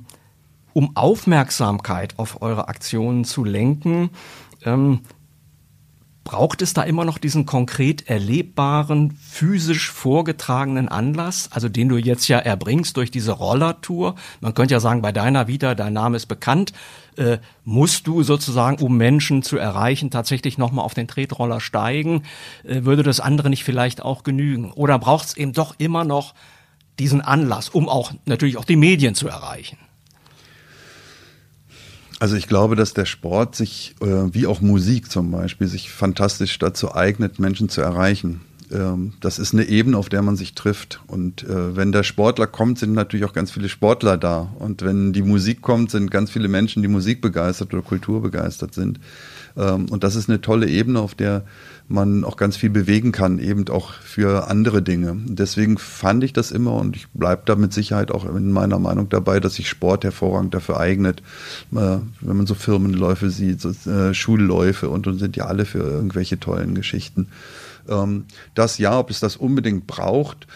um 0.73 0.95
Aufmerksamkeit 0.95 2.15
auf 2.17 2.41
eure 2.41 2.67
Aktionen 2.69 3.23
zu 3.23 3.43
lenken. 3.43 4.09
Ähm, 4.65 5.01
Braucht 6.27 6.61
es 6.61 6.73
da 6.73 6.83
immer 6.83 7.05
noch 7.05 7.19
diesen 7.19 7.45
konkret 7.45 8.09
erlebbaren, 8.09 9.11
physisch 9.11 9.89
vorgetragenen 9.89 10.89
Anlass, 10.89 11.47
also 11.53 11.69
den 11.69 11.87
du 11.87 11.95
jetzt 11.95 12.27
ja 12.27 12.37
erbringst 12.37 12.97
durch 12.97 13.11
diese 13.11 13.31
Rollertour? 13.31 14.15
Man 14.41 14.53
könnte 14.53 14.73
ja 14.73 14.81
sagen, 14.81 15.01
bei 15.01 15.13
deiner 15.13 15.47
Vita, 15.47 15.73
dein 15.73 15.93
Name 15.93 16.17
ist 16.17 16.25
bekannt, 16.25 16.73
äh, 17.15 17.37
musst 17.63 18.07
du 18.07 18.23
sozusagen, 18.23 18.83
um 18.83 18.97
Menschen 18.97 19.41
zu 19.41 19.55
erreichen, 19.55 20.11
tatsächlich 20.11 20.57
nochmal 20.57 20.83
auf 20.83 20.93
den 20.93 21.07
Tretroller 21.07 21.61
steigen? 21.61 22.23
Äh, 22.65 22.83
würde 22.83 23.03
das 23.03 23.21
andere 23.21 23.49
nicht 23.49 23.63
vielleicht 23.63 24.01
auch 24.01 24.23
genügen? 24.23 24.73
Oder 24.73 24.99
braucht 24.99 25.27
es 25.27 25.37
eben 25.37 25.53
doch 25.53 25.75
immer 25.77 26.03
noch 26.03 26.33
diesen 26.99 27.21
Anlass, 27.21 27.69
um 27.69 27.87
auch 27.87 28.11
natürlich 28.25 28.57
auch 28.57 28.65
die 28.65 28.75
Medien 28.75 29.15
zu 29.15 29.29
erreichen? 29.29 29.77
Also 32.19 32.36
ich 32.36 32.47
glaube, 32.47 32.75
dass 32.75 32.93
der 32.93 33.06
Sport 33.06 33.56
sich, 33.56 33.95
äh, 34.01 34.06
wie 34.06 34.47
auch 34.47 34.62
Musik 34.62 35.12
zum 35.12 35.32
Beispiel, 35.32 35.67
sich 35.67 35.91
fantastisch 35.91 36.58
dazu 36.58 36.95
eignet, 36.95 37.39
Menschen 37.39 37.69
zu 37.69 37.82
erreichen. 37.82 38.41
Ähm, 38.71 39.13
das 39.21 39.38
ist 39.38 39.53
eine 39.53 39.65
Ebene, 39.65 39.97
auf 39.97 40.10
der 40.10 40.23
man 40.23 40.36
sich 40.36 40.56
trifft. 40.56 40.99
Und 41.08 41.43
äh, 41.43 41.75
wenn 41.75 41.91
der 41.91 42.03
Sportler 42.03 42.47
kommt, 42.47 42.80
sind 42.80 42.93
natürlich 42.93 43.25
auch 43.25 43.34
ganz 43.34 43.51
viele 43.51 43.69
Sportler 43.69 44.17
da. 44.17 44.49
Und 44.58 44.82
wenn 44.82 45.13
die 45.13 45.21
Musik 45.21 45.62
kommt, 45.62 45.91
sind 45.91 46.10
ganz 46.10 46.32
viele 46.32 46.47
Menschen, 46.47 46.82
die 46.82 46.88
Musik 46.88 47.21
begeistert 47.21 47.73
oder 47.73 47.84
Kultur 47.84 48.21
begeistert 48.21 48.73
sind. 48.73 48.99
Ähm, 49.56 49.86
und 49.89 50.03
das 50.03 50.15
ist 50.15 50.27
eine 50.27 50.41
tolle 50.41 50.67
Ebene, 50.67 50.99
auf 50.99 51.13
der 51.13 51.43
man 51.89 52.23
auch 52.23 52.36
ganz 52.36 52.58
viel 52.58 52.69
bewegen 52.69 53.12
kann, 53.12 53.39
eben 53.39 53.67
auch 53.69 53.93
für 53.93 54.50
andere 54.50 54.82
Dinge. 54.82 55.15
Deswegen 55.26 55.78
fand 55.78 56.23
ich 56.23 56.34
das 56.34 56.52
immer 56.52 56.73
und 56.73 56.95
ich 56.95 57.08
bleibe 57.10 57.43
da 57.45 57.56
mit 57.56 57.71
Sicherheit 57.71 58.12
auch 58.12 58.26
in 58.26 58.52
meiner 58.52 58.78
Meinung 58.78 59.08
dabei, 59.10 59.39
dass 59.39 59.56
sich 59.56 59.69
Sport 59.69 60.04
hervorragend 60.04 60.54
dafür 60.54 60.80
eignet. 60.80 61.21
Äh, 61.71 62.00
wenn 62.21 62.38
man 62.38 62.45
so 62.45 62.56
Firmenläufe 62.56 63.30
sieht, 63.30 63.62
so 63.62 63.69
äh, 63.89 64.13
Schulläufe 64.13 64.89
und, 64.89 65.08
und 65.08 65.19
sind 65.19 65.38
ja 65.38 65.45
alle 65.45 65.65
für 65.65 65.80
irgendwelche 65.80 66.39
tollen 66.39 66.76
Geschichten. 66.76 67.30
Ähm, 67.88 68.26
das 68.54 68.78
ja, 68.78 69.00
ob 69.00 69.10
es 69.10 69.21
das 69.21 69.38
unbedingt 69.38 69.88
braucht, 69.88 70.47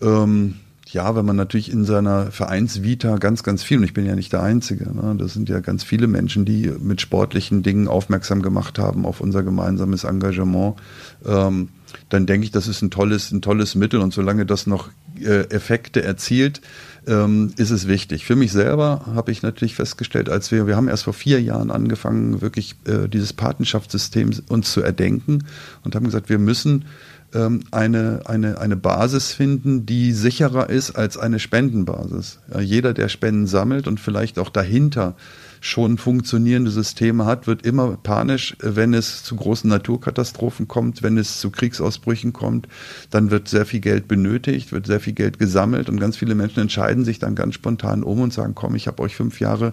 ähm, 0.00 0.56
ja, 0.92 1.14
wenn 1.14 1.24
man 1.24 1.36
natürlich 1.36 1.70
in 1.70 1.84
seiner 1.84 2.30
Vereinsvita 2.30 3.18
ganz, 3.18 3.42
ganz 3.42 3.62
viel, 3.62 3.78
und 3.78 3.84
ich 3.84 3.94
bin 3.94 4.06
ja 4.06 4.14
nicht 4.14 4.32
der 4.32 4.42
Einzige, 4.42 4.92
ne, 4.92 5.14
das 5.18 5.34
sind 5.34 5.48
ja 5.48 5.60
ganz 5.60 5.84
viele 5.84 6.06
Menschen, 6.06 6.44
die 6.44 6.72
mit 6.80 7.00
sportlichen 7.00 7.62
Dingen 7.62 7.88
aufmerksam 7.88 8.42
gemacht 8.42 8.78
haben 8.78 9.06
auf 9.06 9.20
unser 9.20 9.42
gemeinsames 9.42 10.04
Engagement, 10.04 10.76
ähm, 11.24 11.68
dann 12.08 12.26
denke 12.26 12.44
ich, 12.44 12.50
das 12.50 12.68
ist 12.68 12.82
ein 12.82 12.90
tolles, 12.90 13.30
ein 13.32 13.42
tolles 13.42 13.74
Mittel 13.74 14.00
und 14.00 14.12
solange 14.12 14.46
das 14.46 14.66
noch 14.66 14.90
äh, 15.20 15.48
Effekte 15.50 16.02
erzielt, 16.02 16.60
ähm, 17.06 17.52
ist 17.56 17.70
es 17.70 17.88
wichtig. 17.88 18.24
Für 18.24 18.36
mich 18.36 18.52
selber 18.52 19.02
habe 19.06 19.32
ich 19.32 19.42
natürlich 19.42 19.74
festgestellt, 19.74 20.28
als 20.28 20.50
wir, 20.50 20.66
wir 20.66 20.76
haben 20.76 20.88
erst 20.88 21.04
vor 21.04 21.14
vier 21.14 21.40
Jahren 21.40 21.70
angefangen, 21.70 22.40
wirklich 22.40 22.76
äh, 22.86 23.08
dieses 23.08 23.32
Patenschaftssystem 23.32 24.30
uns 24.48 24.72
zu 24.72 24.82
erdenken 24.82 25.44
und 25.82 25.94
haben 25.94 26.04
gesagt, 26.04 26.28
wir 26.28 26.38
müssen 26.38 26.84
eine, 27.32 28.22
eine, 28.24 28.58
eine 28.58 28.76
Basis 28.76 29.32
finden, 29.32 29.86
die 29.86 30.12
sicherer 30.12 30.68
ist 30.68 30.92
als 30.92 31.16
eine 31.16 31.38
Spendenbasis. 31.38 32.40
Jeder, 32.60 32.92
der 32.92 33.08
Spenden 33.08 33.46
sammelt 33.46 33.86
und 33.86 34.00
vielleicht 34.00 34.38
auch 34.38 34.50
dahinter 34.50 35.14
schon 35.60 35.98
funktionierende 35.98 36.70
Systeme 36.70 37.26
hat, 37.26 37.46
wird 37.46 37.66
immer 37.66 37.98
panisch, 38.02 38.56
wenn 38.60 38.94
es 38.94 39.22
zu 39.22 39.36
großen 39.36 39.68
Naturkatastrophen 39.68 40.68
kommt, 40.68 41.02
wenn 41.02 41.18
es 41.18 41.38
zu 41.38 41.50
Kriegsausbrüchen 41.50 42.32
kommt. 42.32 42.66
Dann 43.10 43.30
wird 43.30 43.48
sehr 43.48 43.66
viel 43.66 43.80
Geld 43.80 44.08
benötigt, 44.08 44.72
wird 44.72 44.86
sehr 44.86 45.00
viel 45.00 45.12
Geld 45.12 45.38
gesammelt 45.38 45.88
und 45.88 46.00
ganz 46.00 46.16
viele 46.16 46.34
Menschen 46.34 46.60
entscheiden 46.60 47.04
sich 47.04 47.18
dann 47.18 47.34
ganz 47.34 47.54
spontan 47.54 48.02
um 48.02 48.20
und 48.20 48.32
sagen, 48.32 48.54
komm, 48.54 48.74
ich 48.74 48.86
habe 48.86 49.02
euch 49.02 49.14
fünf 49.14 49.38
Jahre 49.38 49.72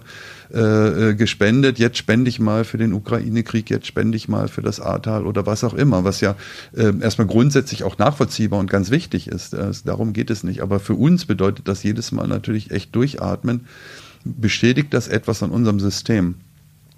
äh, 0.52 1.10
äh, 1.10 1.14
gespendet, 1.14 1.78
jetzt 1.78 1.96
spende 1.96 2.28
ich 2.28 2.38
mal 2.38 2.64
für 2.64 2.78
den 2.78 2.92
Ukraine-Krieg, 2.92 3.70
jetzt 3.70 3.86
spende 3.86 4.16
ich 4.16 4.28
mal 4.28 4.48
für 4.48 4.62
das 4.62 4.80
Ahrtal 4.80 5.26
oder 5.26 5.46
was 5.46 5.64
auch 5.64 5.74
immer, 5.74 6.04
was 6.04 6.20
ja 6.20 6.36
äh, 6.76 6.92
erstmal 7.00 7.26
grundsätzlich 7.26 7.82
auch 7.84 7.96
nachvollziehbar 7.96 8.60
und 8.60 8.68
ganz 8.68 8.90
wichtig 8.90 9.28
ist. 9.28 9.54
Äh, 9.54 9.72
darum 9.84 10.12
geht 10.12 10.30
es 10.30 10.44
nicht. 10.44 10.62
Aber 10.62 10.80
für 10.80 10.94
uns 10.94 11.24
bedeutet 11.24 11.66
das 11.66 11.82
jedes 11.82 12.12
Mal 12.12 12.28
natürlich 12.28 12.70
echt 12.70 12.94
durchatmen 12.94 13.66
bestätigt 14.24 14.92
das 14.94 15.08
etwas 15.08 15.42
an 15.42 15.50
unserem 15.50 15.80
System. 15.80 16.36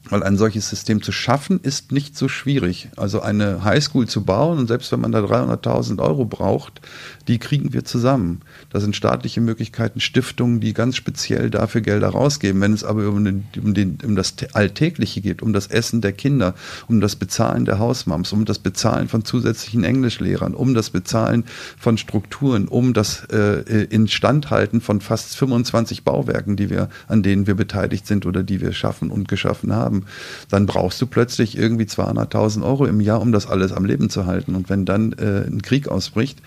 Weil 0.09 0.23
ein 0.23 0.39
solches 0.39 0.69
System 0.69 1.03
zu 1.03 1.13
schaffen, 1.13 1.61
ist 1.63 1.93
nicht 1.93 2.17
so 2.17 2.27
schwierig. 2.27 2.89
Also 2.97 3.21
eine 3.21 3.65
Highschool 3.65 4.09
zu 4.09 4.25
bauen, 4.25 4.59
und 4.59 4.67
selbst 4.67 4.91
wenn 4.93 5.01
man 5.01 5.13
da 5.13 5.21
300.000 5.21 6.01
Euro 6.01 6.25
braucht, 6.25 6.81
die 7.29 7.39
kriegen 7.39 7.73
wir 7.73 7.85
zusammen. 7.85 8.41
Da 8.71 8.81
sind 8.81 8.97
staatliche 8.97 9.41
Möglichkeiten, 9.41 10.01
Stiftungen, 10.01 10.59
die 10.61 10.73
ganz 10.73 10.97
speziell 10.97 11.51
dafür 11.51 11.81
Gelder 11.81 12.09
rausgeben. 12.09 12.61
Wenn 12.61 12.73
es 12.73 12.83
aber 12.83 13.09
um, 13.09 13.25
den, 13.25 13.45
um, 13.63 13.75
den, 13.75 13.99
um 14.05 14.17
das 14.17 14.35
Alltägliche 14.53 15.21
geht, 15.21 15.43
um 15.43 15.53
das 15.53 15.69
Essen 15.69 16.01
der 16.01 16.13
Kinder, 16.13 16.55
um 16.89 17.01
das 17.01 17.15
Bezahlen 17.15 17.65
der 17.67 17.79
Hausmams, 17.79 18.33
um 18.33 18.47
das 18.47 18.59
Bezahlen 18.59 19.07
von 19.07 19.25
zusätzlichen 19.25 19.85
Englischlehrern, 19.85 20.55
um 20.55 20.75
das 20.75 20.91
Bezahlen 20.91 21.45
von 21.79 21.99
Strukturen, 21.99 22.67
um 22.67 22.95
das 22.95 23.25
äh, 23.31 23.85
Instandhalten 23.85 24.81
von 24.81 25.01
fast 25.01 25.37
25 25.37 26.05
Bauwerken, 26.05 26.57
die 26.57 26.71
wir, 26.71 26.89
an 27.07 27.23
denen 27.23 27.47
wir 27.47 27.55
beteiligt 27.55 28.07
sind 28.07 28.27
oder 28.27 28.43
die 28.43 28.61
wir 28.61 28.73
schaffen 28.73 29.11
und 29.11 29.29
geschaffen 29.29 29.73
haben, 29.73 29.90
dann 30.49 30.67
brauchst 30.67 31.01
du 31.01 31.07
plötzlich 31.07 31.57
irgendwie 31.57 31.85
200.000 31.85 32.63
Euro 32.63 32.87
im 32.87 33.01
Jahr, 33.01 33.21
um 33.21 33.33
das 33.33 33.47
alles 33.47 33.73
am 33.73 33.85
Leben 33.85 34.11
zu 34.11 34.27
halten. 34.27 34.55
Und 34.55 34.69
wenn 34.71 34.85
dann 34.85 35.13
äh, 35.13 35.47
ein 35.47 35.63
Krieg 35.63 35.89
ausbricht, 35.89 36.41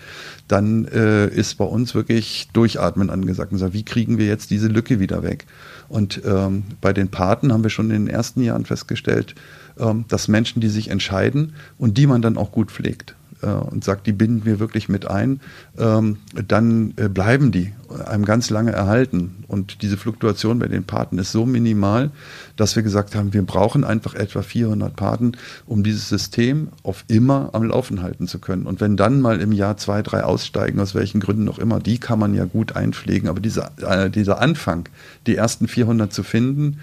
dann 0.48 0.86
äh, 0.86 1.28
ist 1.28 1.54
bei 1.54 1.64
uns 1.64 1.94
wirklich 1.94 2.48
Durchatmen 2.52 3.10
angesagt 3.10 3.52
und 3.52 3.58
sagt, 3.58 3.72
wie 3.72 3.84
kriegen 3.84 4.18
wir 4.18 4.26
jetzt 4.26 4.50
diese 4.50 4.68
Lücke 4.68 5.00
wieder 5.00 5.22
weg? 5.22 5.46
Und 5.88 6.22
ähm, 6.24 6.64
bei 6.80 6.92
den 6.92 7.08
Paten 7.08 7.52
haben 7.52 7.62
wir 7.62 7.70
schon 7.70 7.90
in 7.90 8.06
den 8.06 8.14
ersten 8.14 8.42
Jahren 8.42 8.64
festgestellt, 8.64 9.34
ähm, 9.78 10.04
dass 10.08 10.28
Menschen, 10.28 10.60
die 10.60 10.68
sich 10.68 10.88
entscheiden 10.88 11.54
und 11.78 11.98
die 11.98 12.06
man 12.06 12.22
dann 12.22 12.36
auch 12.36 12.52
gut 12.52 12.70
pflegt, 12.70 13.14
äh, 13.44 13.50
und 13.50 13.84
sagt, 13.84 14.06
die 14.06 14.12
binden 14.12 14.44
wir 14.44 14.58
wirklich 14.58 14.88
mit 14.88 15.06
ein, 15.06 15.40
ähm, 15.78 16.18
dann 16.48 16.94
äh, 16.96 17.08
bleiben 17.08 17.52
die 17.52 17.72
einem 18.06 18.24
ganz 18.24 18.50
lange 18.50 18.72
erhalten. 18.72 19.44
Und 19.48 19.82
diese 19.82 19.96
Fluktuation 19.96 20.58
bei 20.58 20.68
den 20.68 20.84
Paten 20.84 21.18
ist 21.18 21.32
so 21.32 21.46
minimal, 21.46 22.10
dass 22.56 22.74
wir 22.76 22.82
gesagt 22.82 23.14
haben, 23.14 23.32
wir 23.32 23.42
brauchen 23.42 23.84
einfach 23.84 24.14
etwa 24.14 24.42
400 24.42 24.96
Paten, 24.96 25.32
um 25.66 25.82
dieses 25.82 26.08
System 26.08 26.68
auf 26.82 27.04
immer 27.08 27.50
am 27.52 27.64
Laufen 27.64 28.02
halten 28.02 28.26
zu 28.26 28.38
können. 28.38 28.66
Und 28.66 28.80
wenn 28.80 28.96
dann 28.96 29.20
mal 29.20 29.40
im 29.40 29.52
Jahr 29.52 29.76
zwei, 29.76 30.02
drei 30.02 30.24
aussteigen, 30.24 30.80
aus 30.80 30.94
welchen 30.94 31.20
Gründen 31.20 31.44
noch 31.44 31.58
immer, 31.58 31.80
die 31.80 31.98
kann 31.98 32.18
man 32.18 32.34
ja 32.34 32.44
gut 32.44 32.74
einpflegen. 32.76 33.28
Aber 33.28 33.40
dieser, 33.40 33.72
äh, 33.80 34.10
dieser 34.10 34.40
Anfang, 34.40 34.88
die 35.26 35.36
ersten 35.36 35.68
400 35.68 36.12
zu 36.12 36.22
finden, 36.22 36.78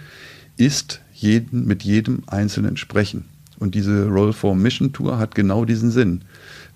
ist 0.57 1.01
jeden, 1.13 1.65
mit 1.65 1.83
jedem 1.83 2.23
Einzelnen 2.27 2.77
sprechen. 2.77 3.25
Und 3.59 3.75
diese 3.75 4.07
Roll 4.07 4.33
for 4.33 4.55
Mission 4.55 4.91
Tour 4.91 5.19
hat 5.19 5.35
genau 5.35 5.65
diesen 5.65 5.91
Sinn. 5.91 6.21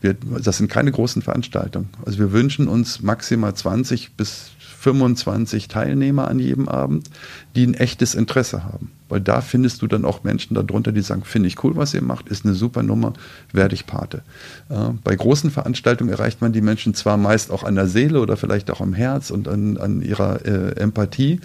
Wir, 0.06 0.16
das 0.40 0.58
sind 0.58 0.70
keine 0.70 0.92
großen 0.92 1.24
Veranstaltungen. 1.24 1.90
Also 2.06 2.20
wir 2.20 2.32
wünschen 2.32 2.68
uns 2.68 3.02
maximal 3.02 3.56
20 3.56 4.12
bis 4.12 4.52
25 4.86 5.68
Teilnehmer 5.68 6.28
an 6.28 6.38
jedem 6.38 6.68
Abend, 6.68 7.10
die 7.56 7.66
ein 7.66 7.74
echtes 7.74 8.14
Interesse 8.14 8.64
haben. 8.64 8.92
Weil 9.10 9.20
da 9.20 9.42
findest 9.42 9.82
du 9.82 9.88
dann 9.88 10.06
auch 10.06 10.24
Menschen 10.24 10.54
darunter, 10.54 10.92
die 10.92 11.02
sagen, 11.02 11.24
finde 11.24 11.48
ich 11.48 11.64
cool, 11.64 11.76
was 11.76 11.96
ihr 11.96 12.04
macht, 12.04 12.30
ist 12.30 12.46
eine 12.46 12.54
super 12.54 12.84
Nummer, 12.84 13.14
werde 13.52 13.74
ich 13.74 13.88
Pate. 13.88 14.22
Äh, 14.70 14.92
bei 15.04 15.16
großen 15.16 15.50
Veranstaltungen 15.50 16.12
erreicht 16.12 16.42
man 16.42 16.54
die 16.54 16.62
Menschen 16.62 16.94
zwar 16.94 17.18
meist 17.18 17.50
auch 17.50 17.64
an 17.64 17.74
der 17.74 17.88
Seele 17.88 18.20
oder 18.20 18.38
vielleicht 18.38 18.70
auch 18.70 18.80
am 18.80 18.94
Herz 18.94 19.32
und 19.32 19.48
an, 19.48 19.78
an 19.78 20.04
ihrer 20.04 20.46
äh, 20.46 20.76
Empathie, 20.80 21.40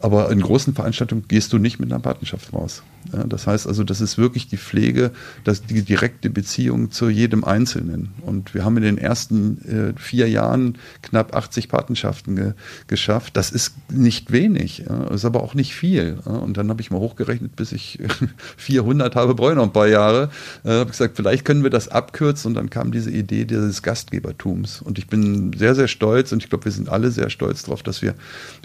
aber 0.00 0.30
in 0.30 0.40
großen 0.42 0.74
Veranstaltungen 0.74 1.24
gehst 1.28 1.54
du 1.54 1.58
nicht 1.58 1.80
mit 1.80 1.90
einer 1.90 2.00
Patenschaft 2.00 2.52
raus. 2.52 2.82
Ja, 3.12 3.24
das 3.24 3.46
heißt 3.46 3.66
also, 3.66 3.84
das 3.84 4.00
ist 4.00 4.18
wirklich 4.18 4.48
die 4.48 4.56
Pflege, 4.56 5.10
das 5.44 5.62
die 5.62 5.82
direkte 5.82 6.30
Beziehung 6.30 6.90
zu 6.90 7.08
jedem 7.08 7.44
Einzelnen. 7.44 8.12
Und 8.22 8.54
wir 8.54 8.64
haben 8.64 8.76
in 8.76 8.82
den 8.82 8.98
ersten 8.98 9.94
äh, 9.96 9.98
vier 9.98 10.28
Jahren 10.28 10.78
knapp 11.02 11.34
80 11.34 11.68
Patenschaften 11.68 12.36
ge 12.36 12.52
geschafft. 12.86 13.36
Das 13.36 13.50
ist 13.50 13.74
nicht 13.90 14.32
wenig, 14.32 14.84
ist 15.10 15.24
aber 15.24 15.42
auch 15.42 15.54
nicht 15.54 15.74
viel. 15.74 16.18
Und 16.24 16.56
dann 16.56 16.68
habe 16.68 16.80
ich 16.80 16.90
mal 16.90 17.00
hochgerechnet, 17.00 17.56
bis 17.56 17.72
ich 17.72 17.98
400 18.56 19.14
habe, 19.16 19.34
brauche 19.34 19.50
ich 19.50 19.56
noch 19.56 19.64
ein 19.64 19.72
paar 19.72 19.88
Jahre. 19.88 20.30
Äh, 20.64 20.70
habe 20.70 20.90
gesagt, 20.90 21.16
vielleicht 21.16 21.44
können 21.44 21.62
wir 21.62 21.70
das 21.70 21.88
abkürzen. 21.88 22.50
Und 22.50 22.54
dann 22.54 22.70
kam 22.70 22.92
diese 22.92 23.10
Idee 23.10 23.44
des 23.44 23.82
Gastgebertums. 23.82 24.80
Und 24.82 24.98
ich 24.98 25.06
bin 25.06 25.52
sehr, 25.56 25.74
sehr 25.74 25.88
stolz 25.88 26.32
und 26.32 26.42
ich 26.42 26.48
glaube, 26.48 26.64
wir 26.64 26.72
sind 26.72 26.88
alle 26.88 27.10
sehr 27.10 27.30
stolz 27.30 27.62
darauf, 27.62 27.82
dass 27.82 28.02
wir 28.02 28.14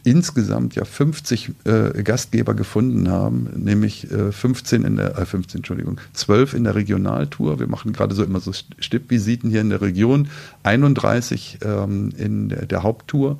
insgesamt 0.03 0.76
ja 0.76 0.86
50 0.86 1.51
äh, 1.66 2.03
Gastgeber 2.03 2.53
gefunden 2.53 3.10
haben, 3.10 3.49
nämlich 3.55 4.10
äh, 4.12 4.32
15 4.32 4.84
in 4.84 4.95
der, 4.97 5.18
äh, 5.18 5.26
15, 5.26 5.60
Entschuldigung, 5.60 5.99
12 6.14 6.53
in 6.53 6.64
der 6.64 6.76
Regionaltour. 6.76 7.60
Wir 7.60 7.68
machen 7.68 7.93
gerade 7.93 8.16
so 8.16 8.24
immer 8.24 8.39
so 8.39 8.51
Stippvisiten 8.53 9.49
hier 9.49 9.62
in 9.62 9.70
der 9.70 9.82
Region, 9.82 10.30
31 10.64 11.60
ähm, 11.64 12.12
in 12.18 12.49
der, 12.49 12.66
der 12.66 12.84
Haupttour, 12.84 13.39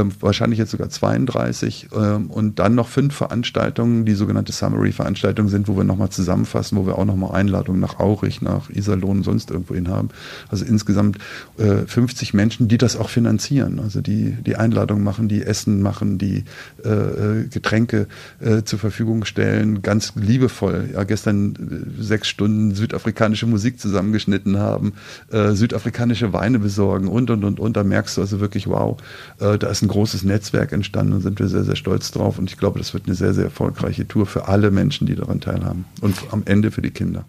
ähm, 0.00 0.12
wahrscheinlich 0.20 0.58
jetzt 0.58 0.70
sogar 0.70 0.88
32 0.88 1.88
ähm, 1.94 2.30
und 2.30 2.58
dann 2.58 2.74
noch 2.74 2.88
fünf 2.88 3.14
Veranstaltungen, 3.14 4.04
die 4.04 4.14
sogenannte 4.14 4.52
Summary-Veranstaltungen 4.52 5.48
sind, 5.48 5.68
wo 5.68 5.76
wir 5.76 5.84
nochmal 5.84 6.10
zusammenfassen, 6.10 6.78
wo 6.78 6.86
wir 6.86 6.98
auch 6.98 7.04
nochmal 7.04 7.32
Einladungen 7.32 7.80
nach 7.80 7.98
Aurich, 7.98 8.42
nach 8.42 8.70
Iserlohn 8.70 9.18
und 9.18 9.24
sonst 9.24 9.50
irgendwo 9.50 9.74
hin 9.74 9.88
haben. 9.88 10.10
Also 10.48 10.64
insgesamt 10.64 11.18
äh, 11.58 11.86
50 11.86 12.34
Menschen, 12.34 12.68
die 12.68 12.78
das 12.78 12.96
auch 12.96 13.08
finanzieren, 13.08 13.80
also 13.80 14.00
die 14.00 14.36
die 14.46 14.56
Einladungen 14.56 15.04
machen, 15.04 15.28
die 15.28 15.42
Essen 15.42 15.82
machen, 15.82 16.18
die 16.18 16.44
äh, 16.84 16.88
äh 16.88 17.46
Getränke 17.48 18.06
äh, 18.40 18.62
zur 18.62 18.78
Verfügung 18.78 19.24
stellen, 19.24 19.82
ganz 19.82 20.12
liebevoll. 20.14 20.90
Ja, 20.92 21.04
gestern 21.04 21.54
äh, 21.98 22.02
sechs 22.02 22.28
Stunden 22.28 22.74
südafrikanische 22.74 23.46
Musik 23.46 23.80
zusammengeschnitten 23.80 24.58
haben, 24.58 24.94
äh, 25.30 25.52
südafrikanische 25.52 26.32
Weine 26.32 26.58
besorgen 26.58 27.08
und 27.08 27.30
und 27.30 27.44
und 27.44 27.60
und. 27.60 27.76
Da 27.76 27.84
merkst 27.84 28.16
du 28.16 28.20
also 28.20 28.40
wirklich, 28.40 28.66
wow, 28.66 28.98
äh, 29.40 29.58
da 29.58 29.68
ist 29.68 29.79
ein 29.82 29.88
großes 29.88 30.22
Netzwerk 30.24 30.72
entstanden 30.72 31.12
und 31.14 31.20
sind 31.20 31.38
wir 31.38 31.48
sehr, 31.48 31.64
sehr 31.64 31.76
stolz 31.76 32.10
drauf. 32.10 32.38
Und 32.38 32.50
ich 32.50 32.56
glaube, 32.56 32.78
das 32.78 32.94
wird 32.94 33.06
eine 33.06 33.14
sehr, 33.14 33.34
sehr 33.34 33.44
erfolgreiche 33.44 34.06
Tour 34.06 34.26
für 34.26 34.48
alle 34.48 34.70
Menschen, 34.70 35.06
die 35.06 35.14
daran 35.14 35.40
teilhaben. 35.40 35.84
Und 36.00 36.16
am 36.30 36.42
Ende 36.44 36.70
für 36.70 36.82
die 36.82 36.90
Kinder. 36.90 37.24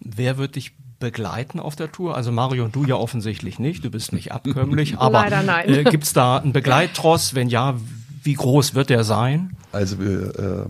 Wer 0.00 0.38
wird 0.38 0.56
dich 0.56 0.72
begleiten 0.98 1.60
auf 1.60 1.76
der 1.76 1.92
Tour? 1.92 2.16
Also 2.16 2.32
Mario 2.32 2.64
und 2.64 2.74
du 2.74 2.84
ja 2.84 2.96
offensichtlich 2.96 3.58
nicht, 3.58 3.84
du 3.84 3.90
bist 3.90 4.12
nicht 4.12 4.32
abkömmlich, 4.32 4.96
aber. 4.98 5.26
Äh, 5.66 5.84
gibt 5.84 6.04
es 6.04 6.12
da 6.12 6.38
einen 6.38 6.52
Begleittross? 6.52 7.34
Wenn 7.34 7.48
ja, 7.48 7.74
wie 8.22 8.34
groß 8.34 8.74
wird 8.74 8.90
der 8.90 9.04
sein? 9.04 9.56
Also 9.72 10.02
äh, 10.02 10.66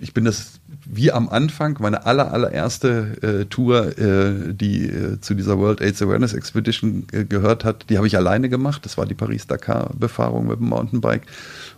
ich 0.00 0.14
bin 0.14 0.24
das 0.24 0.59
wie 0.92 1.12
am 1.12 1.28
Anfang, 1.28 1.78
meine 1.80 2.04
aller, 2.04 2.32
allererste 2.32 3.16
äh, 3.22 3.44
Tour, 3.46 3.96
äh, 3.98 4.52
die 4.52 4.86
äh, 4.86 5.20
zu 5.20 5.34
dieser 5.34 5.58
World 5.58 5.80
AIDS 5.80 6.02
Awareness 6.02 6.32
Expedition 6.32 7.06
äh, 7.12 7.24
gehört 7.24 7.64
hat, 7.64 7.86
die 7.88 7.96
habe 7.96 8.08
ich 8.08 8.16
alleine 8.16 8.48
gemacht. 8.48 8.84
Das 8.84 8.98
war 8.98 9.06
die 9.06 9.14
Paris-Dakar-Befahrung 9.14 10.48
mit 10.48 10.58
dem 10.58 10.68
Mountainbike. 10.68 11.22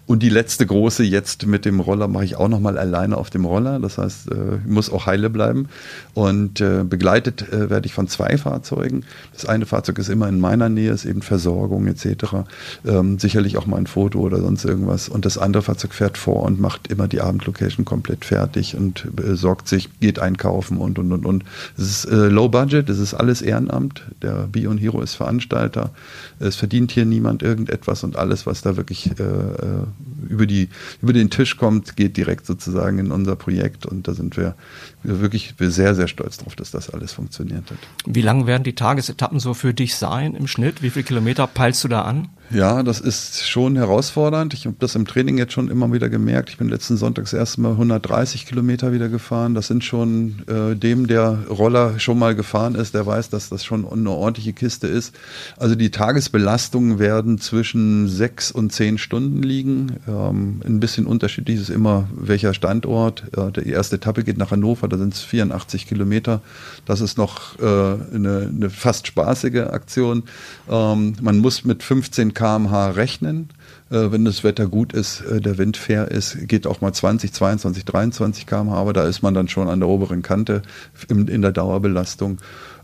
Und 0.05 0.23
die 0.23 0.31
letzte 0.31 0.67
große 0.67 1.05
jetzt 1.05 1.47
mit 1.47 1.65
dem 1.65 1.79
Roller 1.79 2.09
mache 2.09 2.25
ich 2.25 2.37
auch 2.37 2.49
nochmal 2.49 2.77
alleine 2.77 3.17
auf 3.17 3.31
dem 3.31 3.45
Roller. 3.45 3.79
Das 3.79 3.99
heißt, 3.99 4.31
äh, 4.31 4.57
ich 4.57 4.71
muss 4.71 4.91
auch 4.91 5.07
heile 5.07 5.31
bleiben. 5.31 5.69
Und 6.15 6.61
äh, 6.61 6.83
begleitet 6.83 7.53
äh, 7.53 7.71
werde 7.71 7.87
ich 7.87 7.95
von 7.95 8.09
zwei 8.09 8.37
Fahrzeugen. 8.37 9.05
Das 9.33 9.47
eine 9.47 9.67
Fahrzeug 9.67 9.99
ist 9.99 10.09
immer 10.09 10.29
in 10.29 10.41
meiner 10.41 10.69
Nähe, 10.69 10.91
ist 10.91 11.05
eben 11.05 11.23
Versorgung 11.23 11.87
etc. 11.87 12.47
Ähm, 12.87 13.19
sicherlich 13.19 13.59
auch 13.59 13.67
mal 13.67 13.77
ein 13.77 13.87
Foto 13.87 14.21
oder 14.21 14.39
sonst 14.41 14.65
irgendwas. 14.65 15.09
Und 15.09 15.25
das 15.25 15.39
andere 15.39 15.63
Fahrzeug 15.63 15.95
fährt 15.95 16.19
vor 16.19 16.43
und 16.43 16.61
macht 16.61 16.89
immer 16.89 17.09
die 17.09 17.21
Abendlocation 17.21 17.85
komplett 17.85 18.25
fertig 18.25 18.77
und 18.77 19.02
sorgt 19.35 19.69
sich, 19.69 19.89
geht 20.01 20.19
einkaufen 20.19 20.79
und 20.79 20.99
und 20.99 21.13
und 21.13 21.27
und. 21.27 21.45
Es 21.77 21.85
ist 21.85 22.05
äh, 22.07 22.29
Low 22.29 22.49
Budget, 22.49 22.89
es 22.89 22.99
ist 22.99 23.15
alles 23.15 23.43
Ehrenamt. 23.43 24.03
Der 24.23 24.49
Bion 24.51 24.79
Hero 24.79 25.01
ist 25.01 25.15
Veranstalter. 25.15 25.91
Es 26.39 26.57
verdient 26.57 26.93
hier 26.93 27.05
niemand 27.05 27.43
irgendetwas 27.43 28.05
und 28.05 28.17
alles, 28.17 28.47
was 28.47 28.63
da 28.63 28.77
wirklich 28.77 29.11
äh, 29.19 29.23
äh 29.23 29.87
über, 30.29 30.47
die, 30.47 30.69
über 31.03 31.13
den 31.13 31.31
Tisch 31.31 31.57
kommt, 31.57 31.97
geht 31.97 32.17
direkt 32.17 32.47
sozusagen 32.47 32.99
in 32.99 33.11
unser 33.11 33.37
Projekt 33.37 33.87
und 33.87 34.07
da 34.07 34.15
sind 34.15 34.37
wir 34.37 34.55
wirklich 35.03 35.55
sehr, 35.59 35.95
sehr 35.95 36.09
stolz 36.09 36.39
drauf, 36.39 36.55
dass 36.57 36.71
das 36.71 36.91
alles 36.91 37.13
funktioniert 37.13 37.71
hat. 37.71 37.79
Wie 38.07 38.23
lang 38.23 38.47
werden 38.47 38.63
die 38.63 38.75
Tagesetappen 38.75 39.41
so 39.41 39.55
für 39.55 39.75
dich 39.75 39.97
sein 39.97 40.35
im 40.35 40.47
Schnitt? 40.47 40.83
Wie 40.83 40.91
viele 40.91 41.05
Kilometer 41.05 41.47
peilst 41.47 41.83
du 41.85 41.89
da 41.89 42.03
an? 42.03 42.29
Ja, 42.51 42.83
das 42.83 43.01
ist 43.01 43.49
schon 43.49 43.77
herausfordernd. 43.77 44.53
Ich 44.53 44.67
habe 44.67 44.77
das 44.79 44.95
im 44.95 45.07
Training 45.07 45.39
jetzt 45.39 45.55
schon 45.55 45.69
immer 45.69 45.91
wieder 45.91 46.11
gemerkt. 46.11 46.51
Ich 46.51 46.59
bin 46.59 46.69
letzten 46.69 46.99
Sonntag 46.99 47.25
das 47.25 47.33
erste 47.33 47.63
Mal 47.63 47.73
130 47.73 48.45
Kilometer 48.45 48.93
wieder 48.93 49.09
gefahren. 49.09 49.55
Das 49.55 49.69
sind 49.69 49.85
schon 49.85 50.43
äh, 50.49 50.77
dem, 50.77 51.07
der 51.07 51.47
Roller 51.49 51.99
schon 51.99 52.19
mal 52.19 52.35
gefahren 52.35 52.75
ist, 52.75 52.95
der 52.95 53.07
weiß, 53.07 53.31
dass 53.31 53.49
das 53.49 53.65
schon 53.65 53.91
eine 53.91 54.11
ordentliche 54.11 54.53
Kiste 54.53 54.87
ist. 54.87 55.15
Also 55.57 55.77
die 55.77 55.91
Tagesbelastungen 55.91 56.99
werden 56.99 57.39
zwischen 57.39 58.09
sechs 58.09 58.53
und 58.53 58.71
zehn 58.71 58.99
Stunden 58.99 59.43
liegen. 59.43 59.97
Ähm, 60.07 60.61
ein 60.67 60.79
bisschen 60.79 61.07
unterschiedlich 61.07 61.59
ist 61.59 61.71
immer 61.71 62.09
welcher 62.15 62.53
Standort. 62.53 63.25
Äh, 63.35 63.63
die 63.63 63.71
erste 63.71 63.97
Etappe 63.97 64.25
geht 64.25 64.37
nach 64.37 64.51
Hannover, 64.51 64.89
da 64.93 64.99
sind 64.99 65.15
es 65.15 65.23
84 65.23 65.87
Kilometer. 65.87 66.43
Das 66.85 67.01
ist 67.01 67.17
noch 67.17 67.59
äh, 67.59 67.65
eine, 67.65 68.51
eine 68.55 68.71
fast 68.71 69.07
spaßige 69.07 69.69
Aktion. 69.71 70.25
Ähm, 70.71 71.15
man 71.21 71.39
muss 71.39 71.65
mit 71.65 71.83
15 71.83 72.35
kmh 72.35 72.91
rechnen. 72.91 73.49
Äh, 73.93 74.11
wenn 74.11 74.25
das 74.25 74.43
Wetter 74.43 74.67
gut 74.69 74.95
ist, 74.95 75.21
äh, 75.21 75.41
der 75.41 75.59
Wind 75.59 75.77
fair 75.77 76.11
ist, 76.11 76.49
geht 76.49 76.67
auch 76.67 76.81
mal 76.81 76.93
20, 76.93 77.33
22, 77.33 77.85
23 77.85 78.47
kmh, 78.47 78.75
aber 78.75 78.95
da 78.95 79.07
ist 79.07 79.23
man 79.23 79.35
dann 79.35 79.49
schon 79.49 79.69
an 79.69 79.81
der 79.81 79.89
oberen 79.89 80.23
Kante 80.23 80.63
in, 81.09 81.43
der 81.43 81.53
Dauerbelastung. 81.53 82.39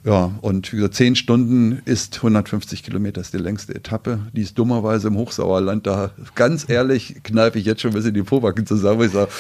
Ja, 0.05 0.33
und 0.43 0.71
wie 0.71 0.77
gesagt, 0.77 0.95
zehn 0.95 1.17
Stunden 1.17 1.81
ist 1.87 2.17
150 2.17 2.83
Kilometer, 2.83 3.23
ist 3.23 3.33
die 3.33 3.39
längste 3.39 3.75
Etappe. 3.75 4.21
Die 4.33 4.43
ist 4.43 4.59
dummerweise 4.59 5.09
im 5.09 5.17
Hochsauerland. 5.17 5.87
Da, 5.87 6.11
ganz 6.35 6.69
ehrlich, 6.69 7.23
kneife 7.25 7.59
ich 7.59 7.65
jetzt 7.65 7.81
schon 7.81 7.91
ein 7.91 7.95
bisschen 7.95 8.15
die 8.15 8.23
Pobacken 8.23 8.67
zusammen. 8.67 9.03
Ich 9.03 9.13
sage, 9.13 9.31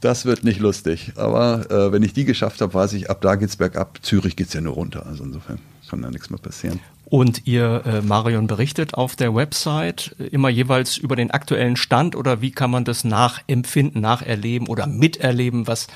das 0.00 0.26
wird 0.26 0.44
nicht 0.44 0.60
lustig. 0.60 1.12
Aber 1.16 1.70
äh, 1.70 1.92
wenn 1.92 2.02
ich 2.02 2.12
die 2.12 2.24
geschafft 2.24 2.60
habe, 2.60 2.74
weiß 2.74 2.92
ich, 2.92 3.10
ab 3.10 3.20
da 3.22 3.36
geht's 3.36 3.56
bergab. 3.56 4.00
Zürich 4.02 4.36
geht's 4.36 4.52
ja 4.52 4.60
nur 4.60 4.74
runter. 4.74 5.06
Also 5.06 5.24
insofern 5.24 5.58
kann 5.88 6.02
da 6.02 6.10
nichts 6.10 6.30
mehr 6.30 6.38
passieren. 6.38 6.80
Und 7.12 7.46
ihr, 7.46 7.82
äh, 7.84 8.00
Marion, 8.00 8.46
berichtet 8.46 8.94
auf 8.94 9.16
der 9.16 9.34
Website 9.34 10.16
immer 10.30 10.48
jeweils 10.48 10.96
über 10.96 11.14
den 11.14 11.30
aktuellen 11.30 11.76
Stand 11.76 12.16
oder 12.16 12.40
wie 12.40 12.52
kann 12.52 12.70
man 12.70 12.86
das 12.86 13.04
nachempfinden, 13.04 14.00
nacherleben 14.00 14.66
oder 14.66 14.86
miterleben, 14.86 15.66
was 15.66 15.88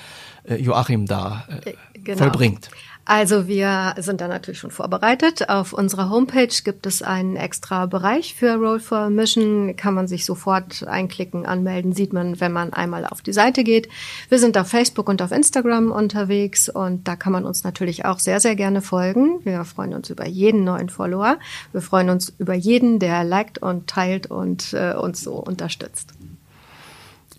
äh, 0.44 0.56
Joachim 0.56 1.06
da 1.06 1.48
äh, 1.64 1.72
genau. 1.94 2.18
vollbringt? 2.18 2.68
Also 3.09 3.46
wir 3.46 3.94
sind 3.98 4.20
da 4.20 4.26
natürlich 4.26 4.59
schon 4.59 4.72
vorbereitet. 4.72 5.48
Auf 5.48 5.72
unserer 5.72 6.11
Homepage 6.11 6.48
gibt 6.64 6.86
es 6.86 7.02
einen 7.02 7.36
extra 7.36 7.86
Bereich 7.86 8.34
für 8.34 8.57
Roll 8.57 8.80
for 8.80 9.11
Mission. 9.11 9.76
Kann 9.76 9.94
man 9.94 10.09
sich 10.09 10.24
sofort 10.24 10.84
einklicken, 10.88 11.46
anmelden, 11.46 11.92
sieht 11.92 12.12
man, 12.12 12.40
wenn 12.40 12.50
man 12.50 12.72
einmal 12.72 13.07
auf 13.07 13.22
die 13.22 13.32
Seite 13.32 13.62
geht. 13.62 13.88
Wir 14.28 14.40
sind 14.40 14.59
auf 14.59 14.66
Facebook 14.66 15.09
und 15.09 15.22
auf 15.22 15.30
Instagram 15.30 15.92
unterwegs 15.92 16.68
und 16.68 17.07
da 17.07 17.14
kann 17.14 17.32
man 17.32 17.44
uns 17.44 17.62
natürlich 17.62 18.04
auch 18.04 18.18
sehr, 18.18 18.40
sehr 18.40 18.57
gerne 18.57 18.82
folgen. 18.82 19.38
Wir 19.44 19.64
freuen 19.64 19.94
uns 19.94 20.11
über 20.11 20.26
jeden 20.26 20.64
neuen 20.64 20.88
Follower. 20.88 21.38
Wir 21.70 21.82
freuen 21.82 22.11
uns 22.11 22.34
über 22.38 22.54
jeden, 22.54 22.98
der 22.98 23.22
liked 23.22 23.59
und 23.59 23.86
teilt 23.86 24.26
und 24.32 24.72
äh, 24.72 24.94
uns 24.94 25.20
so 25.20 25.34
unterstützt. 25.34 26.15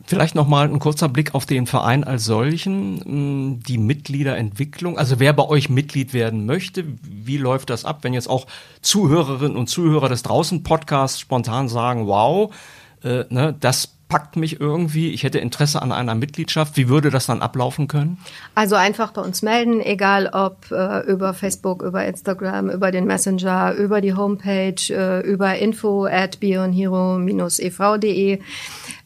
Vielleicht 0.08 0.36
nochmal 0.36 0.70
ein 0.70 0.80
kurzer 0.80 1.10
Blick 1.10 1.36
auf 1.36 1.45
den 1.45 1.68
Verein 1.68 2.05
als 2.05 2.24
solchen, 2.24 3.62
die 3.62 3.78
Mitgliederentwicklung. 3.78 4.97
Also 4.97 5.20
wer 5.20 5.34
bei 5.34 5.43
euch 5.43 5.70
Mitglied 5.70 6.14
werden 6.14 6.45
möchte, 6.45 6.86
wie 7.03 7.38
läuft 7.38 7.70
das 7.70 7.84
ab, 7.84 7.99
wenn 8.03 8.14
jetzt 8.14 8.30
auch 8.30 8.47
Zuhörerinnen 8.82 9.58
und 9.58 9.68
Zuhörer 9.68 10.08
des 10.08 10.24
Draußen-Podcasts 10.24 11.20
spontan 11.20 11.68
sagen, 11.68 12.08
wow, 12.08 12.55
äh, 13.03 13.26
ne, 13.30 13.53
das 13.60 13.97
packt 14.08 14.38
mich 14.38 14.62
irgendwie, 14.62 15.12
ich 15.12 15.24
hätte 15.24 15.39
Interesse 15.39 15.82
an 15.82 15.91
einer 15.91 16.16
Mitgliedschaft. 16.16 16.78
Wie 16.78 16.88
würde 16.88 17.10
das 17.10 17.26
dann 17.26 17.41
ablaufen 17.41 17.89
können? 17.89 18.18
Also 18.55 18.76
einfach 18.76 19.12
bei 19.12 19.22
uns 19.22 19.41
melden, 19.41 19.82
egal 19.82 20.30
ob 20.32 20.72
äh, 20.72 21.01
über 21.01 21.34
Facebook, 21.34 21.82
über 21.82 22.05
Instagram, 22.05 22.70
über 22.70 22.91
den 22.91 23.03
Messenger, 23.05 23.74
über 23.74 23.99
die 23.99 24.14
Homepage, 24.14 24.76
äh, 24.89 25.20
über 25.30 25.58
info 25.58 26.05
at 26.05 26.39
bionhero-ev.de. 26.39 28.39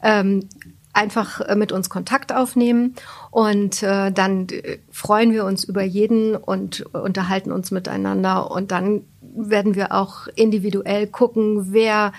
Ähm, 0.04 0.48
einfach 0.92 1.40
äh, 1.40 1.54
mit 1.54 1.72
uns 1.72 1.88
Kontakt 1.88 2.34
aufnehmen 2.34 2.94
und 3.30 3.82
äh, 3.82 4.12
dann 4.12 4.48
äh, 4.48 4.78
freuen 4.90 5.32
wir 5.32 5.44
uns 5.44 5.64
über 5.64 5.82
jeden 5.82 6.36
und 6.36 6.82
unterhalten 6.94 7.52
uns 7.52 7.70
miteinander 7.70 8.50
und 8.50 8.70
dann 8.70 9.02
werden 9.34 9.74
wir 9.74 9.92
auch 9.92 10.26
individuell 10.34 11.06
gucken, 11.06 11.72
wer 11.72 12.12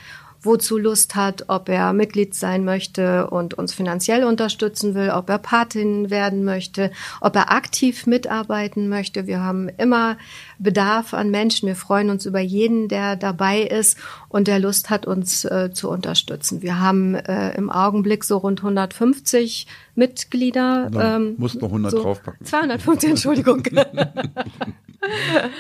wozu 0.44 0.78
Lust 0.78 1.16
hat, 1.16 1.46
ob 1.48 1.70
er 1.70 1.94
Mitglied 1.94 2.36
sein 2.36 2.66
möchte 2.66 3.30
und 3.30 3.54
uns 3.54 3.74
finanziell 3.74 4.26
unterstützen 4.26 4.94
will, 4.94 5.10
ob 5.10 5.30
er 5.30 5.38
Patin 5.38 6.10
werden 6.10 6.44
möchte, 6.44 6.92
ob 7.22 7.36
er 7.36 7.52
aktiv 7.52 8.06
mitarbeiten 8.06 8.90
möchte. 8.90 9.26
Wir 9.26 9.40
haben 9.40 9.70
immer 9.70 10.18
Bedarf 10.60 11.14
an 11.14 11.32
Menschen. 11.32 11.68
Wir 11.68 11.76
freuen 11.76 12.10
uns 12.10 12.26
über 12.26 12.40
jeden, 12.40 12.88
der 12.88 13.16
dabei 13.16 13.62
ist 13.62 13.98
und 14.30 14.48
der 14.48 14.60
Lust 14.60 14.90
hat, 14.90 15.06
uns 15.06 15.46
äh, 15.46 15.72
zu 15.74 15.90
unterstützen. 15.90 16.62
Wir 16.62 16.80
haben 16.80 17.16
äh, 17.16 17.56
im 17.56 17.70
Augenblick 17.70 18.24
so 18.24 18.38
rund 18.38 18.62
150 18.62 19.68
Mitglieder. 19.96 20.90
Ähm, 20.94 21.36
muss 21.38 21.56
noch 21.56 21.70
100 21.70 21.92
so 21.92 22.02
draufpacken. 22.02 22.46
250, 22.46 23.10
Entschuldigung. 23.10 23.64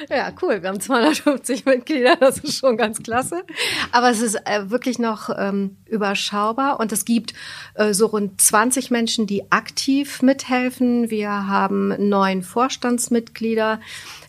ja, 0.09 0.31
cool. 0.41 0.61
Wir 0.61 0.69
haben 0.69 0.79
250 0.79 1.65
Mitglieder, 1.65 2.15
das 2.15 2.39
ist 2.39 2.57
schon 2.57 2.77
ganz 2.77 3.03
klasse. 3.03 3.43
Aber 3.91 4.09
es 4.09 4.21
ist 4.21 4.35
äh, 4.45 4.69
wirklich 4.69 4.99
noch 4.99 5.29
ähm, 5.37 5.77
überschaubar 5.93 6.79
und 6.79 6.91
es 6.91 7.05
gibt 7.05 7.33
äh, 7.75 7.93
so 7.93 8.07
rund 8.07 8.41
20 8.41 8.91
Menschen, 8.91 9.27
die 9.27 9.51
aktiv 9.51 10.21
mithelfen. 10.21 11.09
Wir 11.09 11.47
haben 11.47 11.93
neun 12.09 12.43
Vorstandsmitglieder, 12.43 13.79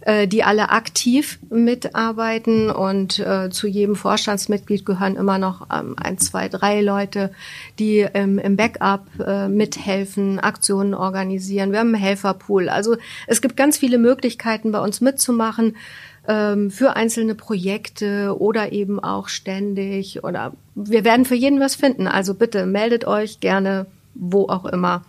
äh, 0.03 0.29
die 0.29 0.45
alle 0.45 0.71
aktiv 0.71 1.39
mitarbeiten 1.51 2.71
und 2.71 3.19
äh, 3.19 3.51
zu 3.51 3.67
jedem 3.67 3.97
Vorstandsmitglied 3.97 4.85
gehören 4.85 5.17
immer 5.17 5.39
noch 5.39 5.67
ähm, 5.73 5.97
ein, 5.99 6.19
zwei, 6.19 6.49
drei 6.49 6.83
Leute, 6.83 7.33
die 7.79 8.07
ähm, 8.15 8.39
im 8.39 8.57
Backup 8.57 9.07
äh, 9.19 9.49
mithelfen, 9.49 10.39
Aktionen 10.39 10.95
organisieren. 10.95 11.73
Wir 11.73 11.81
haben 11.81 11.95
einen 11.95 12.03
Helferpool. 12.03 12.69
Also 12.69 12.97
es 13.27 13.41
gibt 13.41 13.57
ganz 13.57 13.79
viele 13.79 13.99
Möglichkeiten 13.99 14.71
bei 14.71 14.81
uns 14.81 15.01
mitzumachen 15.01 15.75
ähm, 16.29 16.71
für 16.71 16.97
einzelne 16.97 17.35
Projekte 17.35 18.37
oder 18.39 18.73
eben 18.73 18.99
auch 18.99 19.29
ständig 19.29 20.25
oder 20.25 20.53
wir 20.75 21.05
werden 21.05 21.25
für 21.25 21.35
jeden 21.35 21.61
was 21.61 21.75
finden. 21.75 22.07
Also 22.07 22.35
bitte 22.35 22.67
meldet 22.67 23.07
euch 23.07 23.41
gerne, 23.41 23.87
wo 24.15 24.49
auch 24.49 24.65
immer. 24.65 25.05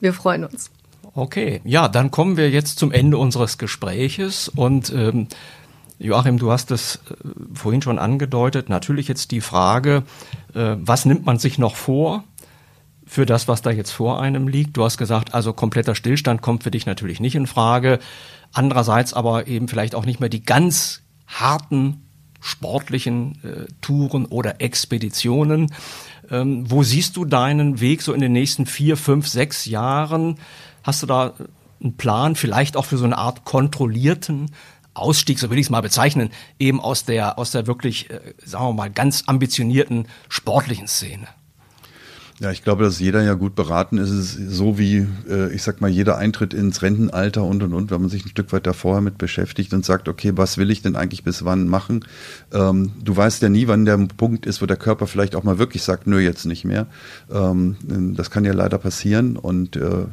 Wir 0.00 0.12
freuen 0.12 0.44
uns. 0.44 0.70
Okay, 1.14 1.60
ja, 1.64 1.88
dann 1.88 2.10
kommen 2.10 2.36
wir 2.36 2.50
jetzt 2.50 2.78
zum 2.78 2.92
Ende 2.92 3.18
unseres 3.18 3.58
Gespräches 3.58 4.48
und 4.48 4.92
ähm, 4.92 5.26
Joachim, 5.98 6.38
du 6.38 6.50
hast 6.50 6.70
es 6.70 6.96
äh, 6.96 7.14
vorhin 7.52 7.82
schon 7.82 7.98
angedeutet. 7.98 8.68
Natürlich 8.68 9.06
jetzt 9.06 9.32
die 9.32 9.42
Frage, 9.42 10.04
äh, 10.54 10.76
was 10.78 11.04
nimmt 11.04 11.26
man 11.26 11.38
sich 11.38 11.58
noch 11.58 11.76
vor 11.76 12.24
für 13.04 13.26
das, 13.26 13.48
was 13.48 13.60
da 13.60 13.70
jetzt 13.70 13.90
vor 13.90 14.20
einem 14.20 14.48
liegt? 14.48 14.76
Du 14.76 14.84
hast 14.84 14.96
gesagt, 14.96 15.34
also 15.34 15.52
kompletter 15.52 15.94
Stillstand 15.94 16.40
kommt 16.40 16.62
für 16.62 16.70
dich 16.70 16.86
natürlich 16.86 17.20
nicht 17.20 17.34
in 17.34 17.46
Frage. 17.46 17.98
Andererseits 18.52 19.14
aber 19.14 19.46
eben 19.46 19.68
vielleicht 19.68 19.94
auch 19.94 20.04
nicht 20.04 20.20
mehr 20.20 20.28
die 20.28 20.42
ganz 20.42 21.02
harten 21.26 22.02
sportlichen 22.40 23.38
äh, 23.44 23.66
Touren 23.80 24.26
oder 24.26 24.60
Expeditionen. 24.60 25.72
Ähm, 26.30 26.70
wo 26.70 26.82
siehst 26.82 27.16
du 27.16 27.24
deinen 27.24 27.80
Weg 27.80 28.02
so 28.02 28.12
in 28.12 28.20
den 28.20 28.32
nächsten 28.32 28.66
vier, 28.66 28.96
fünf, 28.96 29.28
sechs 29.28 29.66
Jahren? 29.66 30.38
Hast 30.82 31.02
du 31.02 31.06
da 31.06 31.34
einen 31.82 31.96
Plan, 31.96 32.36
vielleicht 32.36 32.76
auch 32.76 32.84
für 32.84 32.98
so 32.98 33.04
eine 33.04 33.18
Art 33.18 33.44
kontrollierten 33.44 34.50
Ausstieg, 34.94 35.38
so 35.38 35.50
will 35.50 35.58
ich 35.58 35.66
es 35.66 35.70
mal 35.70 35.80
bezeichnen, 35.80 36.30
eben 36.58 36.80
aus 36.80 37.04
der, 37.04 37.38
aus 37.38 37.52
der 37.52 37.66
wirklich, 37.66 38.10
äh, 38.10 38.20
sagen 38.44 38.64
wir 38.64 38.72
mal, 38.72 38.90
ganz 38.90 39.24
ambitionierten 39.26 40.08
sportlichen 40.28 40.88
Szene? 40.88 41.28
Ja, 42.40 42.50
ich 42.50 42.64
glaube, 42.64 42.82
dass 42.82 42.98
jeder 42.98 43.22
ja 43.22 43.34
gut 43.34 43.54
beraten 43.54 43.98
ist. 43.98 44.08
Es 44.08 44.34
ist 44.34 44.50
so 44.56 44.78
wie, 44.78 45.06
äh, 45.28 45.52
ich 45.52 45.62
sag 45.62 45.82
mal, 45.82 45.90
jeder 45.90 46.16
Eintritt 46.16 46.54
ins 46.54 46.80
Rentenalter 46.80 47.44
und 47.44 47.62
und 47.62 47.74
und, 47.74 47.90
wenn 47.90 48.00
man 48.00 48.08
sich 48.08 48.24
ein 48.24 48.30
Stück 48.30 48.50
weit 48.54 48.66
da 48.66 48.72
vorher 48.72 49.02
mit 49.02 49.18
beschäftigt 49.18 49.74
und 49.74 49.84
sagt, 49.84 50.08
okay, 50.08 50.32
was 50.36 50.56
will 50.56 50.70
ich 50.70 50.80
denn 50.80 50.96
eigentlich 50.96 51.22
bis 51.22 51.44
wann 51.44 51.68
machen? 51.68 52.02
Ähm, 52.50 52.92
du 53.04 53.14
weißt 53.14 53.42
ja 53.42 53.50
nie, 53.50 53.66
wann 53.68 53.84
der 53.84 53.98
Punkt 54.16 54.46
ist, 54.46 54.62
wo 54.62 54.66
der 54.66 54.78
Körper 54.78 55.06
vielleicht 55.06 55.36
auch 55.36 55.44
mal 55.44 55.58
wirklich 55.58 55.82
sagt, 55.82 56.06
nö, 56.06 56.18
jetzt 56.18 56.46
nicht 56.46 56.64
mehr. 56.64 56.86
Ähm, 57.30 57.76
das 58.16 58.30
kann 58.30 58.46
ja 58.46 58.54
leider 58.54 58.78
passieren. 58.78 59.36
Und 59.36 59.76
äh, 59.76 59.82
äh, 59.82 60.06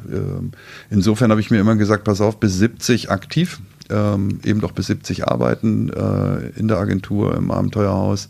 insofern 0.90 1.32
habe 1.32 1.40
ich 1.40 1.50
mir 1.50 1.62
immer 1.62 1.78
gesagt, 1.78 2.04
pass 2.04 2.20
auf, 2.20 2.42
bis 2.42 2.58
70 2.58 3.10
aktiv. 3.10 3.62
Ähm, 3.90 4.42
eben 4.44 4.60
doch 4.60 4.74
bis 4.74 4.88
70 4.88 5.30
arbeiten 5.30 5.90
äh, 5.94 6.60
in 6.60 6.68
der 6.68 6.78
Agentur, 6.78 7.38
im 7.38 7.52
Abenteuerhaus. 7.52 8.28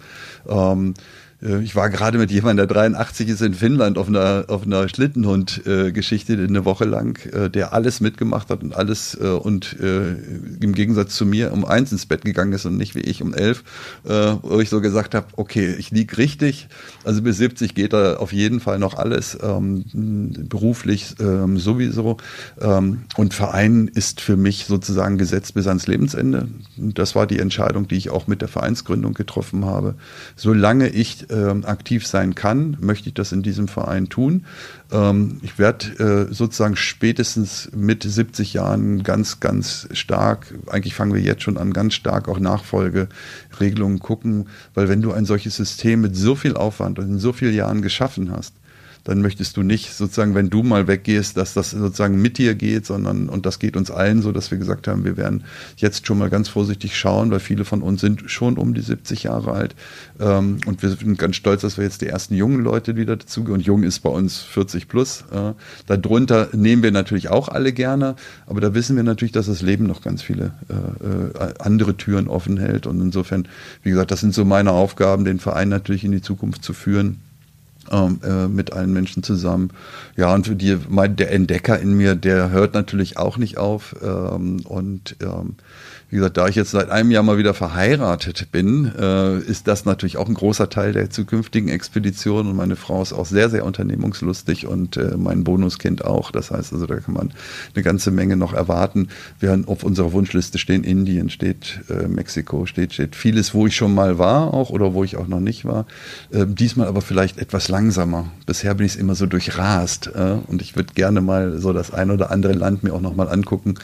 Ähm, 0.47 0.93
äh, 0.93 1.26
ich 1.39 1.75
war 1.75 1.91
gerade 1.91 2.17
mit 2.17 2.31
jemandem, 2.31 2.67
der 2.67 2.75
83 2.75 3.29
ist 3.29 3.41
in 3.41 3.53
Finnland 3.53 3.99
auf 3.99 4.07
einer, 4.07 4.45
auf 4.47 4.63
einer 4.63 4.89
Schlittenhund-Geschichte 4.89 6.33
äh, 6.33 6.47
eine 6.47 6.65
Woche 6.65 6.85
lang, 6.85 7.23
äh, 7.31 7.47
der 7.47 7.73
alles 7.73 8.01
mitgemacht 8.01 8.49
hat 8.49 8.63
und 8.63 8.75
alles 8.75 9.15
äh, 9.21 9.27
und 9.27 9.79
äh, 9.79 10.13
im 10.59 10.73
Gegensatz 10.73 11.15
zu 11.15 11.27
mir 11.27 11.53
um 11.53 11.63
eins 11.63 11.91
ins 11.91 12.07
Bett 12.07 12.25
gegangen 12.25 12.53
ist 12.53 12.65
und 12.65 12.77
nicht 12.77 12.95
wie 12.95 13.01
ich 13.01 13.21
um 13.21 13.35
elf, 13.35 13.63
äh, 14.05 14.33
wo 14.41 14.59
ich 14.59 14.69
so 14.69 14.81
gesagt 14.81 15.13
habe, 15.13 15.27
okay, 15.35 15.75
ich 15.77 15.91
lieg 15.91 16.17
richtig. 16.17 16.69
Also 17.03 17.21
bis 17.21 17.37
70 17.37 17.75
geht 17.75 17.93
da 17.93 18.17
auf 18.17 18.33
jeden 18.33 18.59
Fall 18.59 18.79
noch 18.79 18.95
alles, 18.95 19.37
ähm, 19.39 19.85
beruflich 20.49 21.17
ähm, 21.19 21.59
sowieso. 21.59 22.17
Ähm, 22.59 23.01
und 23.15 23.35
Verein 23.35 23.87
ist 23.93 24.21
für 24.21 24.37
mich 24.37 24.65
sozusagen 24.65 25.19
gesetzt 25.19 25.53
bis 25.53 25.67
ans 25.67 25.85
Lebensende. 25.85 26.47
Das 26.77 27.13
war 27.13 27.27
die 27.27 27.37
Entscheidung, 27.37 27.87
die 27.87 27.95
ich 27.95 28.09
auch 28.09 28.25
mit 28.25 28.41
der 28.41 28.47
Vereinsgründung 28.47 29.13
getroffen 29.13 29.65
habe. 29.65 29.93
Solange 30.35 30.89
ich 30.89 31.26
äh, 31.29 31.65
aktiv 31.65 32.07
sein 32.07 32.35
kann, 32.35 32.77
möchte 32.79 33.09
ich 33.09 33.13
das 33.13 33.31
in 33.31 33.41
diesem 33.41 33.67
Verein 33.67 34.09
tun. 34.09 34.45
Ähm, 34.91 35.39
ich 35.41 35.59
werde 35.59 36.27
äh, 36.29 36.33
sozusagen 36.33 36.75
spätestens 36.75 37.69
mit 37.75 38.03
70 38.03 38.53
Jahren 38.53 39.03
ganz, 39.03 39.39
ganz 39.39 39.87
stark, 39.91 40.53
eigentlich 40.67 40.95
fangen 40.95 41.13
wir 41.13 41.21
jetzt 41.21 41.43
schon 41.43 41.57
an, 41.57 41.73
ganz 41.73 41.93
stark 41.93 42.27
auch 42.27 42.39
Nachfolgeregelungen 42.39 43.99
gucken, 43.99 44.47
weil 44.73 44.89
wenn 44.89 45.01
du 45.01 45.11
ein 45.11 45.25
solches 45.25 45.55
System 45.55 46.01
mit 46.01 46.15
so 46.15 46.35
viel 46.35 46.55
Aufwand 46.55 46.99
und 46.99 47.05
in 47.05 47.19
so 47.19 47.33
vielen 47.33 47.55
Jahren 47.55 47.81
geschaffen 47.81 48.31
hast, 48.31 48.53
dann 49.07 49.21
möchtest 49.21 49.55
du 49.55 49.63
nicht 49.63 49.93
sozusagen, 49.93 50.35
wenn 50.35 50.49
du 50.49 50.63
mal 50.63 50.85
weggehst, 50.87 51.37
dass 51.37 51.53
das 51.53 51.71
sozusagen 51.71 52.21
mit 52.21 52.37
dir 52.37 52.55
geht, 52.55 52.85
sondern, 52.85 53.29
und 53.29 53.45
das 53.45 53.57
geht 53.57 53.77
uns 53.77 53.89
allen 53.89 54.21
so, 54.21 54.33
dass 54.33 54.51
wir 54.51 54.57
gesagt 54.57 54.85
haben, 54.89 55.05
wir 55.05 55.15
werden 55.15 55.45
jetzt 55.77 56.05
schon 56.05 56.17
mal 56.17 56.29
ganz 56.29 56.49
vorsichtig 56.49 56.97
schauen, 56.97 57.31
weil 57.31 57.39
viele 57.39 57.63
von 57.63 57.81
uns 57.81 58.01
sind 58.01 58.29
schon 58.29 58.57
um 58.57 58.73
die 58.73 58.81
70 58.81 59.23
Jahre 59.23 59.53
alt. 59.53 59.75
Ähm, 60.19 60.57
und 60.65 60.81
wir 60.81 60.89
sind 60.89 61.17
ganz 61.17 61.37
stolz, 61.37 61.61
dass 61.61 61.77
wir 61.77 61.85
jetzt 61.85 62.01
die 62.01 62.07
ersten 62.07 62.35
jungen 62.35 62.61
Leute 62.61 62.97
wieder 62.97 63.15
dazu, 63.15 63.45
und 63.45 63.61
jung 63.61 63.83
ist 63.83 63.99
bei 63.99 64.09
uns 64.09 64.41
40 64.41 64.89
plus. 64.89 65.23
Äh, 65.31 65.53
darunter 65.85 66.49
nehmen 66.51 66.83
wir 66.83 66.91
natürlich 66.91 67.29
auch 67.29 67.47
alle 67.47 67.71
gerne, 67.71 68.17
aber 68.45 68.59
da 68.59 68.73
wissen 68.73 68.97
wir 68.97 69.03
natürlich, 69.03 69.31
dass 69.31 69.45
das 69.45 69.61
Leben 69.61 69.85
noch 69.85 70.01
ganz 70.01 70.21
viele 70.21 70.51
äh, 70.67 71.39
äh 71.45 71.53
andere 71.59 71.95
Türen 71.95 72.27
offen 72.27 72.57
hält. 72.57 72.85
Und 72.85 72.99
insofern, 72.99 73.47
wie 73.83 73.91
gesagt, 73.91 74.11
das 74.11 74.19
sind 74.19 74.33
so 74.33 74.43
meine 74.43 74.73
Aufgaben, 74.73 75.23
den 75.23 75.39
Verein 75.39 75.69
natürlich 75.69 76.03
in 76.03 76.11
die 76.11 76.21
Zukunft 76.21 76.61
zu 76.61 76.73
führen 76.73 77.21
äh, 77.91 78.47
mit 78.47 78.73
allen 78.73 78.93
Menschen 78.93 79.23
zusammen. 79.23 79.71
Ja, 80.15 80.33
und 80.33 80.47
für 80.47 80.55
die, 80.55 80.77
mein, 80.89 81.15
der 81.15 81.31
Entdecker 81.31 81.79
in 81.79 81.93
mir, 81.93 82.15
der 82.15 82.49
hört 82.49 82.73
natürlich 82.73 83.17
auch 83.17 83.37
nicht 83.37 83.57
auf. 83.57 83.95
Ähm, 84.01 84.61
und 84.65 85.15
ähm, 85.21 85.55
wie 86.09 86.15
gesagt, 86.15 86.37
da 86.37 86.47
ich 86.47 86.55
jetzt 86.55 86.71
seit 86.71 86.89
einem 86.89 87.11
Jahr 87.11 87.21
mal 87.21 87.37
wieder 87.37 87.53
verheiratet 87.53 88.47
bin, 88.53 88.89
äh, 88.97 89.39
ist 89.39 89.67
das 89.67 89.83
natürlich 89.83 90.15
auch 90.15 90.29
ein 90.29 90.35
großer 90.35 90.69
Teil 90.69 90.93
der 90.93 91.09
zukünftigen 91.09 91.67
Expedition. 91.67 92.47
Und 92.47 92.55
meine 92.55 92.77
Frau 92.77 93.01
ist 93.01 93.11
auch 93.11 93.25
sehr, 93.25 93.49
sehr 93.49 93.65
unternehmungslustig 93.65 94.67
und 94.67 94.95
äh, 94.95 95.17
mein 95.17 95.43
Bonuskind 95.43 96.05
auch. 96.05 96.31
Das 96.31 96.49
heißt 96.49 96.71
also, 96.71 96.85
da 96.85 96.95
kann 97.01 97.13
man 97.13 97.33
eine 97.75 97.83
ganze 97.83 98.11
Menge 98.11 98.37
noch 98.37 98.53
erwarten. 98.53 99.09
Wir 99.39 99.51
haben 99.51 99.67
auf 99.67 99.83
unserer 99.83 100.13
Wunschliste 100.13 100.59
stehen 100.59 100.83
Indien, 100.83 101.29
steht 101.29 101.81
Mexiko, 102.07 102.65
steht, 102.65 102.93
steht 102.93 103.15
vieles, 103.15 103.53
wo 103.53 103.67
ich 103.67 103.75
schon 103.75 103.93
mal 103.93 104.17
war 104.17 104.53
auch 104.53 104.69
oder 104.69 104.93
wo 104.93 105.03
ich 105.03 105.17
auch 105.17 105.27
noch 105.27 105.39
nicht 105.39 105.65
war. 105.65 105.85
Diesmal 106.31 106.87
aber 106.87 107.01
vielleicht 107.01 107.37
etwas 107.37 107.67
langsamer. 107.67 107.76
Bisher 108.45 108.73
bin 108.75 108.85
ich 108.85 108.93
es 108.93 108.97
immer 108.97 109.15
so 109.15 109.25
durchrast. 109.25 110.07
Äh, 110.07 110.37
und 110.47 110.61
ich 110.61 110.75
würde 110.75 110.93
gerne 110.93 111.21
mal 111.21 111.59
so 111.59 111.73
das 111.73 111.91
ein 111.91 112.11
oder 112.11 112.31
andere 112.31 112.53
Land 112.53 112.83
mir 112.83 112.93
auch 112.93 113.01
noch 113.01 113.15
mal 113.15 113.29
angucken, 113.29 113.75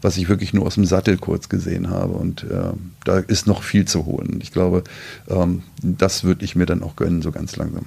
was 0.00 0.16
ich 0.16 0.28
wirklich 0.28 0.52
nur 0.52 0.66
aus 0.66 0.74
dem 0.74 0.84
Sattel 0.84 1.16
kurz 1.18 1.48
gesehen 1.48 1.62
gesehen 1.62 1.90
habe. 1.90 2.12
Und 2.12 2.44
äh, 2.44 2.72
da 3.04 3.18
ist 3.18 3.46
noch 3.46 3.62
viel 3.62 3.84
zu 3.86 4.06
holen. 4.06 4.40
Ich 4.42 4.52
glaube, 4.52 4.84
ähm, 5.28 5.62
das 5.82 6.24
würde 6.24 6.44
ich 6.44 6.56
mir 6.56 6.66
dann 6.66 6.82
auch 6.82 6.96
gönnen, 6.96 7.22
so 7.22 7.30
ganz 7.30 7.56
langsam. 7.56 7.86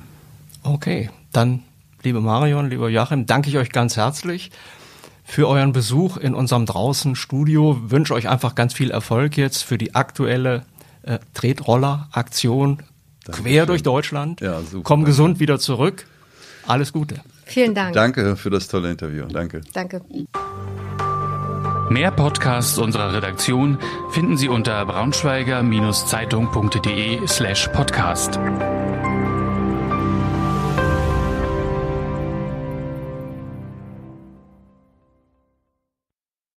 Okay, 0.63 1.09
dann, 1.31 1.63
liebe 2.03 2.21
Marion, 2.21 2.69
lieber 2.69 2.89
Joachim, 2.89 3.25
danke 3.25 3.49
ich 3.49 3.57
euch 3.57 3.71
ganz 3.71 3.97
herzlich 3.97 4.51
für 5.23 5.47
euren 5.47 5.73
Besuch 5.73 6.17
in 6.17 6.33
unserem 6.33 6.65
draußen 6.65 7.15
Studio. 7.15 7.79
Wünsche 7.89 8.13
euch 8.13 8.29
einfach 8.29 8.55
ganz 8.55 8.73
viel 8.73 8.91
Erfolg 8.91 9.37
jetzt 9.37 9.63
für 9.63 9.77
die 9.77 9.95
aktuelle 9.95 10.63
äh, 11.03 11.19
Tretroller-Aktion 11.33 12.79
quer 13.31 13.65
durch 13.65 13.83
Deutschland. 13.83 14.41
Ja, 14.41 14.59
super. 14.61 14.83
Komm 14.83 15.05
gesund 15.05 15.39
wieder 15.39 15.59
zurück. 15.59 16.05
Alles 16.67 16.91
Gute. 16.93 17.21
Vielen 17.45 17.73
Dank. 17.75 17.93
Danke 17.93 18.35
für 18.35 18.49
das 18.49 18.67
tolle 18.67 18.89
Interview. 18.91 19.27
Danke. 19.27 19.61
Danke. 19.73 20.01
Mehr 21.89 22.11
Podcasts 22.11 22.77
unserer 22.79 23.13
Redaktion 23.13 23.77
finden 24.11 24.35
Sie 24.37 24.49
unter 24.49 24.85
braunschweiger-zeitung.de 24.85 27.27
slash 27.27 27.67
podcast. 27.69 28.37